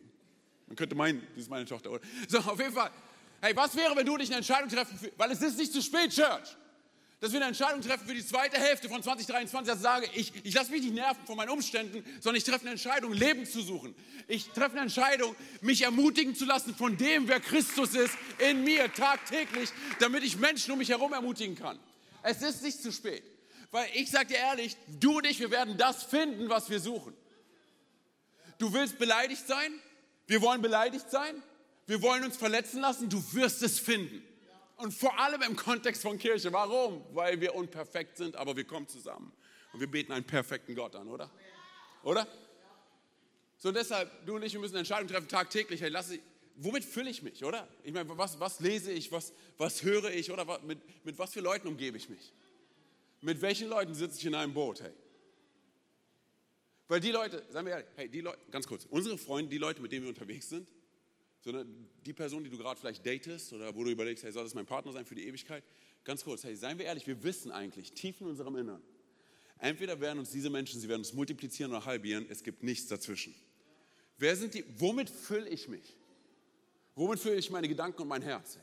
Man 0.67 0.75
könnte 0.75 0.95
meinen, 0.95 1.21
das 1.35 1.43
ist 1.43 1.49
meine 1.49 1.65
Tochter. 1.65 1.91
Oder? 1.91 2.01
So, 2.27 2.39
auf 2.39 2.59
jeden 2.59 2.73
Fall. 2.73 2.91
Hey, 3.41 3.55
was 3.55 3.75
wäre, 3.75 3.95
wenn 3.95 4.05
du 4.05 4.17
dich 4.17 4.29
eine 4.29 4.37
Entscheidung 4.37 4.69
treffen, 4.69 4.97
für, 4.97 5.11
weil 5.17 5.31
es 5.31 5.41
ist 5.41 5.57
nicht 5.57 5.71
zu 5.71 5.81
spät, 5.81 6.11
Church, 6.11 6.57
dass 7.19 7.31
wir 7.31 7.39
eine 7.39 7.47
Entscheidung 7.47 7.81
treffen 7.81 8.05
für 8.05 8.13
die 8.13 8.25
zweite 8.25 8.57
Hälfte 8.57 8.89
von 8.89 9.01
2023, 9.01 9.67
dass 9.67 9.77
ich 9.77 9.83
sage, 9.83 10.09
ich, 10.13 10.33
ich 10.43 10.53
lasse 10.53 10.71
mich 10.71 10.83
nicht 10.83 10.93
nerven 10.93 11.25
von 11.25 11.35
meinen 11.35 11.49
Umständen, 11.49 12.03
sondern 12.19 12.35
ich 12.35 12.43
treffe 12.43 12.61
eine 12.61 12.71
Entscheidung, 12.71 13.13
Leben 13.13 13.45
zu 13.45 13.61
suchen. 13.61 13.95
Ich 14.27 14.49
treffe 14.49 14.73
eine 14.73 14.81
Entscheidung, 14.81 15.35
mich 15.61 15.83
ermutigen 15.83 16.35
zu 16.35 16.45
lassen 16.45 16.75
von 16.75 16.97
dem, 16.97 17.27
wer 17.27 17.39
Christus 17.39 17.95
ist, 17.95 18.15
in 18.37 18.63
mir 18.63 18.91
tagtäglich, 18.93 19.69
damit 19.99 20.23
ich 20.23 20.37
Menschen 20.37 20.71
um 20.73 20.79
mich 20.79 20.89
herum 20.89 21.13
ermutigen 21.13 21.55
kann. 21.55 21.79
Es 22.21 22.41
ist 22.41 22.61
nicht 22.63 22.81
zu 22.81 22.91
spät. 22.91 23.23
Weil 23.71 23.89
ich 23.93 24.09
sage 24.09 24.27
dir 24.27 24.37
ehrlich, 24.37 24.77
du 24.99 25.17
und 25.17 25.25
ich, 25.25 25.39
wir 25.39 25.51
werden 25.51 25.77
das 25.77 26.03
finden, 26.03 26.49
was 26.49 26.69
wir 26.69 26.79
suchen. 26.79 27.13
Du 28.57 28.73
willst 28.73 28.97
beleidigt 28.97 29.45
sein? 29.45 29.73
Wir 30.25 30.41
wollen 30.41 30.61
beleidigt 30.61 31.09
sein? 31.09 31.41
Wir 31.85 32.01
wollen 32.01 32.23
uns 32.23 32.37
verletzen 32.37 32.81
lassen? 32.81 33.09
Du 33.09 33.21
wirst 33.33 33.61
es 33.63 33.79
finden. 33.79 34.23
Und 34.77 34.93
vor 34.93 35.17
allem 35.19 35.41
im 35.41 35.55
Kontext 35.55 36.01
von 36.01 36.17
Kirche. 36.17 36.51
Warum? 36.53 37.03
Weil 37.13 37.39
wir 37.41 37.55
unperfekt 37.55 38.17
sind, 38.17 38.35
aber 38.35 38.55
wir 38.55 38.65
kommen 38.65 38.87
zusammen. 38.87 39.31
Und 39.73 39.79
wir 39.79 39.87
beten 39.87 40.11
einen 40.11 40.25
perfekten 40.25 40.75
Gott 40.75 40.95
an, 40.95 41.07
oder? 41.07 41.29
Oder? 42.03 42.27
So 43.57 43.71
deshalb, 43.71 44.25
du 44.25 44.35
und 44.35 44.43
ich, 44.43 44.53
wir 44.53 44.59
müssen 44.59 44.75
Entscheidungen 44.75 45.09
treffen 45.09 45.27
tagtäglich. 45.27 45.81
Hey, 45.81 45.89
lass 45.89 46.11
ich, 46.11 46.21
womit 46.55 46.85
fülle 46.85 47.09
ich 47.09 47.23
mich, 47.23 47.43
oder? 47.43 47.67
Ich 47.83 47.91
meine, 47.91 48.17
was, 48.17 48.39
was 48.39 48.59
lese 48.59 48.91
ich, 48.91 49.11
was, 49.11 49.33
was 49.57 49.81
höre 49.83 50.11
ich, 50.11 50.31
oder 50.31 50.59
mit, 50.61 50.79
mit 51.05 51.17
was 51.17 51.33
für 51.33 51.41
Leuten 51.41 51.67
umgebe 51.67 51.97
ich 51.97 52.09
mich? 52.09 52.31
Mit 53.21 53.41
welchen 53.41 53.69
Leuten 53.69 53.93
sitze 53.93 54.17
ich 54.19 54.25
in 54.25 54.35
einem 54.35 54.53
Boot, 54.53 54.81
hey? 54.81 54.93
Weil 56.87 56.99
die 56.99 57.11
Leute, 57.11 57.43
sagen 57.49 57.65
wir 57.65 57.73
ehrlich, 57.73 57.87
hey, 57.95 58.09
die 58.09 58.21
Leute, 58.21 58.39
ganz 58.49 58.67
kurz, 58.67 58.85
unsere 58.85 59.17
Freunde, 59.17 59.49
die 59.49 59.57
Leute, 59.57 59.81
mit 59.81 59.91
denen 59.91 60.03
wir 60.03 60.09
unterwegs 60.09 60.49
sind, 60.49 60.67
sondern 61.41 61.89
die 62.05 62.13
Person, 62.13 62.43
die 62.43 62.49
du 62.49 62.57
gerade 62.57 62.79
vielleicht 62.79 63.05
datest 63.05 63.51
oder 63.53 63.75
wo 63.75 63.83
du 63.83 63.91
überlegst, 63.91 64.23
hey, 64.23 64.31
soll 64.31 64.43
das 64.43 64.53
mein 64.53 64.65
Partner 64.65 64.93
sein 64.93 65.05
für 65.05 65.15
die 65.15 65.27
Ewigkeit? 65.27 65.63
Ganz 66.03 66.23
kurz, 66.23 66.43
hey, 66.43 66.55
seien 66.55 66.77
wir 66.77 66.85
ehrlich, 66.85 67.05
wir 67.07 67.21
wissen 67.23 67.51
eigentlich 67.51 67.91
tief 67.93 68.21
in 68.21 68.27
unserem 68.27 68.55
Innern, 68.55 68.81
entweder 69.59 69.99
werden 69.99 70.19
uns 70.19 70.31
diese 70.31 70.49
Menschen, 70.49 70.79
sie 70.79 70.87
werden 70.87 71.01
uns 71.01 71.13
multiplizieren 71.13 71.71
oder 71.71 71.85
halbieren, 71.85 72.25
es 72.29 72.43
gibt 72.43 72.63
nichts 72.63 72.87
dazwischen. 72.87 73.35
Wer 74.17 74.35
sind 74.35 74.53
die, 74.53 74.63
womit 74.77 75.09
fülle 75.09 75.49
ich 75.49 75.67
mich? 75.67 75.97
Womit 76.95 77.19
fülle 77.19 77.35
ich 77.35 77.51
meine 77.51 77.67
Gedanken 77.67 78.01
und 78.01 78.07
mein 78.07 78.21
Herz? 78.21 78.57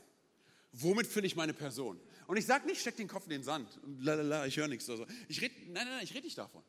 Womit 0.73 1.07
fülle 1.07 1.27
ich 1.27 1.35
meine 1.35 1.53
Person? 1.53 1.99
Und 2.27 2.37
ich 2.37 2.45
sage 2.45 2.65
nicht, 2.65 2.81
steck 2.81 2.97
den 2.97 3.07
Kopf 3.07 3.25
in 3.25 3.31
den 3.31 3.43
Sand 3.43 3.79
und 3.83 4.03
lalala, 4.03 4.45
ich 4.45 4.57
höre 4.57 4.67
nichts 4.67 4.89
oder 4.89 4.99
so. 4.99 5.07
Ich 5.27 5.41
red, 5.41 5.51
nein, 5.67 5.85
nein, 5.85 5.87
nein, 5.97 6.03
ich 6.03 6.13
rede 6.13 6.25
nicht 6.25 6.37
davon 6.37 6.63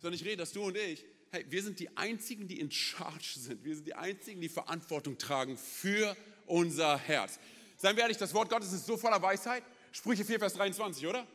sondern 0.00 0.14
ich 0.14 0.24
rede, 0.24 0.38
dass 0.38 0.52
du 0.52 0.64
und 0.64 0.76
ich, 0.76 1.04
hey, 1.30 1.44
wir 1.48 1.62
sind 1.62 1.78
die 1.78 1.94
Einzigen, 1.96 2.48
die 2.48 2.58
in 2.58 2.70
Charge 2.70 3.38
sind. 3.38 3.64
Wir 3.64 3.74
sind 3.74 3.86
die 3.86 3.94
Einzigen, 3.94 4.40
die 4.40 4.48
Verantwortung 4.48 5.18
tragen 5.18 5.56
für 5.56 6.16
unser 6.46 6.98
Herz. 6.98 7.38
Seien 7.76 7.96
wir 7.96 8.02
ehrlich, 8.02 8.18
das 8.18 8.34
Wort 8.34 8.48
Gottes 8.48 8.72
ist 8.72 8.86
so 8.86 8.96
voller 8.96 9.20
Weisheit. 9.20 9.62
Sprüche 9.92 10.24
4, 10.24 10.38
Vers 10.38 10.54
23, 10.54 11.06
oder? 11.06 11.26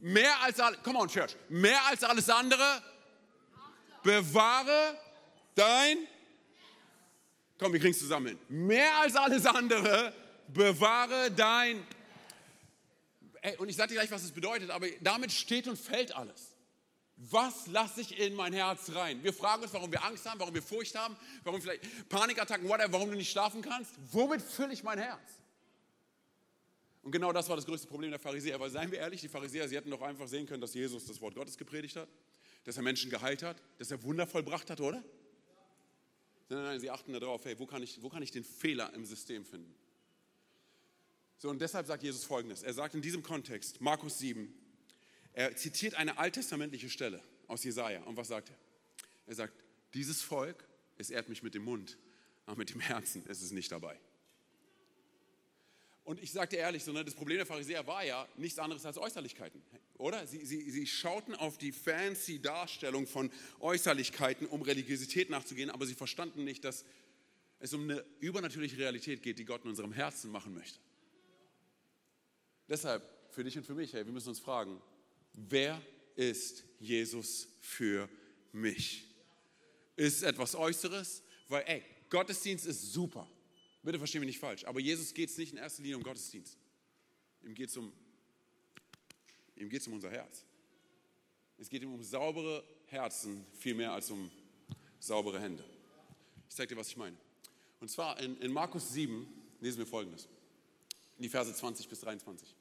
Mehr 0.00 0.40
als, 0.42 0.58
come 0.82 0.98
on, 0.98 1.08
Church, 1.08 1.34
mehr 1.48 1.80
als 1.86 2.04
alles 2.04 2.28
andere 2.28 2.82
bewahre 4.02 4.98
dein, 5.54 5.98
komm, 7.58 7.72
wir 7.72 7.80
kriegen 7.80 7.92
es 7.92 7.98
zusammen. 7.98 8.38
Mehr 8.48 8.94
als 8.98 9.16
alles 9.16 9.46
andere, 9.46 10.12
bewahre 10.48 11.30
dein, 11.30 11.82
Ey, 13.42 13.56
und 13.56 13.68
ich 13.68 13.76
sage 13.76 13.90
dir 13.90 13.94
gleich, 13.96 14.10
was 14.10 14.24
es 14.24 14.32
bedeutet, 14.32 14.70
aber 14.70 14.88
damit 15.00 15.32
steht 15.32 15.68
und 15.68 15.78
fällt 15.78 16.14
alles. 16.14 16.56
Was 17.16 17.66
lasse 17.68 18.02
ich 18.02 18.18
in 18.18 18.34
mein 18.34 18.52
Herz 18.52 18.94
rein? 18.94 19.22
Wir 19.24 19.32
fragen 19.32 19.62
uns, 19.62 19.72
warum 19.72 19.90
wir 19.90 20.04
Angst 20.04 20.28
haben, 20.28 20.38
warum 20.38 20.54
wir 20.54 20.62
Furcht 20.62 20.94
haben, 20.94 21.16
warum 21.44 21.62
vielleicht 21.62 22.08
Panikattacken, 22.10 22.68
whatever, 22.68 22.92
warum 22.92 23.10
du 23.10 23.16
nicht 23.16 23.30
schlafen 23.30 23.62
kannst. 23.62 23.92
Womit 24.12 24.42
fülle 24.42 24.74
ich 24.74 24.82
mein 24.82 24.98
Herz? 24.98 25.40
Und 27.02 27.12
genau 27.12 27.32
das 27.32 27.48
war 27.48 27.56
das 27.56 27.64
größte 27.64 27.86
Problem 27.86 28.10
der 28.10 28.20
Pharisäer. 28.20 28.56
Aber 28.56 28.68
seien 28.68 28.90
wir 28.90 28.98
ehrlich, 28.98 29.20
die 29.22 29.28
Pharisäer, 29.28 29.66
sie 29.68 29.76
hätten 29.76 29.90
doch 29.90 30.02
einfach 30.02 30.28
sehen 30.28 30.46
können, 30.46 30.60
dass 30.60 30.74
Jesus 30.74 31.06
das 31.06 31.20
Wort 31.20 31.34
Gottes 31.34 31.56
gepredigt 31.56 31.96
hat, 31.96 32.08
dass 32.64 32.76
er 32.76 32.82
Menschen 32.82 33.10
geheilt 33.10 33.42
hat, 33.42 33.62
dass 33.78 33.90
er 33.90 34.02
Wunder 34.02 34.26
vollbracht 34.26 34.68
hat, 34.68 34.80
oder? 34.80 35.02
Nein, 36.48 36.62
nein, 36.64 36.80
sie 36.80 36.90
achten 36.90 37.12
darauf, 37.12 37.44
hey, 37.44 37.58
wo 37.58 37.66
kann 37.66 37.82
ich, 37.82 38.02
wo 38.02 38.08
kann 38.08 38.22
ich 38.22 38.30
den 38.30 38.44
Fehler 38.44 38.92
im 38.92 39.06
System 39.06 39.44
finden? 39.44 39.74
So, 41.38 41.50
und 41.50 41.60
deshalb 41.60 41.86
sagt 41.86 42.02
Jesus 42.02 42.24
Folgendes. 42.24 42.62
Er 42.62 42.72
sagt 42.72 42.94
in 42.94 43.02
diesem 43.02 43.22
Kontext, 43.22 43.80
Markus 43.80 44.18
7, 44.18 44.52
er 45.32 45.54
zitiert 45.54 45.94
eine 45.94 46.16
alttestamentliche 46.18 46.88
Stelle 46.88 47.22
aus 47.46 47.62
Jesaja. 47.62 48.02
Und 48.04 48.16
was 48.16 48.28
sagt 48.28 48.50
er? 48.50 48.56
Er 49.26 49.34
sagt, 49.34 49.52
dieses 49.92 50.22
Volk, 50.22 50.66
es 50.96 51.10
ehrt 51.10 51.28
mich 51.28 51.42
mit 51.42 51.54
dem 51.54 51.64
Mund, 51.64 51.98
aber 52.46 52.56
mit 52.56 52.70
dem 52.70 52.80
Herzen 52.80 53.24
ist 53.26 53.42
es 53.42 53.50
nicht 53.50 53.70
dabei. 53.70 53.98
Und 56.04 56.22
ich 56.22 56.30
sagte 56.30 56.56
ehrlich, 56.56 56.84
so, 56.84 56.92
ne, 56.92 57.04
das 57.04 57.14
Problem 57.14 57.38
der 57.38 57.46
Pharisäer 57.46 57.84
war 57.86 58.04
ja 58.04 58.28
nichts 58.36 58.60
anderes 58.60 58.86
als 58.86 58.96
Äußerlichkeiten, 58.96 59.60
oder? 59.98 60.24
Sie, 60.26 60.46
sie, 60.46 60.70
sie 60.70 60.86
schauten 60.86 61.34
auf 61.34 61.58
die 61.58 61.72
fancy 61.72 62.40
Darstellung 62.40 63.08
von 63.08 63.28
Äußerlichkeiten, 63.58 64.46
um 64.46 64.62
Religiosität 64.62 65.30
nachzugehen, 65.30 65.68
aber 65.68 65.84
sie 65.84 65.96
verstanden 65.96 66.44
nicht, 66.44 66.64
dass 66.64 66.84
es 67.58 67.74
um 67.74 67.82
eine 67.82 68.04
übernatürliche 68.20 68.78
Realität 68.78 69.22
geht, 69.22 69.40
die 69.40 69.44
Gott 69.44 69.64
in 69.64 69.70
unserem 69.70 69.92
Herzen 69.92 70.30
machen 70.30 70.54
möchte. 70.54 70.78
Deshalb, 72.68 73.02
für 73.30 73.44
dich 73.44 73.56
und 73.56 73.64
für 73.64 73.74
mich, 73.74 73.92
hey, 73.92 74.04
wir 74.04 74.12
müssen 74.12 74.28
uns 74.28 74.40
fragen, 74.40 74.80
wer 75.32 75.80
ist 76.16 76.64
Jesus 76.80 77.48
für 77.60 78.08
mich? 78.52 79.04
Ist 79.94 80.16
es 80.16 80.22
etwas 80.22 80.54
Äußeres? 80.54 81.22
Weil, 81.48 81.64
ey, 81.66 81.82
Gottesdienst 82.10 82.66
ist 82.66 82.92
super. 82.92 83.28
Bitte 83.82 83.98
verstehen 83.98 84.20
mich 84.20 84.28
nicht 84.28 84.40
falsch. 84.40 84.64
Aber 84.64 84.80
Jesus 84.80 85.14
geht 85.14 85.30
es 85.30 85.38
nicht 85.38 85.52
in 85.52 85.58
erster 85.58 85.82
Linie 85.82 85.96
um 85.96 86.02
Gottesdienst. 86.02 86.58
Ihm 87.42 87.54
geht 87.54 87.68
es 87.68 87.76
um, 87.76 87.92
ihm 89.54 89.68
geht's 89.68 89.86
um 89.86 89.92
unser 89.92 90.10
Herz. 90.10 90.44
Es 91.58 91.68
geht 91.68 91.82
ihm 91.82 91.94
um 91.94 92.02
saubere 92.02 92.64
Herzen 92.86 93.46
viel 93.58 93.74
mehr 93.74 93.92
als 93.92 94.10
um 94.10 94.30
saubere 94.98 95.40
Hände. 95.40 95.64
Ich 96.48 96.54
zeige 96.54 96.74
dir, 96.74 96.80
was 96.80 96.88
ich 96.88 96.96
meine. 96.96 97.16
Und 97.80 97.88
zwar 97.88 98.18
in, 98.20 98.36
in 98.38 98.52
Markus 98.52 98.92
7 98.92 99.26
lesen 99.60 99.78
wir 99.78 99.86
folgendes. 99.86 100.28
In 101.16 101.22
die 101.22 101.28
Verse 101.28 101.52
20 101.52 101.88
bis 101.88 102.00
23. 102.00 102.54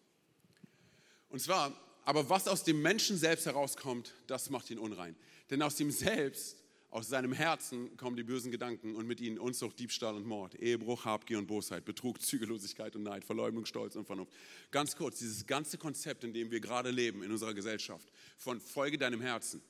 Und 1.30 1.40
zwar, 1.40 1.74
aber 2.06 2.30
was 2.30 2.48
aus 2.48 2.64
dem 2.64 2.82
Menschen 2.82 3.18
selbst 3.18 3.46
herauskommt, 3.46 4.14
das 4.28 4.50
macht 4.50 4.70
ihn 4.70 4.80
unrein. 4.80 5.16
Denn 5.50 5.62
aus 5.62 5.76
dem 5.76 5.92
Selbst, 5.92 6.58
aus 6.90 7.10
seinem 7.10 7.34
Herzen 7.34 7.98
kommen 7.98 8.16
die 8.16 8.24
bösen 8.24 8.52
Gedanken 8.52 8.96
und 8.96 9.06
mit 9.06 9.20
ihnen 9.20 9.38
Unzucht, 9.38 9.78
Diebstahl 9.80 10.16
und 10.16 10.26
Mord, 10.26 10.56
Ehebruch, 10.56 11.04
Habgier 11.04 11.38
und 11.38 11.48
Bosheit, 11.48 11.84
Betrug, 11.84 12.22
Zügellosigkeit 12.22 12.96
und 12.96 13.04
Neid, 13.04 13.26
Verleumdung, 13.26 13.66
Stolz 13.66 13.98
und 13.98 14.06
Vernunft. 14.06 14.32
Ganz 14.72 14.96
kurz, 14.96 15.20
dieses 15.20 15.46
ganze 15.46 15.78
Konzept, 15.78 16.24
in 16.24 16.32
dem 16.32 16.52
wir 16.52 16.62
gerade 16.62 16.92
leben 16.92 17.22
in 17.22 17.32
unserer 17.32 17.54
Gesellschaft, 17.54 18.08
von 18.38 18.62
Folge 18.62 18.98
deinem 18.98 19.20
Herzen. 19.20 19.62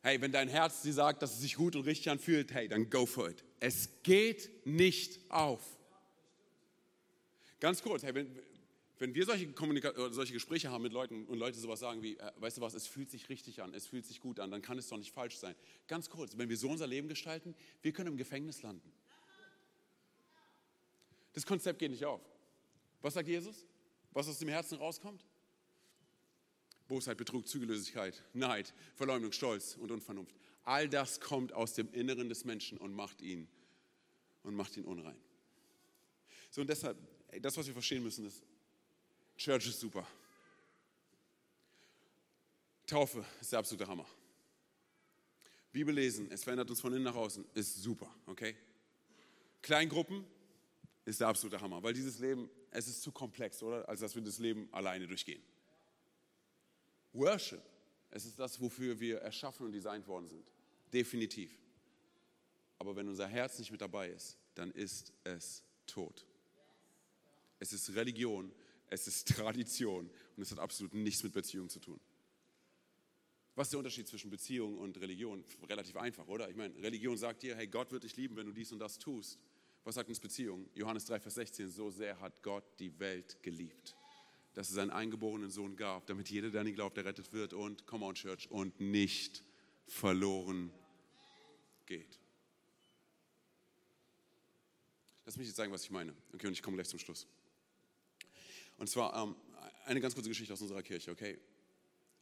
Hey, 0.00 0.20
wenn 0.20 0.32
dein 0.32 0.48
Herz 0.48 0.82
dir 0.82 0.92
sagt, 0.92 1.22
dass 1.22 1.34
es 1.34 1.40
sich 1.40 1.56
gut 1.56 1.76
und 1.76 1.82
richtig 1.82 2.10
anfühlt, 2.10 2.52
hey, 2.52 2.68
dann 2.68 2.88
go 2.88 3.04
for 3.04 3.28
it. 3.28 3.44
Es 3.60 3.88
geht 4.02 4.66
nicht 4.66 5.20
auf. 5.30 5.60
Ganz 7.64 7.80
kurz, 7.80 8.02
hey, 8.02 8.14
wenn, 8.14 8.30
wenn 8.98 9.14
wir 9.14 9.24
solche, 9.24 9.48
solche 10.10 10.34
Gespräche 10.34 10.70
haben 10.70 10.82
mit 10.82 10.92
Leuten 10.92 11.24
und 11.24 11.38
Leute 11.38 11.58
sowas 11.58 11.80
sagen 11.80 12.02
wie, 12.02 12.18
äh, 12.18 12.32
weißt 12.36 12.58
du 12.58 12.60
was, 12.60 12.74
es 12.74 12.86
fühlt 12.86 13.10
sich 13.10 13.30
richtig 13.30 13.62
an, 13.62 13.72
es 13.72 13.86
fühlt 13.86 14.04
sich 14.04 14.20
gut 14.20 14.38
an, 14.38 14.50
dann 14.50 14.60
kann 14.60 14.76
es 14.76 14.88
doch 14.88 14.98
nicht 14.98 15.12
falsch 15.12 15.38
sein. 15.38 15.54
Ganz 15.88 16.10
kurz, 16.10 16.36
wenn 16.36 16.50
wir 16.50 16.58
so 16.58 16.68
unser 16.68 16.86
Leben 16.86 17.08
gestalten, 17.08 17.54
wir 17.80 17.92
können 17.92 18.08
im 18.10 18.16
Gefängnis 18.18 18.60
landen. 18.60 18.92
Das 21.32 21.46
Konzept 21.46 21.78
geht 21.78 21.90
nicht 21.90 22.04
auf. 22.04 22.20
Was 23.00 23.14
sagt 23.14 23.28
Jesus? 23.28 23.64
Was 24.12 24.28
aus 24.28 24.38
dem 24.40 24.50
Herzen 24.50 24.76
rauskommt? 24.76 25.24
Bosheit, 26.86 27.16
Betrug, 27.16 27.48
Zügellosigkeit, 27.48 28.22
Neid, 28.34 28.74
Verleumdung, 28.94 29.32
Stolz 29.32 29.78
und 29.80 29.90
Unvernunft. 29.90 30.36
All 30.64 30.86
das 30.86 31.18
kommt 31.18 31.54
aus 31.54 31.72
dem 31.72 31.90
Inneren 31.94 32.28
des 32.28 32.44
Menschen 32.44 32.76
und 32.76 32.92
macht 32.92 33.22
ihn 33.22 33.48
und 34.42 34.54
macht 34.54 34.76
ihn 34.76 34.84
unrein. 34.84 35.16
So 36.50 36.60
und 36.60 36.68
deshalb, 36.68 36.98
das, 37.40 37.56
was 37.56 37.66
wir 37.66 37.72
verstehen 37.72 38.02
müssen, 38.02 38.26
ist, 38.26 38.42
Church 39.36 39.66
ist 39.66 39.80
super. 39.80 40.06
Taufe 42.86 43.24
ist 43.40 43.52
der 43.52 43.58
absolute 43.58 43.86
Hammer. 43.86 44.06
Bibel 45.72 45.94
lesen, 45.94 46.30
es 46.30 46.44
verändert 46.44 46.70
uns 46.70 46.80
von 46.80 46.92
innen 46.92 47.02
nach 47.02 47.16
außen, 47.16 47.44
ist 47.54 47.82
super, 47.82 48.08
okay? 48.26 48.54
Kleingruppen 49.60 50.24
ist 51.04 51.20
der 51.20 51.28
absolute 51.28 51.60
Hammer, 51.60 51.82
weil 51.82 51.92
dieses 51.92 52.18
Leben, 52.18 52.48
es 52.70 52.86
ist 52.86 53.02
zu 53.02 53.10
komplex, 53.10 53.62
oder? 53.62 53.88
Als 53.88 54.00
dass 54.00 54.14
wir 54.14 54.22
das 54.22 54.38
Leben 54.38 54.68
alleine 54.72 55.06
durchgehen. 55.06 55.42
Worship, 57.12 57.62
es 58.10 58.24
ist 58.24 58.38
das, 58.38 58.60
wofür 58.60 59.00
wir 59.00 59.18
erschaffen 59.18 59.66
und 59.66 59.72
designt 59.72 60.06
worden 60.06 60.28
sind. 60.28 60.46
Definitiv. 60.92 61.58
Aber 62.78 62.94
wenn 62.94 63.08
unser 63.08 63.26
Herz 63.26 63.58
nicht 63.58 63.70
mit 63.70 63.80
dabei 63.80 64.10
ist, 64.10 64.36
dann 64.54 64.70
ist 64.72 65.12
es 65.24 65.64
tot. 65.86 66.24
Es 67.64 67.72
ist 67.72 67.94
Religion, 67.94 68.52
es 68.90 69.06
ist 69.06 69.26
Tradition 69.36 70.10
und 70.36 70.42
es 70.42 70.50
hat 70.50 70.58
absolut 70.58 70.92
nichts 70.92 71.22
mit 71.22 71.32
Beziehung 71.32 71.70
zu 71.70 71.80
tun. 71.80 71.98
Was 73.54 73.68
ist 73.68 73.72
der 73.72 73.78
Unterschied 73.78 74.06
zwischen 74.06 74.28
Beziehung 74.28 74.76
und 74.76 75.00
Religion? 75.00 75.42
Relativ 75.66 75.96
einfach, 75.96 76.26
oder? 76.28 76.50
Ich 76.50 76.56
meine, 76.56 76.76
Religion 76.82 77.16
sagt 77.16 77.42
dir, 77.42 77.56
hey, 77.56 77.66
Gott 77.66 77.90
wird 77.90 78.04
dich 78.04 78.16
lieben, 78.16 78.36
wenn 78.36 78.44
du 78.46 78.52
dies 78.52 78.70
und 78.70 78.80
das 78.80 78.98
tust. 78.98 79.38
Was 79.82 79.94
sagt 79.94 80.10
uns 80.10 80.20
Beziehung? 80.20 80.68
Johannes 80.74 81.06
3, 81.06 81.20
Vers 81.20 81.36
16, 81.36 81.70
so 81.70 81.90
sehr 81.90 82.20
hat 82.20 82.42
Gott 82.42 82.64
die 82.78 82.98
Welt 82.98 83.42
geliebt, 83.42 83.96
dass 84.52 84.68
es 84.68 84.74
seinen 84.74 84.90
eingeborenen 84.90 85.50
Sohn 85.50 85.74
gab, 85.74 86.06
damit 86.06 86.28
jeder, 86.28 86.50
der 86.50 86.60
an 86.60 86.66
ihn 86.66 86.74
glaubt, 86.74 86.98
errettet 86.98 87.32
wird 87.32 87.54
und, 87.54 87.86
come 87.86 88.04
on 88.04 88.14
Church, 88.14 88.50
und 88.50 88.78
nicht 88.78 89.42
verloren 89.86 90.70
geht. 91.86 92.18
Lass 95.24 95.38
mich 95.38 95.46
jetzt 95.46 95.56
sagen, 95.56 95.72
was 95.72 95.84
ich 95.84 95.90
meine. 95.90 96.14
Okay, 96.34 96.46
und 96.46 96.52
ich 96.52 96.62
komme 96.62 96.76
gleich 96.76 96.88
zum 96.88 96.98
Schluss. 96.98 97.26
Und 98.78 98.88
zwar 98.88 99.14
ähm, 99.22 99.36
eine 99.86 100.00
ganz 100.00 100.14
kurze 100.14 100.28
Geschichte 100.28 100.52
aus 100.52 100.60
unserer 100.60 100.82
Kirche, 100.82 101.10
okay? 101.10 101.38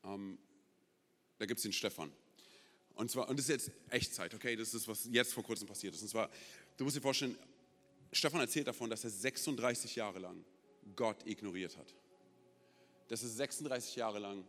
Ähm, 0.05 0.39
da 1.39 1.47
gibt 1.47 1.59
es 1.59 1.63
den 1.63 1.73
Stefan. 1.73 2.13
Und 2.95 3.11
zwar, 3.11 3.29
und 3.29 3.39
das 3.39 3.49
ist 3.49 3.51
jetzt 3.51 3.71
Echtzeit, 3.91 4.35
okay? 4.35 4.55
Das 4.57 4.75
ist, 4.75 4.87
was 4.87 5.09
jetzt 5.11 5.33
vor 5.33 5.43
kurzem 5.43 5.67
passiert 5.67 5.95
ist. 5.95 6.03
Und 6.03 6.09
zwar, 6.09 6.31
du 6.77 6.85
musst 6.85 6.97
dir 6.97 7.01
vorstellen, 7.01 7.37
Stefan 8.13 8.41
erzählt 8.41 8.67
davon, 8.67 8.91
dass 8.91 9.05
er 9.05 9.11
36 9.11 9.97
Jahre 9.97 10.19
lang 10.19 10.45
Gott 10.95 11.27
ignoriert 11.27 11.77
hat. 11.77 11.95
Dass 13.09 13.23
er 13.23 13.31
36 13.31 13.97
Jahre 13.97 14.19
lang 14.19 14.45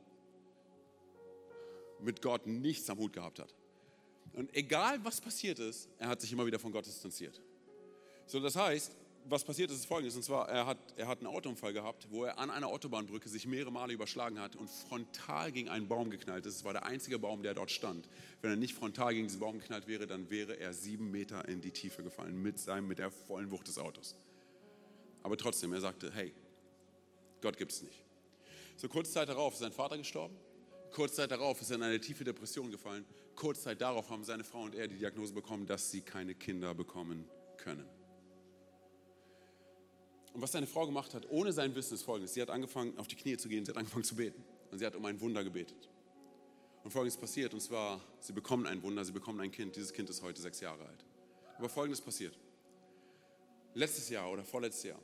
mit 1.99 2.21
Gott 2.21 2.45
nichts 2.45 2.89
am 2.89 2.97
Hut 2.97 3.13
gehabt 3.13 3.39
hat. 3.39 3.53
Und 4.33 4.53
egal 4.55 5.03
was 5.05 5.21
passiert 5.21 5.59
ist, 5.59 5.87
er 5.99 6.09
hat 6.09 6.19
sich 6.19 6.31
immer 6.31 6.45
wieder 6.45 6.59
von 6.59 6.71
Gott 6.71 6.85
distanziert. 6.85 7.39
So, 8.25 8.39
das 8.39 8.55
heißt, 8.55 8.95
was 9.25 9.43
passiert 9.43 9.71
ist, 9.71 9.77
ist 9.77 9.85
folgendes. 9.85 10.15
Und 10.15 10.23
zwar, 10.23 10.49
er 10.49 10.65
hat, 10.65 10.77
er 10.97 11.07
hat 11.07 11.19
einen 11.19 11.27
Autounfall 11.27 11.73
gehabt, 11.73 12.07
wo 12.09 12.25
er 12.25 12.37
an 12.37 12.49
einer 12.49 12.67
Autobahnbrücke 12.67 13.29
sich 13.29 13.47
mehrere 13.47 13.71
Male 13.71 13.93
überschlagen 13.93 14.39
hat 14.39 14.55
und 14.55 14.69
frontal 14.69 15.51
gegen 15.51 15.69
einen 15.69 15.87
Baum 15.87 16.09
geknallt 16.09 16.45
ist. 16.45 16.57
Es 16.57 16.63
war 16.63 16.73
der 16.73 16.85
einzige 16.85 17.19
Baum, 17.19 17.43
der 17.43 17.53
dort 17.53 17.71
stand. 17.71 18.07
Wenn 18.41 18.51
er 18.51 18.57
nicht 18.57 18.73
frontal 18.73 19.13
gegen 19.13 19.27
diesen 19.27 19.39
Baum 19.39 19.59
geknallt 19.59 19.87
wäre, 19.87 20.07
dann 20.07 20.29
wäre 20.29 20.59
er 20.59 20.73
sieben 20.73 21.11
Meter 21.11 21.47
in 21.47 21.61
die 21.61 21.71
Tiefe 21.71 22.03
gefallen 22.03 22.41
mit, 22.41 22.59
seinem, 22.59 22.87
mit 22.87 22.99
der 22.99 23.11
vollen 23.11 23.51
Wucht 23.51 23.67
des 23.67 23.77
Autos. 23.77 24.15
Aber 25.23 25.37
trotzdem, 25.37 25.73
er 25.73 25.81
sagte, 25.81 26.11
hey, 26.13 26.33
Gott 27.41 27.57
gibt 27.57 27.71
es 27.71 27.81
nicht. 27.81 28.03
So 28.75 28.87
kurz 28.87 29.11
Zeit 29.11 29.29
darauf 29.29 29.53
ist 29.53 29.59
sein 29.59 29.71
Vater 29.71 29.97
gestorben. 29.97 30.35
Kurz 30.91 31.15
Zeit 31.15 31.31
darauf 31.31 31.59
ist 31.61 31.71
er 31.71 31.77
in 31.77 31.83
eine 31.83 31.99
tiefe 31.99 32.23
Depression 32.23 32.69
gefallen. 32.69 33.05
Kurz 33.35 33.63
Zeit 33.63 33.81
darauf 33.81 34.09
haben 34.09 34.23
seine 34.23 34.43
Frau 34.43 34.61
und 34.61 34.75
er 34.75 34.87
die 34.87 34.97
Diagnose 34.97 35.33
bekommen, 35.33 35.65
dass 35.65 35.89
sie 35.89 36.01
keine 36.01 36.35
Kinder 36.35 36.75
bekommen 36.75 37.27
können. 37.57 37.87
Und 40.33 40.41
was 40.41 40.51
seine 40.51 40.67
Frau 40.67 40.85
gemacht 40.85 41.13
hat, 41.13 41.29
ohne 41.29 41.53
sein 41.53 41.75
Wissen, 41.75 41.93
ist 41.93 42.03
folgendes. 42.03 42.33
Sie 42.33 42.41
hat 42.41 42.49
angefangen, 42.49 42.97
auf 42.97 43.07
die 43.07 43.15
Knie 43.15 43.37
zu 43.37 43.47
gehen, 43.47 43.65
sie 43.65 43.71
hat 43.71 43.77
angefangen 43.77 44.03
zu 44.03 44.15
beten. 44.15 44.43
Und 44.71 44.79
sie 44.79 44.85
hat 44.85 44.95
um 44.95 45.05
ein 45.05 45.19
Wunder 45.21 45.43
gebetet. 45.43 45.89
Und 46.83 46.91
folgendes 46.91 47.17
passiert, 47.17 47.53
und 47.53 47.61
zwar, 47.61 48.01
sie 48.19 48.33
bekommen 48.33 48.65
ein 48.65 48.81
Wunder, 48.81 49.05
sie 49.05 49.11
bekommen 49.11 49.39
ein 49.39 49.51
Kind. 49.51 49.75
Dieses 49.75 49.93
Kind 49.93 50.09
ist 50.09 50.21
heute 50.21 50.41
sechs 50.41 50.59
Jahre 50.59 50.85
alt. 50.85 51.05
Aber 51.57 51.69
folgendes 51.69 52.01
passiert. 52.01 52.37
Letztes 53.75 54.09
Jahr 54.09 54.29
oder 54.31 54.43
vorletztes 54.43 54.83
Jahr 54.83 54.99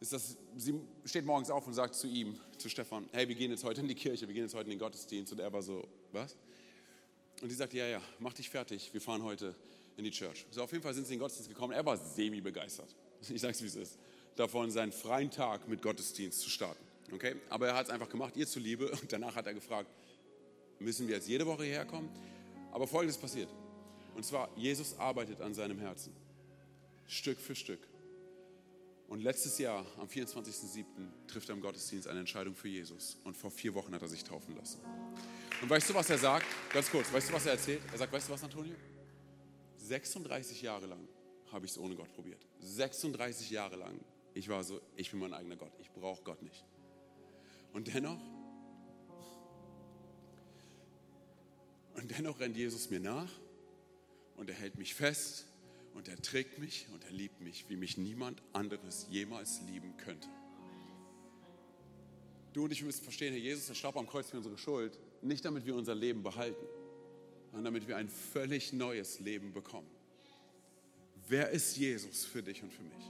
ist 0.00 0.14
das, 0.14 0.38
sie 0.56 0.80
steht 1.04 1.26
morgens 1.26 1.50
auf 1.50 1.66
und 1.66 1.74
sagt 1.74 1.94
zu 1.94 2.06
ihm, 2.06 2.40
zu 2.56 2.70
Stefan, 2.70 3.08
hey, 3.12 3.28
wir 3.28 3.34
gehen 3.34 3.50
jetzt 3.50 3.64
heute 3.64 3.82
in 3.82 3.88
die 3.88 3.94
Kirche, 3.94 4.26
wir 4.26 4.34
gehen 4.34 4.44
jetzt 4.44 4.54
heute 4.54 4.64
in 4.64 4.70
den 4.70 4.78
Gottesdienst. 4.78 5.32
Und 5.32 5.40
er 5.40 5.52
war 5.52 5.62
so, 5.62 5.86
was? 6.10 6.36
und 7.42 7.48
die 7.48 7.54
sagte, 7.54 7.78
ja, 7.78 7.86
ja, 7.86 8.02
mach 8.18 8.34
dich 8.34 8.48
fertig, 8.48 8.92
wir 8.92 9.00
fahren 9.00 9.22
heute 9.22 9.54
in 9.96 10.04
die 10.04 10.10
Church. 10.10 10.46
So, 10.50 10.62
auf 10.62 10.72
jeden 10.72 10.82
Fall 10.82 10.94
sind 10.94 11.06
sie 11.06 11.14
in 11.14 11.18
den 11.18 11.22
Gottesdienst 11.22 11.48
gekommen. 11.48 11.72
Er 11.72 11.84
war 11.84 11.96
semi-begeistert. 11.96 12.94
Ich 13.28 13.40
sage 13.40 13.52
es, 13.52 13.62
wie 13.62 13.66
es 13.66 13.76
ist. 13.76 13.98
Davon 14.40 14.70
seinen 14.70 14.90
freien 14.90 15.30
Tag 15.30 15.68
mit 15.68 15.82
Gottesdienst 15.82 16.40
zu 16.40 16.48
starten. 16.48 16.82
Okay? 17.12 17.36
Aber 17.50 17.68
er 17.68 17.74
hat 17.74 17.88
es 17.88 17.92
einfach 17.92 18.08
gemacht, 18.08 18.38
ihr 18.38 18.46
zuliebe. 18.46 18.90
Und 18.90 19.12
danach 19.12 19.36
hat 19.36 19.46
er 19.46 19.52
gefragt, 19.52 19.90
müssen 20.78 21.06
wir 21.08 21.16
jetzt 21.16 21.28
jede 21.28 21.44
Woche 21.44 21.64
hierher 21.64 21.84
kommen? 21.84 22.08
Aber 22.72 22.86
Folgendes 22.86 23.18
passiert. 23.18 23.50
Und 24.14 24.24
zwar, 24.24 24.48
Jesus 24.56 24.98
arbeitet 24.98 25.42
an 25.42 25.52
seinem 25.52 25.78
Herzen. 25.78 26.16
Stück 27.06 27.38
für 27.38 27.54
Stück. 27.54 27.80
Und 29.08 29.20
letztes 29.20 29.58
Jahr, 29.58 29.84
am 29.98 30.08
24.07., 30.08 30.84
trifft 31.26 31.50
er 31.50 31.56
im 31.56 31.60
Gottesdienst 31.60 32.08
eine 32.08 32.20
Entscheidung 32.20 32.54
für 32.54 32.68
Jesus. 32.68 33.18
Und 33.24 33.36
vor 33.36 33.50
vier 33.50 33.74
Wochen 33.74 33.92
hat 33.94 34.00
er 34.00 34.08
sich 34.08 34.24
taufen 34.24 34.56
lassen. 34.56 34.80
Und 35.60 35.68
weißt 35.68 35.90
du, 35.90 35.94
was 35.94 36.08
er 36.08 36.16
sagt? 36.16 36.46
Ganz 36.72 36.90
kurz, 36.90 37.12
weißt 37.12 37.28
du, 37.28 37.34
was 37.34 37.44
er 37.44 37.52
erzählt? 37.52 37.82
Er 37.92 37.98
sagt, 37.98 38.10
weißt 38.10 38.26
du 38.26 38.32
was, 38.32 38.42
Antonio? 38.42 38.74
36 39.76 40.62
Jahre 40.62 40.86
lang 40.86 41.06
habe 41.52 41.66
ich 41.66 41.72
es 41.72 41.78
ohne 41.78 41.94
Gott 41.94 42.10
probiert. 42.14 42.40
36 42.60 43.50
Jahre 43.50 43.76
lang. 43.76 44.00
Ich 44.34 44.48
war 44.48 44.62
so, 44.62 44.80
ich 44.96 45.10
bin 45.10 45.20
mein 45.20 45.32
eigener 45.32 45.56
Gott. 45.56 45.72
Ich 45.80 45.90
brauche 45.90 46.22
Gott 46.22 46.42
nicht. 46.42 46.64
Und 47.72 47.92
dennoch, 47.92 48.20
und 51.94 52.10
dennoch 52.10 52.40
rennt 52.40 52.56
Jesus 52.56 52.90
mir 52.90 53.00
nach 53.00 53.30
und 54.36 54.48
er 54.48 54.56
hält 54.56 54.76
mich 54.76 54.94
fest 54.94 55.46
und 55.94 56.08
er 56.08 56.20
trägt 56.20 56.58
mich 56.58 56.86
und 56.92 57.04
er 57.04 57.12
liebt 57.12 57.40
mich, 57.40 57.68
wie 57.68 57.76
mich 57.76 57.96
niemand 57.98 58.42
anderes 58.52 59.06
jemals 59.10 59.60
lieben 59.62 59.96
könnte. 59.96 60.28
Du 62.52 62.64
und 62.64 62.72
ich 62.72 62.82
müssen 62.82 63.04
verstehen, 63.04 63.32
Herr 63.32 63.40
Jesus, 63.40 63.68
er 63.68 63.74
starb 63.74 63.96
am 63.96 64.08
Kreuz 64.08 64.30
für 64.30 64.36
unsere 64.36 64.58
Schuld, 64.58 64.98
nicht 65.22 65.44
damit 65.44 65.66
wir 65.66 65.74
unser 65.74 65.94
Leben 65.94 66.22
behalten, 66.22 66.66
sondern 67.50 67.64
damit 67.64 67.86
wir 67.86 67.96
ein 67.96 68.08
völlig 68.08 68.72
neues 68.72 69.20
Leben 69.20 69.52
bekommen. 69.52 69.90
Wer 71.28 71.50
ist 71.50 71.76
Jesus 71.76 72.24
für 72.24 72.42
dich 72.42 72.62
und 72.62 72.72
für 72.72 72.82
mich? 72.82 73.04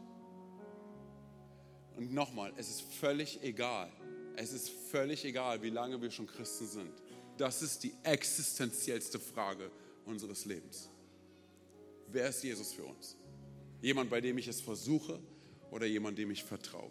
Und 2.00 2.14
nochmal, 2.14 2.50
es 2.56 2.70
ist 2.70 2.80
völlig 2.80 3.42
egal. 3.42 3.92
Es 4.34 4.54
ist 4.54 4.70
völlig 4.70 5.22
egal, 5.26 5.60
wie 5.60 5.68
lange 5.68 6.00
wir 6.00 6.10
schon 6.10 6.26
Christen 6.26 6.66
sind. 6.66 6.92
Das 7.36 7.60
ist 7.60 7.82
die 7.82 7.92
existenziellste 8.04 9.20
Frage 9.20 9.70
unseres 10.06 10.46
Lebens. 10.46 10.88
Wer 12.06 12.30
ist 12.30 12.42
Jesus 12.42 12.72
für 12.72 12.84
uns? 12.84 13.18
Jemand, 13.82 14.08
bei 14.08 14.22
dem 14.22 14.38
ich 14.38 14.48
es 14.48 14.62
versuche 14.62 15.20
oder 15.70 15.84
jemand, 15.84 16.16
dem 16.16 16.30
ich 16.30 16.42
vertraue? 16.42 16.90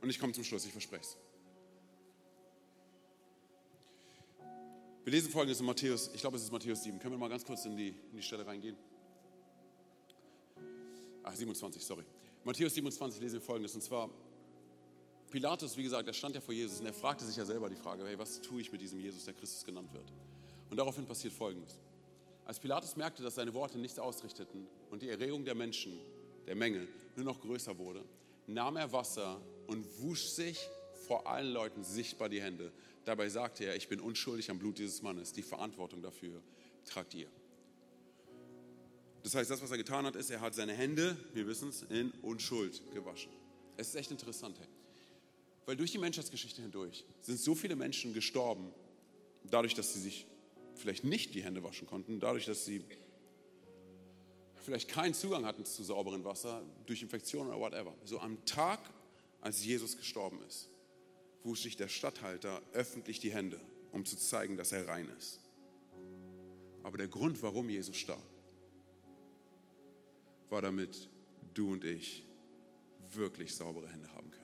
Und 0.00 0.08
ich 0.08 0.20
komme 0.20 0.34
zum 0.34 0.44
Schluss, 0.44 0.64
ich 0.64 0.72
verspreche 0.72 1.02
es. 1.02 1.16
Wir 5.02 5.12
lesen 5.12 5.32
folgendes 5.32 5.58
in 5.58 5.66
Matthäus, 5.66 6.12
ich 6.14 6.20
glaube 6.20 6.36
es 6.36 6.44
ist 6.44 6.52
Matthäus 6.52 6.84
7. 6.84 7.00
Können 7.00 7.14
wir 7.14 7.18
mal 7.18 7.28
ganz 7.28 7.44
kurz 7.44 7.64
in 7.64 7.76
die, 7.76 7.88
in 7.88 8.16
die 8.18 8.22
Stelle 8.22 8.46
reingehen? 8.46 8.76
Ach, 11.24 11.34
27, 11.34 11.84
sorry. 11.84 12.04
Matthäus 12.44 12.74
27 12.74 13.20
lesen 13.20 13.34
wir 13.34 13.40
folgendes, 13.40 13.74
und 13.74 13.82
zwar 13.82 14.08
Pilatus, 15.30 15.76
wie 15.76 15.82
gesagt, 15.82 16.08
er 16.08 16.14
stand 16.14 16.34
ja 16.34 16.40
vor 16.40 16.54
Jesus 16.54 16.80
und 16.80 16.86
er 16.86 16.94
fragte 16.94 17.24
sich 17.24 17.36
ja 17.36 17.44
selber 17.44 17.68
die 17.68 17.76
Frage, 17.76 18.04
hey, 18.04 18.18
was 18.18 18.40
tue 18.40 18.60
ich 18.62 18.72
mit 18.72 18.80
diesem 18.80 18.98
Jesus, 18.98 19.24
der 19.24 19.34
Christus 19.34 19.64
genannt 19.64 19.92
wird? 19.92 20.12
Und 20.70 20.76
daraufhin 20.76 21.06
passiert 21.06 21.32
Folgendes. 21.34 21.78
Als 22.44 22.58
Pilatus 22.58 22.96
merkte, 22.96 23.22
dass 23.22 23.36
seine 23.36 23.54
Worte 23.54 23.78
nichts 23.78 23.98
ausrichteten 23.98 24.66
und 24.90 25.02
die 25.02 25.08
Erregung 25.08 25.44
der 25.44 25.54
Menschen, 25.54 25.98
der 26.46 26.56
Menge, 26.56 26.88
nur 27.14 27.26
noch 27.26 27.40
größer 27.40 27.78
wurde, 27.78 28.04
nahm 28.46 28.76
er 28.76 28.92
Wasser 28.92 29.40
und 29.66 29.86
wusch 30.00 30.24
sich 30.24 30.68
vor 31.06 31.26
allen 31.26 31.52
Leuten 31.52 31.84
sichtbar 31.84 32.28
die 32.28 32.40
Hände. 32.40 32.72
Dabei 33.04 33.28
sagte 33.28 33.64
er, 33.64 33.76
ich 33.76 33.88
bin 33.88 34.00
unschuldig 34.00 34.50
am 34.50 34.58
Blut 34.58 34.78
dieses 34.78 35.02
Mannes. 35.02 35.32
Die 35.32 35.42
Verantwortung 35.42 36.02
dafür 36.02 36.42
tragt 36.84 37.14
ihr. 37.14 37.28
Das 39.22 39.34
heißt, 39.34 39.50
das, 39.50 39.60
was 39.62 39.70
er 39.70 39.76
getan 39.76 40.06
hat, 40.06 40.16
ist, 40.16 40.30
er 40.30 40.40
hat 40.40 40.54
seine 40.54 40.72
Hände, 40.72 41.16
wir 41.34 41.46
wissen 41.46 41.68
es, 41.68 41.82
in 41.82 42.10
Unschuld 42.22 42.80
gewaschen. 42.94 43.30
Es 43.76 43.88
ist 43.88 43.94
echt 43.94 44.10
interessant, 44.10 44.58
hey. 44.58 44.68
weil 45.66 45.76
durch 45.76 45.92
die 45.92 45.98
Menschheitsgeschichte 45.98 46.62
hindurch 46.62 47.04
sind 47.20 47.38
so 47.38 47.54
viele 47.54 47.76
Menschen 47.76 48.14
gestorben, 48.14 48.72
dadurch, 49.44 49.74
dass 49.74 49.94
sie 49.94 50.00
sich 50.00 50.26
vielleicht 50.74 51.04
nicht 51.04 51.34
die 51.34 51.42
Hände 51.42 51.62
waschen 51.62 51.86
konnten, 51.86 52.20
dadurch, 52.20 52.46
dass 52.46 52.64
sie 52.64 52.82
vielleicht 54.56 54.88
keinen 54.88 55.14
Zugang 55.14 55.44
hatten 55.44 55.64
zu 55.64 55.82
sauberem 55.82 56.24
Wasser, 56.24 56.62
durch 56.86 57.02
Infektionen 57.02 57.50
oder 57.50 57.60
whatever. 57.60 57.94
So 58.04 58.20
am 58.20 58.44
Tag, 58.44 58.80
als 59.40 59.64
Jesus 59.64 59.96
gestorben 59.96 60.38
ist, 60.46 60.68
wusch 61.44 61.62
sich 61.62 61.76
der 61.76 61.88
Statthalter 61.88 62.62
öffentlich 62.72 63.20
die 63.20 63.32
Hände, 63.32 63.60
um 63.92 64.04
zu 64.04 64.16
zeigen, 64.16 64.56
dass 64.56 64.72
er 64.72 64.88
rein 64.88 65.08
ist. 65.18 65.40
Aber 66.82 66.98
der 66.98 67.08
Grund, 67.08 67.42
warum 67.42 67.68
Jesus 67.68 67.96
starb, 67.96 68.22
war 70.50 70.62
damit 70.62 71.08
du 71.54 71.72
und 71.72 71.84
ich 71.84 72.26
wirklich 73.12 73.54
saubere 73.54 73.88
Hände 73.88 74.12
haben 74.14 74.30
können. 74.30 74.40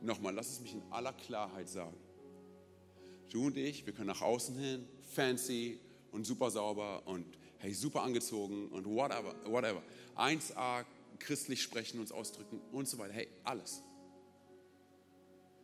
Nochmal, 0.00 0.34
lass 0.34 0.52
es 0.52 0.60
mich 0.60 0.74
in 0.74 0.82
aller 0.90 1.12
Klarheit 1.12 1.68
sagen. 1.68 1.96
Du 3.30 3.46
und 3.46 3.56
ich, 3.56 3.84
wir 3.84 3.92
können 3.92 4.06
nach 4.08 4.22
außen 4.22 4.56
hin 4.56 4.86
fancy 5.04 5.80
und 6.12 6.24
super 6.24 6.50
sauber 6.50 7.06
und 7.06 7.26
hey, 7.58 7.74
super 7.74 8.02
angezogen 8.02 8.68
und 8.68 8.86
whatever, 8.86 9.34
whatever. 9.44 9.82
1a, 10.16 10.84
christlich 11.18 11.62
sprechen, 11.62 12.00
uns 12.00 12.12
ausdrücken 12.12 12.60
und 12.72 12.88
so 12.88 12.98
weiter. 12.98 13.12
Hey, 13.12 13.28
alles. 13.44 13.82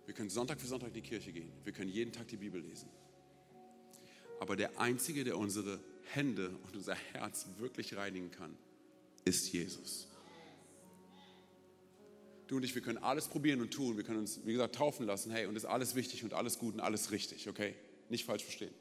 Wir 0.04 0.14
können 0.14 0.30
Sonntag 0.30 0.60
für 0.60 0.66
Sonntag 0.66 0.88
in 0.88 0.94
die 0.94 1.02
Kirche 1.02 1.32
gehen. 1.32 1.50
Wir 1.64 1.72
können 1.72 1.90
jeden 1.90 2.12
Tag 2.12 2.28
die 2.28 2.36
Bibel 2.36 2.60
lesen. 2.60 2.90
Aber 4.40 4.56
der 4.56 4.78
Einzige, 4.78 5.24
der 5.24 5.38
unsere 5.38 5.80
Hände 6.12 6.50
und 6.64 6.76
unser 6.76 6.94
Herz 6.94 7.46
wirklich 7.58 7.96
reinigen 7.96 8.30
kann, 8.30 8.56
ist 9.24 9.52
Jesus. 9.52 10.08
Du 12.46 12.56
und 12.56 12.62
ich, 12.62 12.74
wir 12.74 12.82
können 12.82 12.98
alles 12.98 13.28
probieren 13.28 13.60
und 13.60 13.72
tun. 13.72 13.96
Wir 13.96 14.04
können 14.04 14.18
uns, 14.18 14.40
wie 14.44 14.52
gesagt, 14.52 14.74
taufen 14.74 15.06
lassen. 15.06 15.30
Hey, 15.30 15.46
und 15.46 15.56
ist 15.56 15.64
alles 15.64 15.94
wichtig 15.94 16.24
und 16.24 16.34
alles 16.34 16.58
gut 16.58 16.74
und 16.74 16.80
alles 16.80 17.10
richtig, 17.10 17.48
okay? 17.48 17.74
Nicht 18.10 18.26
falsch 18.26 18.44
verstehen. 18.44 18.74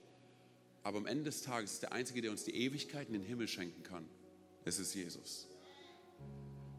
Aber 0.84 0.98
am 0.98 1.06
Ende 1.06 1.24
des 1.26 1.42
Tages 1.42 1.74
ist 1.74 1.82
der 1.82 1.94
Einzige, 1.94 2.22
der 2.22 2.32
uns 2.32 2.44
die 2.44 2.56
Ewigkeit 2.56 3.08
in 3.08 3.14
den 3.14 3.24
Himmel 3.24 3.48
schenken 3.48 3.84
kann, 3.84 4.06
es 4.66 4.80
ist 4.80 4.94
Jesus. 4.94 5.48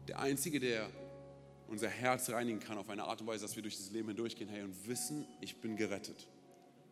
Der 0.07 0.19
Einzige, 0.19 0.59
der 0.59 0.89
unser 1.67 1.89
Herz 1.89 2.29
reinigen 2.29 2.59
kann 2.59 2.77
auf 2.77 2.89
eine 2.89 3.05
Art 3.05 3.21
und 3.21 3.27
Weise, 3.27 3.43
dass 3.43 3.55
wir 3.55 3.63
durch 3.63 3.75
dieses 3.75 3.91
Leben 3.91 4.09
hindurchgehen, 4.09 4.49
hey, 4.49 4.61
und 4.61 4.87
wissen, 4.87 5.25
ich 5.41 5.57
bin 5.57 5.75
gerettet. 5.75 6.27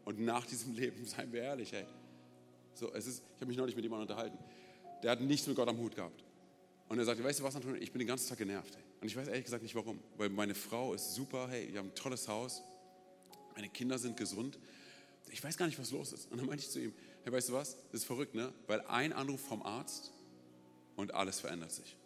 Und 0.05 0.19
nach 0.19 0.45
diesem 0.45 0.73
Leben, 0.75 1.05
seien 1.05 1.31
wir 1.31 1.43
ehrlich, 1.43 1.71
hey, 1.71 1.85
so, 2.73 2.93
es 2.93 3.07
ist, 3.07 3.23
ich 3.35 3.41
habe 3.41 3.47
mich 3.47 3.57
neulich 3.57 3.75
mit 3.75 3.83
jemandem 3.83 4.09
unterhalten, 4.09 4.37
der 5.01 5.11
hat 5.11 5.21
nichts 5.21 5.47
mit 5.47 5.55
Gott 5.55 5.67
am 5.67 5.77
Hut 5.77 5.95
gehabt. 5.95 6.23
Und 6.89 6.99
er 6.99 7.05
sagte, 7.05 7.23
weißt 7.23 7.39
du 7.39 7.43
was, 7.43 7.55
Antonio, 7.55 7.81
ich 7.81 7.91
bin 7.91 7.99
den 7.99 8.07
ganzen 8.07 8.29
Tag 8.29 8.37
genervt. 8.37 8.75
Hey. 8.75 8.83
Und 9.01 9.07
ich 9.07 9.15
weiß 9.15 9.27
ehrlich 9.27 9.45
gesagt 9.45 9.63
nicht 9.63 9.75
warum. 9.75 9.99
Weil 10.17 10.29
meine 10.29 10.55
Frau 10.55 10.93
ist 10.93 11.13
super, 11.13 11.47
hey, 11.49 11.69
wir 11.71 11.79
haben 11.79 11.87
ein 11.89 11.95
tolles 11.95 12.27
Haus, 12.27 12.61
meine 13.55 13.69
Kinder 13.69 13.97
sind 13.97 14.17
gesund. 14.17 14.59
Ich 15.31 15.43
weiß 15.43 15.57
gar 15.57 15.65
nicht, 15.65 15.79
was 15.79 15.91
los 15.91 16.13
ist. 16.13 16.31
Und 16.31 16.37
dann 16.37 16.45
meinte 16.45 16.63
ich 16.63 16.69
zu 16.69 16.79
ihm, 16.79 16.93
hey, 17.23 17.33
weißt 17.33 17.49
du 17.49 17.53
was, 17.53 17.77
das 17.91 18.01
ist 18.01 18.05
verrückt, 18.05 18.35
ne? 18.35 18.53
Weil 18.67 18.81
ein 18.81 19.13
Anruf 19.13 19.41
vom 19.41 19.61
Arzt 19.63 20.11
und 20.95 21.13
alles 21.13 21.39
verändert 21.39 21.71
sich. 21.71 21.97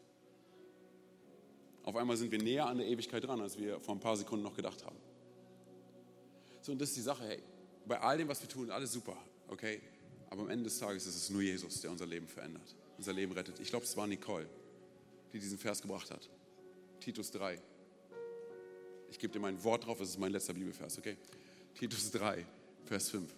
Auf 1.84 1.96
einmal 1.96 2.18
sind 2.18 2.32
wir 2.32 2.42
näher 2.42 2.66
an 2.66 2.78
der 2.78 2.88
Ewigkeit 2.88 3.24
dran, 3.24 3.42
als 3.42 3.58
wir 3.58 3.80
vor 3.80 3.96
ein 3.96 4.00
paar 4.00 4.18
Sekunden 4.18 4.44
noch 4.44 4.56
gedacht 4.56 4.86
haben. 4.86 4.98
So, 6.62 6.74
und 6.74 6.80
das 6.80 6.90
ist 6.90 6.98
die 6.98 7.02
Sache, 7.02 7.26
hey, 7.26 7.40
bei 7.86 8.00
all 8.00 8.18
dem, 8.18 8.28
was 8.28 8.42
wir 8.42 8.50
tun, 8.50 8.72
alles 8.72 8.92
super, 8.92 9.18
okay? 9.48 9.82
Aber 10.30 10.42
am 10.42 10.50
Ende 10.50 10.66
des 10.66 10.80
Tages 10.80 11.06
ist 11.08 11.16
es 11.16 11.30
nur 11.30 11.42
Jesus, 11.42 11.82
der 11.82 11.92
unser 11.92 12.06
Leben 12.06 12.28
verändert, 12.28 12.76
unser 12.98 13.14
Leben 13.14 13.32
rettet. 13.32 13.60
Ich 13.60 13.70
glaube, 13.70 13.86
es 13.86 13.96
war 13.96 14.08
Nicole, 14.08 14.48
die 15.34 15.40
diesen 15.40 15.58
Vers 15.58 15.82
gebracht 15.82 16.12
hat. 16.12 16.30
Titus 17.00 17.32
3. 17.32 17.60
Ich 19.10 19.20
gebe 19.20 19.32
dir 19.32 19.40
mein 19.40 19.64
Wort 19.64 19.86
drauf, 19.86 20.02
es 20.02 20.10
ist 20.10 20.20
mein 20.20 20.32
letzter 20.32 20.54
Bibelvers, 20.54 20.98
okay? 20.98 21.18
Titus 21.76 22.12
3, 22.12 22.46
Vers 22.86 23.10
5. 23.10 23.34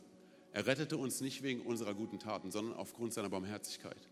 Er 0.52 0.66
rettete 0.66 0.98
uns 0.98 1.22
nicht 1.22 1.44
wegen 1.44 1.62
unserer 1.62 1.94
guten 1.94 2.18
Taten, 2.18 2.52
sondern 2.52 2.76
aufgrund 2.76 3.14
seiner 3.14 3.30
Barmherzigkeit. 3.30 4.10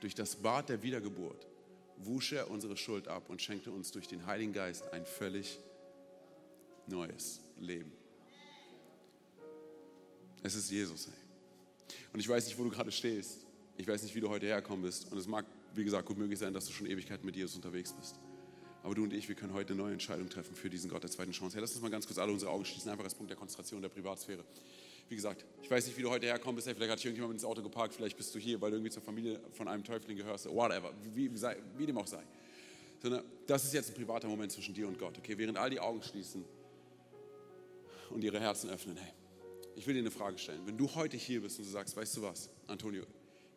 Durch 0.00 0.14
das 0.14 0.36
Bad 0.36 0.68
der 0.68 0.82
Wiedergeburt 0.82 1.46
wusch 1.96 2.32
er 2.32 2.50
unsere 2.50 2.76
Schuld 2.76 3.08
ab 3.08 3.28
und 3.28 3.42
schenkte 3.42 3.70
uns 3.72 3.90
durch 3.90 4.08
den 4.08 4.24
Heiligen 4.26 4.52
Geist 4.52 4.92
ein 4.92 5.04
völlig 5.04 5.58
neues 6.86 7.40
Leben. 7.58 7.92
Es 10.42 10.54
ist 10.54 10.70
Jesus. 10.70 11.08
Ey. 11.08 11.29
Und 12.12 12.20
ich 12.20 12.28
weiß 12.28 12.46
nicht, 12.46 12.58
wo 12.58 12.64
du 12.64 12.70
gerade 12.70 12.92
stehst. 12.92 13.46
Ich 13.76 13.86
weiß 13.86 14.02
nicht, 14.02 14.14
wie 14.14 14.20
du 14.20 14.28
heute 14.28 14.46
hergekommen 14.46 14.82
bist. 14.82 15.10
Und 15.10 15.18
es 15.18 15.26
mag, 15.26 15.46
wie 15.74 15.84
gesagt, 15.84 16.06
gut 16.06 16.18
möglich 16.18 16.38
sein, 16.38 16.52
dass 16.52 16.66
du 16.66 16.72
schon 16.72 16.86
Ewigkeit 16.86 17.24
mit 17.24 17.36
Jesus 17.36 17.56
unterwegs 17.56 17.92
bist. 17.92 18.16
Aber 18.82 18.94
du 18.94 19.02
und 19.02 19.12
ich, 19.12 19.28
wir 19.28 19.34
können 19.34 19.52
heute 19.52 19.72
eine 19.72 19.82
neue 19.82 19.92
Entscheidung 19.92 20.28
treffen 20.28 20.54
für 20.54 20.70
diesen 20.70 20.90
Gott 20.90 21.02
der 21.02 21.10
zweiten 21.10 21.32
Chance. 21.32 21.54
Hey, 21.54 21.60
lass 21.60 21.72
uns 21.72 21.82
mal 21.82 21.90
ganz 21.90 22.06
kurz 22.06 22.18
alle 22.18 22.32
unsere 22.32 22.50
Augen 22.50 22.64
schließen, 22.64 22.90
einfach 22.90 23.04
als 23.04 23.14
Punkt 23.14 23.30
der 23.30 23.36
Konzentration 23.36 23.82
der 23.82 23.90
Privatsphäre. 23.90 24.44
Wie 25.08 25.16
gesagt, 25.16 25.44
ich 25.62 25.70
weiß 25.70 25.86
nicht, 25.86 25.98
wie 25.98 26.02
du 26.02 26.10
heute 26.10 26.26
herkommen 26.26 26.56
bist. 26.56 26.66
Hey, 26.66 26.74
vielleicht 26.74 26.92
hat 26.92 26.98
dich 26.98 27.06
irgendjemand 27.06 27.34
ins 27.34 27.44
Auto 27.44 27.62
geparkt, 27.62 27.94
vielleicht 27.94 28.16
bist 28.16 28.34
du 28.34 28.38
hier, 28.38 28.60
weil 28.60 28.70
du 28.70 28.76
irgendwie 28.76 28.92
zur 28.92 29.02
Familie 29.02 29.40
von 29.52 29.68
einem 29.68 29.84
Täufling 29.84 30.16
gehörst. 30.16 30.46
Whatever, 30.46 30.92
wie, 31.14 31.30
wie, 31.30 31.36
sei, 31.36 31.56
wie 31.76 31.84
dem 31.84 31.98
auch 31.98 32.06
sei. 32.06 32.22
Sondern 33.02 33.24
das 33.46 33.64
ist 33.64 33.74
jetzt 33.74 33.90
ein 33.90 33.94
privater 33.94 34.28
Moment 34.28 34.52
zwischen 34.52 34.72
dir 34.74 34.86
und 34.86 34.98
Gott. 34.98 35.18
Okay, 35.18 35.36
während 35.36 35.58
all 35.58 35.68
die 35.68 35.80
Augen 35.80 36.02
schließen 36.02 36.44
und 38.10 38.24
ihre 38.24 38.40
Herzen 38.40 38.70
öffnen. 38.70 38.96
Hey, 38.96 39.12
ich 39.76 39.86
will 39.86 39.94
dir 39.94 40.00
eine 40.00 40.10
Frage 40.10 40.38
stellen. 40.38 40.66
Wenn 40.66 40.76
du 40.76 40.94
heute 40.94 41.16
hier 41.16 41.40
bist 41.42 41.58
und 41.58 41.66
du 41.66 41.70
sagst, 41.70 41.96
weißt 41.96 42.16
du 42.16 42.22
was, 42.22 42.50
Antonio, 42.66 43.04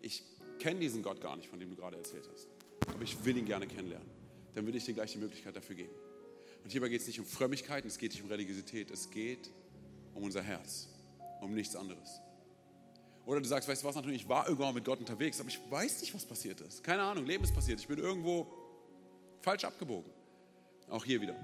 ich 0.02 0.24
kenne 0.60 0.80
diesen 0.80 1.04
Gott 1.04 1.22
gar 1.22 1.36
nicht, 1.36 1.50
von 1.50 1.60
dem 1.60 1.70
du 1.70 1.76
gerade 1.76 1.98
erzählt 1.98 2.28
hast, 2.32 2.48
aber 2.88 3.04
ich 3.04 3.24
will 3.26 3.38
ihn 3.38 3.46
gerne 3.46 3.68
kennenlernen, 3.68 4.10
dann 4.54 4.66
will 4.68 4.76
ich 4.76 4.86
dir 4.86 4.94
gleich 4.94 5.12
die 5.12 5.18
Möglichkeit 5.18 5.56
dafür 5.56 5.76
geben. 5.76 5.94
Und 6.64 6.72
hierbei 6.72 6.90
geht 6.90 7.02
es 7.02 7.08
nicht 7.08 7.20
um 7.20 7.26
Frömmigkeit, 7.26 7.86
es 7.86 7.98
geht 7.98 8.12
nicht 8.14 8.24
um 8.24 8.30
Religiosität, 8.30 8.90
es 8.92 9.10
geht 9.10 9.50
um 10.14 10.24
unser 10.24 10.42
Herz, 10.42 10.88
um 11.42 11.54
nichts 11.54 11.76
anderes. 11.76 12.22
Oder 13.26 13.40
du 13.40 13.48
sagst, 13.48 13.68
weißt 13.70 13.84
du 13.84 13.88
was, 13.88 13.96
natürlich, 13.96 14.24
ich 14.24 14.30
war 14.30 14.48
irgendwann 14.48 14.74
mit 14.74 14.86
Gott 14.86 15.00
unterwegs, 15.00 15.40
aber 15.40 15.50
ich 15.50 15.60
weiß 15.70 16.02
nicht, 16.02 16.14
was 16.14 16.26
passiert 16.26 16.60
ist. 16.62 16.84
Keine 16.84 17.04
Ahnung, 17.04 17.26
Leben 17.26 17.44
ist 17.44 17.54
passiert. 17.54 17.80
Ich 17.80 17.88
bin 17.88 17.98
irgendwo 17.98 18.48
falsch 19.42 19.64
abgebogen. 19.64 20.12
Auch 20.90 21.06
hier 21.06 21.22
wieder. 21.22 21.36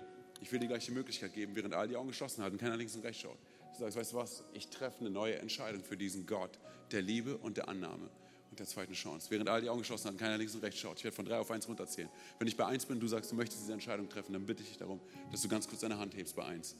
Ich 0.41 0.51
will 0.51 0.59
dir 0.59 0.67
gleich 0.67 0.86
die 0.86 0.91
Möglichkeit 0.91 1.34
geben, 1.34 1.55
während 1.55 1.74
all 1.74 1.88
die 1.88 1.95
Augen 1.95 2.09
geschlossen 2.09 2.43
halten, 2.43 2.57
keiner 2.57 2.78
links 2.78 2.95
und 2.95 3.03
rechts 3.03 3.22
schaut. 3.22 3.38
Sagst, 3.80 3.97
weißt 3.97 4.11
du 4.11 4.17
was, 4.17 4.43
ich 4.53 4.67
treffe 4.67 4.99
eine 4.99 5.09
neue 5.09 5.39
Entscheidung 5.39 5.84
für 5.84 5.95
diesen 5.95 6.25
Gott 6.25 6.59
der 6.91 7.01
Liebe 7.01 7.38
und 7.38 7.55
der 7.55 7.69
Annahme 7.69 8.09
und 8.49 8.59
der 8.59 8.65
zweiten 8.65 8.93
Chance. 8.93 9.27
Während 9.30 9.47
all 9.47 9.61
die 9.61 9.69
Augen 9.69 9.80
geschlossen 9.80 10.07
halten, 10.07 10.17
keiner 10.17 10.38
links 10.38 10.53
und 10.53 10.61
rechts 10.61 10.82
schaut. 10.82 10.97
Ich 10.97 11.03
werde 11.05 11.15
von 11.15 11.23
drei 11.23 11.38
auf 11.38 11.49
eins 11.49 11.65
runterzählen. 11.67 12.09
Wenn 12.39 12.47
ich 12.47 12.57
bei 12.57 12.65
eins 12.65 12.86
bin, 12.86 12.99
du 12.99 13.07
sagst, 13.07 13.32
du 13.32 13.36
möchtest 13.36 13.61
diese 13.61 13.73
Entscheidung 13.73 14.09
treffen, 14.09 14.34
dann 14.34 14.45
bitte 14.45 14.63
ich 14.63 14.69
dich 14.69 14.77
darum, 14.77 14.99
dass 15.32 15.41
du 15.41 15.47
ganz 15.47 15.67
kurz 15.67 15.80
deine 15.80 15.97
Hand 15.97 16.13
hebst 16.15 16.36
bei 16.36 16.43
eins. 16.43 16.75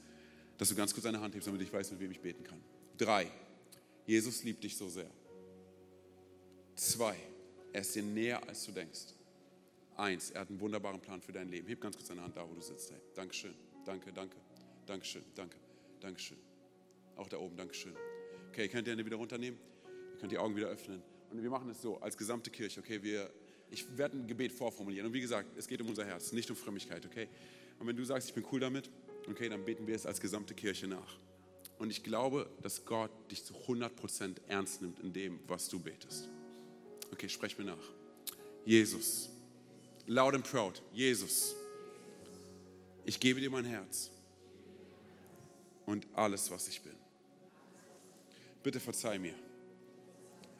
Dass 0.58 0.68
du 0.68 0.74
ganz 0.74 0.92
kurz 0.92 1.04
deine 1.04 1.20
Hand 1.20 1.34
hebst, 1.34 1.48
damit 1.48 1.62
ich 1.62 1.72
weiß, 1.72 1.90
mit 1.92 2.00
wem 2.00 2.10
ich 2.10 2.20
beten 2.20 2.44
kann. 2.44 2.60
Drei. 2.98 3.30
Jesus 4.04 4.44
liebt 4.44 4.62
dich 4.62 4.76
so 4.76 4.90
sehr. 4.90 5.10
Zwei, 6.74 7.16
er 7.72 7.80
ist 7.80 7.94
dir 7.94 8.02
näher, 8.02 8.46
als 8.46 8.66
du 8.66 8.72
denkst. 8.72 9.14
Eins, 9.96 10.32
er 10.32 10.42
hat 10.42 10.50
einen 10.50 10.60
wunderbaren 10.60 11.00
Plan 11.00 11.22
für 11.22 11.32
dein 11.32 11.48
Leben. 11.48 11.66
Heb 11.66 11.80
ganz 11.80 11.96
kurz 11.96 12.08
deine 12.08 12.22
Hand 12.22 12.36
da, 12.36 12.46
wo 12.46 12.52
du 12.52 12.60
sitzt. 12.60 12.90
Hey, 12.90 13.00
Dankeschön, 13.14 13.54
danke, 13.86 14.12
danke, 14.12 14.36
Dankeschön, 14.86 15.24
danke, 15.34 15.56
Dankeschön. 16.00 16.49
Auch 17.16 17.28
da 17.28 17.38
oben, 17.38 17.56
Dankeschön. 17.56 17.94
Okay, 18.50 18.68
könnt 18.68 18.86
ihr 18.86 18.92
Hände 18.92 19.06
wieder 19.06 19.16
runternehmen? 19.16 19.58
Ihr 20.14 20.18
könnt 20.18 20.32
die 20.32 20.38
Augen 20.38 20.56
wieder 20.56 20.68
öffnen. 20.68 21.02
Und 21.30 21.42
wir 21.42 21.50
machen 21.50 21.70
es 21.70 21.80
so, 21.80 22.00
als 22.00 22.16
gesamte 22.16 22.50
Kirche, 22.50 22.80
okay? 22.80 23.02
Wir, 23.02 23.30
ich 23.70 23.96
werde 23.96 24.18
ein 24.18 24.26
Gebet 24.26 24.52
vorformulieren. 24.52 25.06
Und 25.06 25.12
wie 25.12 25.20
gesagt, 25.20 25.56
es 25.56 25.68
geht 25.68 25.80
um 25.80 25.88
unser 25.88 26.04
Herz, 26.04 26.32
nicht 26.32 26.50
um 26.50 26.56
Frömmigkeit, 26.56 27.06
okay? 27.06 27.28
Und 27.78 27.86
wenn 27.86 27.96
du 27.96 28.04
sagst, 28.04 28.28
ich 28.28 28.34
bin 28.34 28.44
cool 28.52 28.60
damit, 28.60 28.90
okay, 29.28 29.48
dann 29.48 29.64
beten 29.64 29.86
wir 29.86 29.94
es 29.94 30.06
als 30.06 30.20
gesamte 30.20 30.54
Kirche 30.54 30.86
nach. 30.86 31.18
Und 31.78 31.90
ich 31.90 32.02
glaube, 32.02 32.50
dass 32.62 32.84
Gott 32.84 33.10
dich 33.30 33.44
zu 33.44 33.54
100% 33.54 34.36
ernst 34.48 34.82
nimmt 34.82 34.98
in 35.00 35.12
dem, 35.12 35.40
was 35.46 35.68
du 35.68 35.78
betest. 35.78 36.28
Okay, 37.12 37.28
sprech 37.28 37.56
mir 37.56 37.64
nach. 37.64 37.92
Jesus. 38.64 39.30
Loud 40.06 40.34
and 40.34 40.44
proud. 40.44 40.82
Jesus. 40.92 41.54
Ich 43.04 43.18
gebe 43.18 43.40
dir 43.40 43.50
mein 43.50 43.64
Herz 43.64 44.10
und 45.86 46.06
alles, 46.12 46.50
was 46.50 46.68
ich 46.68 46.82
bin. 46.82 46.99
Bitte 48.62 48.78
verzeih 48.78 49.18
mir, 49.18 49.34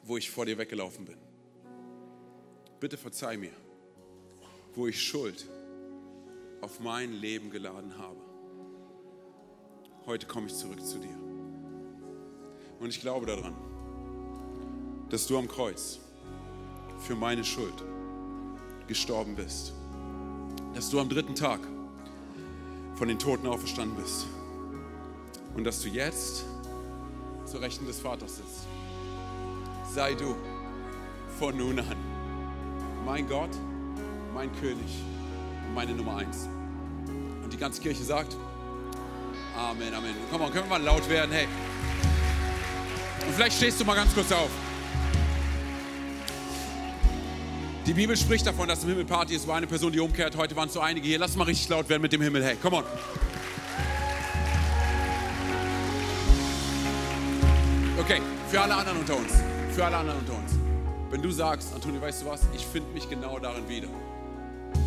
wo 0.03 0.17
ich 0.17 0.31
vor 0.31 0.45
dir 0.45 0.57
weggelaufen 0.57 1.05
bin. 1.05 1.17
Bitte 2.79 2.97
verzeih 2.97 3.37
mir, 3.37 3.53
wo 4.73 4.87
ich 4.87 4.99
Schuld 4.99 5.45
auf 6.61 6.79
mein 6.79 7.13
Leben 7.13 7.51
geladen 7.51 7.95
habe. 7.97 8.19
Heute 10.07 10.25
komme 10.25 10.47
ich 10.47 10.55
zurück 10.55 10.83
zu 10.83 10.97
dir. 10.97 11.15
Und 12.79 12.89
ich 12.89 12.99
glaube 12.99 13.27
daran, 13.27 13.53
dass 15.09 15.27
du 15.27 15.37
am 15.37 15.47
Kreuz 15.47 15.99
für 16.99 17.15
meine 17.15 17.43
Schuld 17.43 17.83
gestorben 18.87 19.35
bist. 19.35 19.73
Dass 20.73 20.89
du 20.89 20.99
am 20.99 21.07
dritten 21.07 21.35
Tag 21.35 21.59
von 22.95 23.07
den 23.07 23.19
Toten 23.19 23.45
auferstanden 23.45 23.95
bist. 23.95 24.25
Und 25.55 25.65
dass 25.65 25.81
du 25.81 25.89
jetzt 25.89 26.45
zur 27.51 27.61
Rechten 27.61 27.85
des 27.85 27.99
Vaters 27.99 28.37
sitzt. 28.37 28.65
Sei 29.93 30.13
du 30.13 30.35
von 31.37 31.57
nun 31.57 31.79
an 31.79 31.97
mein 33.05 33.27
Gott, 33.27 33.49
mein 34.33 34.49
König 34.59 35.03
und 35.67 35.73
meine 35.73 35.91
Nummer 35.93 36.17
eins. 36.17 36.47
Und 37.43 37.51
die 37.51 37.57
ganze 37.57 37.81
Kirche 37.81 38.03
sagt, 38.03 38.37
Amen, 39.57 39.93
Amen. 39.93 40.15
Komm 40.31 40.41
mal, 40.41 40.49
können 40.49 40.65
wir 40.69 40.79
mal 40.79 40.81
laut 40.81 41.09
werden, 41.09 41.31
hey. 41.31 41.47
Und 43.27 43.35
vielleicht 43.35 43.57
stehst 43.57 43.81
du 43.81 43.85
mal 43.85 43.95
ganz 43.95 44.13
kurz 44.13 44.31
auf. 44.31 44.49
Die 47.85 47.93
Bibel 47.93 48.15
spricht 48.15 48.45
davon, 48.45 48.67
dass 48.69 48.83
im 48.83 48.89
Himmel 48.89 49.05
Party 49.05 49.35
ist, 49.35 49.45
wo 49.47 49.51
eine 49.51 49.67
Person, 49.67 49.91
die 49.91 49.99
umkehrt. 49.99 50.37
Heute 50.37 50.55
waren 50.55 50.67
es 50.67 50.73
so 50.73 50.79
einige 50.79 51.07
hier. 51.07 51.19
Lass 51.19 51.35
mal 51.35 51.43
richtig 51.43 51.67
laut 51.67 51.89
werden 51.89 52.01
mit 52.01 52.13
dem 52.13 52.21
Himmel. 52.21 52.43
Hey, 52.43 52.55
come 52.55 52.77
on. 52.77 52.83
Okay, 58.01 58.21
für 58.49 58.59
alle 58.59 58.75
anderen 58.75 58.99
unter 58.99 59.15
uns. 59.15 59.31
Für 59.73 59.85
alle 59.85 59.97
anderen 59.97 60.19
unter 60.19 60.33
uns. 60.33 60.51
Wenn 61.11 61.21
du 61.21 61.31
sagst, 61.31 61.73
Antonio, 61.73 62.01
weißt 62.01 62.23
du 62.23 62.25
was? 62.25 62.41
Ich 62.55 62.65
finde 62.65 62.91
mich 62.93 63.07
genau 63.09 63.37
darin 63.39 63.69
wieder. 63.69 63.87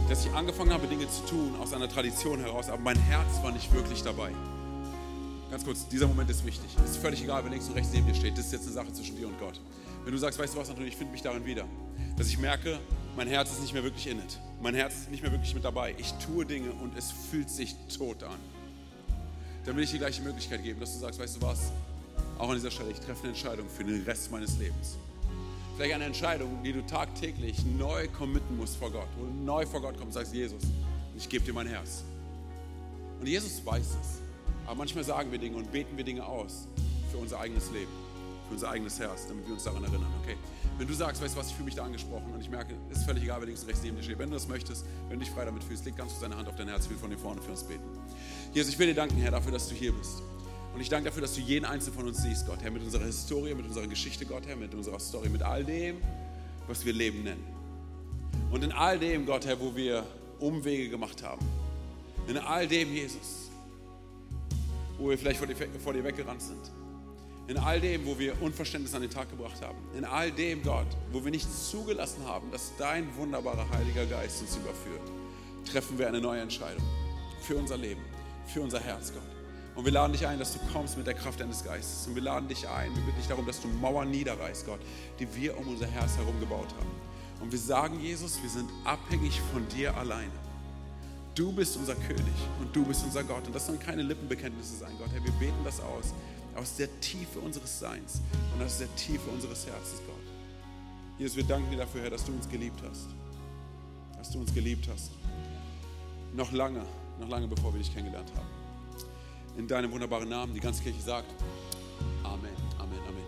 Dass 0.08 0.26
ich 0.26 0.32
angefangen 0.32 0.72
habe, 0.72 0.86
Dinge 0.86 1.08
zu 1.08 1.24
tun 1.26 1.54
aus 1.60 1.72
einer 1.72 1.88
Tradition 1.88 2.40
heraus, 2.40 2.68
aber 2.68 2.82
mein 2.82 2.98
Herz 2.98 3.42
war 3.42 3.52
nicht 3.52 3.72
wirklich 3.72 4.02
dabei. 4.02 4.30
Ganz 5.50 5.64
kurz, 5.64 5.86
dieser 5.88 6.08
Moment 6.08 6.28
ist 6.28 6.44
wichtig. 6.44 6.68
Es 6.84 6.92
ist 6.92 6.96
völlig 6.96 7.22
egal, 7.22 7.44
wer 7.44 7.50
links 7.50 7.68
und 7.68 7.74
rechts 7.74 7.92
neben 7.92 8.06
dir 8.06 8.14
steht. 8.14 8.36
Das 8.36 8.46
ist 8.46 8.52
jetzt 8.52 8.64
eine 8.64 8.72
Sache 8.72 8.92
zwischen 8.92 9.16
dir 9.16 9.28
und 9.28 9.38
Gott. 9.38 9.60
Wenn 10.04 10.12
du 10.12 10.18
sagst, 10.18 10.38
weißt 10.38 10.54
du 10.54 10.58
was, 10.58 10.68
Antonio, 10.68 10.88
ich 10.88 10.96
finde 10.96 11.12
mich 11.12 11.22
darin 11.22 11.46
wieder 11.46 11.64
dass 12.16 12.28
ich 12.28 12.38
merke, 12.38 12.78
mein 13.16 13.28
Herz 13.28 13.50
ist 13.50 13.60
nicht 13.60 13.74
mehr 13.74 13.82
wirklich 13.82 14.06
in 14.06 14.18
it. 14.18 14.38
Mein 14.60 14.74
Herz 14.74 14.94
ist 14.94 15.10
nicht 15.10 15.22
mehr 15.22 15.32
wirklich 15.32 15.54
mit 15.54 15.64
dabei. 15.64 15.94
Ich 15.98 16.12
tue 16.14 16.44
Dinge 16.44 16.72
und 16.72 16.96
es 16.96 17.10
fühlt 17.10 17.50
sich 17.50 17.74
tot 17.96 18.22
an. 18.22 18.38
Dann 19.64 19.76
will 19.76 19.84
ich 19.84 19.90
dir 19.90 19.98
gleich 19.98 20.16
die 20.16 20.22
Möglichkeit 20.22 20.62
geben, 20.62 20.80
dass 20.80 20.92
du 20.92 20.98
sagst, 20.98 21.18
weißt 21.18 21.36
du 21.36 21.42
was, 21.42 21.72
auch 22.38 22.48
an 22.48 22.56
dieser 22.56 22.70
Stelle, 22.70 22.90
ich 22.90 23.00
treffe 23.00 23.22
eine 23.22 23.28
Entscheidung 23.30 23.68
für 23.68 23.84
den 23.84 24.02
Rest 24.02 24.30
meines 24.30 24.58
Lebens. 24.58 24.96
Vielleicht 25.76 25.94
eine 25.94 26.04
Entscheidung, 26.04 26.62
die 26.62 26.72
du 26.72 26.86
tagtäglich 26.86 27.64
neu 27.78 28.06
committen 28.08 28.56
musst 28.56 28.76
vor 28.76 28.90
Gott, 28.90 29.08
du 29.18 29.26
neu 29.44 29.66
vor 29.66 29.80
Gott 29.80 29.96
kommst 29.98 30.16
und 30.16 30.22
sagst, 30.22 30.34
Jesus, 30.34 30.62
ich 31.16 31.28
gebe 31.28 31.44
dir 31.44 31.52
mein 31.52 31.66
Herz. 31.66 32.04
Und 33.20 33.26
Jesus 33.26 33.64
weiß 33.64 33.86
es. 34.00 34.20
Aber 34.66 34.76
manchmal 34.76 35.04
sagen 35.04 35.30
wir 35.30 35.38
Dinge 35.38 35.56
und 35.56 35.70
beten 35.70 35.96
wir 35.96 36.04
Dinge 36.04 36.24
aus 36.24 36.66
für 37.10 37.18
unser 37.18 37.40
eigenes 37.40 37.70
Leben, 37.70 37.90
für 38.48 38.54
unser 38.54 38.70
eigenes 38.70 38.98
Herz, 38.98 39.26
damit 39.28 39.46
wir 39.46 39.54
uns 39.54 39.64
daran 39.64 39.82
erinnern, 39.82 40.12
okay? 40.22 40.36
Wenn 40.78 40.86
du 40.86 40.94
sagst, 40.94 41.22
weißt 41.22 41.34
du 41.34 41.38
was, 41.38 41.48
ich 41.48 41.54
fühle 41.54 41.66
mich 41.66 41.74
da 41.74 41.84
angesprochen 41.84 42.32
und 42.32 42.40
ich 42.40 42.50
merke, 42.50 42.74
es 42.90 42.98
ist 42.98 43.04
völlig 43.04 43.24
egal, 43.24 43.40
wer 43.40 43.46
links 43.46 43.62
und 43.62 43.68
rechts 43.68 43.82
neben 43.82 43.96
dir 43.96 44.02
steht. 44.02 44.18
Wenn 44.18 44.30
du 44.30 44.34
das 44.34 44.48
möchtest, 44.48 44.84
wenn 45.08 45.18
du 45.18 45.24
dich 45.24 45.34
frei 45.34 45.44
damit 45.44 45.62
fühlst, 45.62 45.84
leg 45.84 45.96
ganz 45.96 46.12
kurz 46.12 46.22
deine 46.22 46.36
Hand 46.36 46.48
auf 46.48 46.56
dein 46.56 46.68
Herz, 46.68 46.88
will 46.88 46.96
von 46.96 47.10
dir 47.10 47.18
vorne 47.18 47.40
für 47.42 47.50
uns 47.50 47.62
beten. 47.62 47.84
Jesus, 48.52 48.72
ich 48.72 48.78
will 48.78 48.86
dir 48.86 48.94
danken, 48.94 49.16
Herr, 49.18 49.30
dafür, 49.30 49.52
dass 49.52 49.68
du 49.68 49.74
hier 49.74 49.92
bist. 49.92 50.22
Und 50.74 50.80
ich 50.80 50.88
danke 50.88 51.08
dafür, 51.08 51.22
dass 51.22 51.34
du 51.34 51.40
jeden 51.40 51.64
einzelnen 51.64 51.96
von 51.96 52.08
uns 52.08 52.22
siehst, 52.22 52.46
Gott, 52.46 52.62
Herr, 52.62 52.70
mit 52.70 52.82
unserer 52.82 53.04
Historie, 53.04 53.54
mit 53.54 53.66
unserer 53.66 53.86
Geschichte, 53.86 54.26
Gott, 54.26 54.46
Herr, 54.46 54.56
mit 54.56 54.74
unserer 54.74 54.98
Story, 54.98 55.28
mit 55.28 55.42
all 55.42 55.64
dem, 55.64 55.98
was 56.66 56.84
wir 56.84 56.92
Leben 56.92 57.22
nennen. 57.22 57.44
Und 58.50 58.64
in 58.64 58.72
all 58.72 58.98
dem, 58.98 59.24
Gott, 59.24 59.46
Herr, 59.46 59.58
wo 59.60 59.74
wir 59.74 60.04
Umwege 60.40 60.88
gemacht 60.88 61.22
haben. 61.22 61.46
In 62.26 62.38
all 62.38 62.66
dem, 62.66 62.92
Jesus, 62.92 63.50
wo 64.98 65.10
wir 65.10 65.18
vielleicht 65.18 65.38
vor 65.38 65.46
dir, 65.46 65.56
vor 65.56 65.92
dir 65.92 66.02
weggerannt 66.02 66.42
sind 66.42 66.70
in 67.46 67.58
all 67.58 67.80
dem, 67.80 68.06
wo 68.06 68.18
wir 68.18 68.40
Unverständnis 68.40 68.94
an 68.94 69.02
den 69.02 69.10
Tag 69.10 69.28
gebracht 69.30 69.60
haben. 69.60 69.78
In 69.96 70.04
all 70.04 70.30
dem, 70.30 70.62
Gott, 70.62 70.86
wo 71.12 71.22
wir 71.22 71.30
nicht 71.30 71.46
zugelassen 71.52 72.24
haben, 72.24 72.50
dass 72.50 72.72
dein 72.78 73.14
wunderbarer 73.16 73.68
Heiliger 73.70 74.06
Geist 74.06 74.40
uns 74.40 74.56
überführt, 74.56 75.10
treffen 75.70 75.98
wir 75.98 76.08
eine 76.08 76.20
neue 76.20 76.40
Entscheidung 76.40 76.82
für 77.42 77.56
unser 77.56 77.76
Leben, 77.76 78.02
für 78.46 78.62
unser 78.62 78.80
Herz, 78.80 79.12
Gott. 79.12 79.33
Und 79.74 79.84
wir 79.84 79.92
laden 79.92 80.12
dich 80.12 80.26
ein, 80.26 80.38
dass 80.38 80.52
du 80.52 80.60
kommst 80.72 80.96
mit 80.96 81.06
der 81.06 81.14
Kraft 81.14 81.40
deines 81.40 81.64
Geistes. 81.64 82.06
Und 82.06 82.14
wir 82.14 82.22
laden 82.22 82.48
dich 82.48 82.68
ein, 82.68 82.94
wir 82.94 83.02
bitten 83.02 83.18
dich 83.18 83.28
darum, 83.28 83.44
dass 83.46 83.60
du 83.60 83.68
Mauern 83.68 84.10
niederreißt, 84.10 84.66
Gott, 84.66 84.80
die 85.18 85.34
wir 85.34 85.58
um 85.58 85.66
unser 85.68 85.86
Herz 85.86 86.16
herum 86.16 86.38
gebaut 86.38 86.72
haben. 86.78 86.90
Und 87.40 87.50
wir 87.50 87.58
sagen, 87.58 87.98
Jesus, 88.00 88.40
wir 88.40 88.50
sind 88.50 88.70
abhängig 88.84 89.40
von 89.52 89.66
dir 89.68 89.96
alleine. 89.96 90.30
Du 91.34 91.52
bist 91.52 91.76
unser 91.76 91.96
König 91.96 92.34
und 92.60 92.74
du 92.74 92.84
bist 92.84 93.02
unser 93.04 93.24
Gott. 93.24 93.46
Und 93.46 93.54
das 93.54 93.66
sollen 93.66 93.80
keine 93.80 94.02
Lippenbekenntnisse 94.02 94.76
sein, 94.76 94.92
Gott. 94.98 95.10
Herr, 95.12 95.24
wir 95.24 95.32
beten 95.32 95.64
das 95.64 95.80
aus 95.80 96.14
aus 96.56 96.76
der 96.76 96.88
Tiefe 97.00 97.40
unseres 97.40 97.78
Seins 97.78 98.20
und 98.54 98.64
aus 98.64 98.78
der 98.78 98.94
Tiefe 98.96 99.28
unseres 99.30 99.66
Herzens, 99.66 100.00
Gott. 100.06 100.14
Jesus, 101.18 101.36
wir 101.36 101.44
danken 101.44 101.70
dir 101.70 101.78
dafür, 101.78 102.02
Herr, 102.02 102.10
dass 102.10 102.24
du 102.24 102.32
uns 102.32 102.48
geliebt 102.48 102.80
hast. 102.88 103.08
Dass 104.16 104.30
du 104.30 104.40
uns 104.40 104.52
geliebt 104.54 104.88
hast. 104.92 105.10
Noch 106.34 106.52
lange, 106.52 106.84
noch 107.20 107.28
lange 107.28 107.46
bevor 107.46 107.72
wir 107.72 107.78
dich 107.78 107.92
kennengelernt 107.92 108.32
haben. 108.36 108.63
In 109.56 109.68
deinem 109.68 109.92
wunderbaren 109.92 110.28
Namen, 110.28 110.52
die 110.52 110.60
ganze 110.60 110.82
Kirche 110.82 111.00
sagt, 111.00 111.26
Amen, 112.24 112.50
Amen, 112.78 112.98
Amen. 113.08 113.24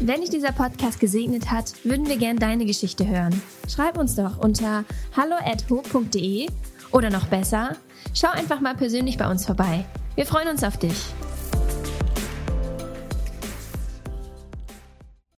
Wenn 0.00 0.20
dich 0.20 0.30
dieser 0.30 0.52
Podcast 0.52 1.00
gesegnet 1.00 1.50
hat, 1.50 1.72
würden 1.84 2.06
wir 2.06 2.16
gerne 2.18 2.38
deine 2.38 2.66
Geschichte 2.66 3.08
hören. 3.08 3.40
Schreib 3.68 3.96
uns 3.96 4.14
doch 4.14 4.38
unter 4.38 4.84
hallo@ho.de 5.16 6.48
oder 6.92 7.10
noch 7.10 7.26
besser, 7.26 7.76
schau 8.14 8.28
einfach 8.28 8.60
mal 8.60 8.74
persönlich 8.74 9.16
bei 9.16 9.28
uns 9.30 9.46
vorbei. 9.46 9.84
Wir 10.14 10.26
freuen 10.26 10.48
uns 10.48 10.62
auf 10.62 10.76
dich. 10.76 10.96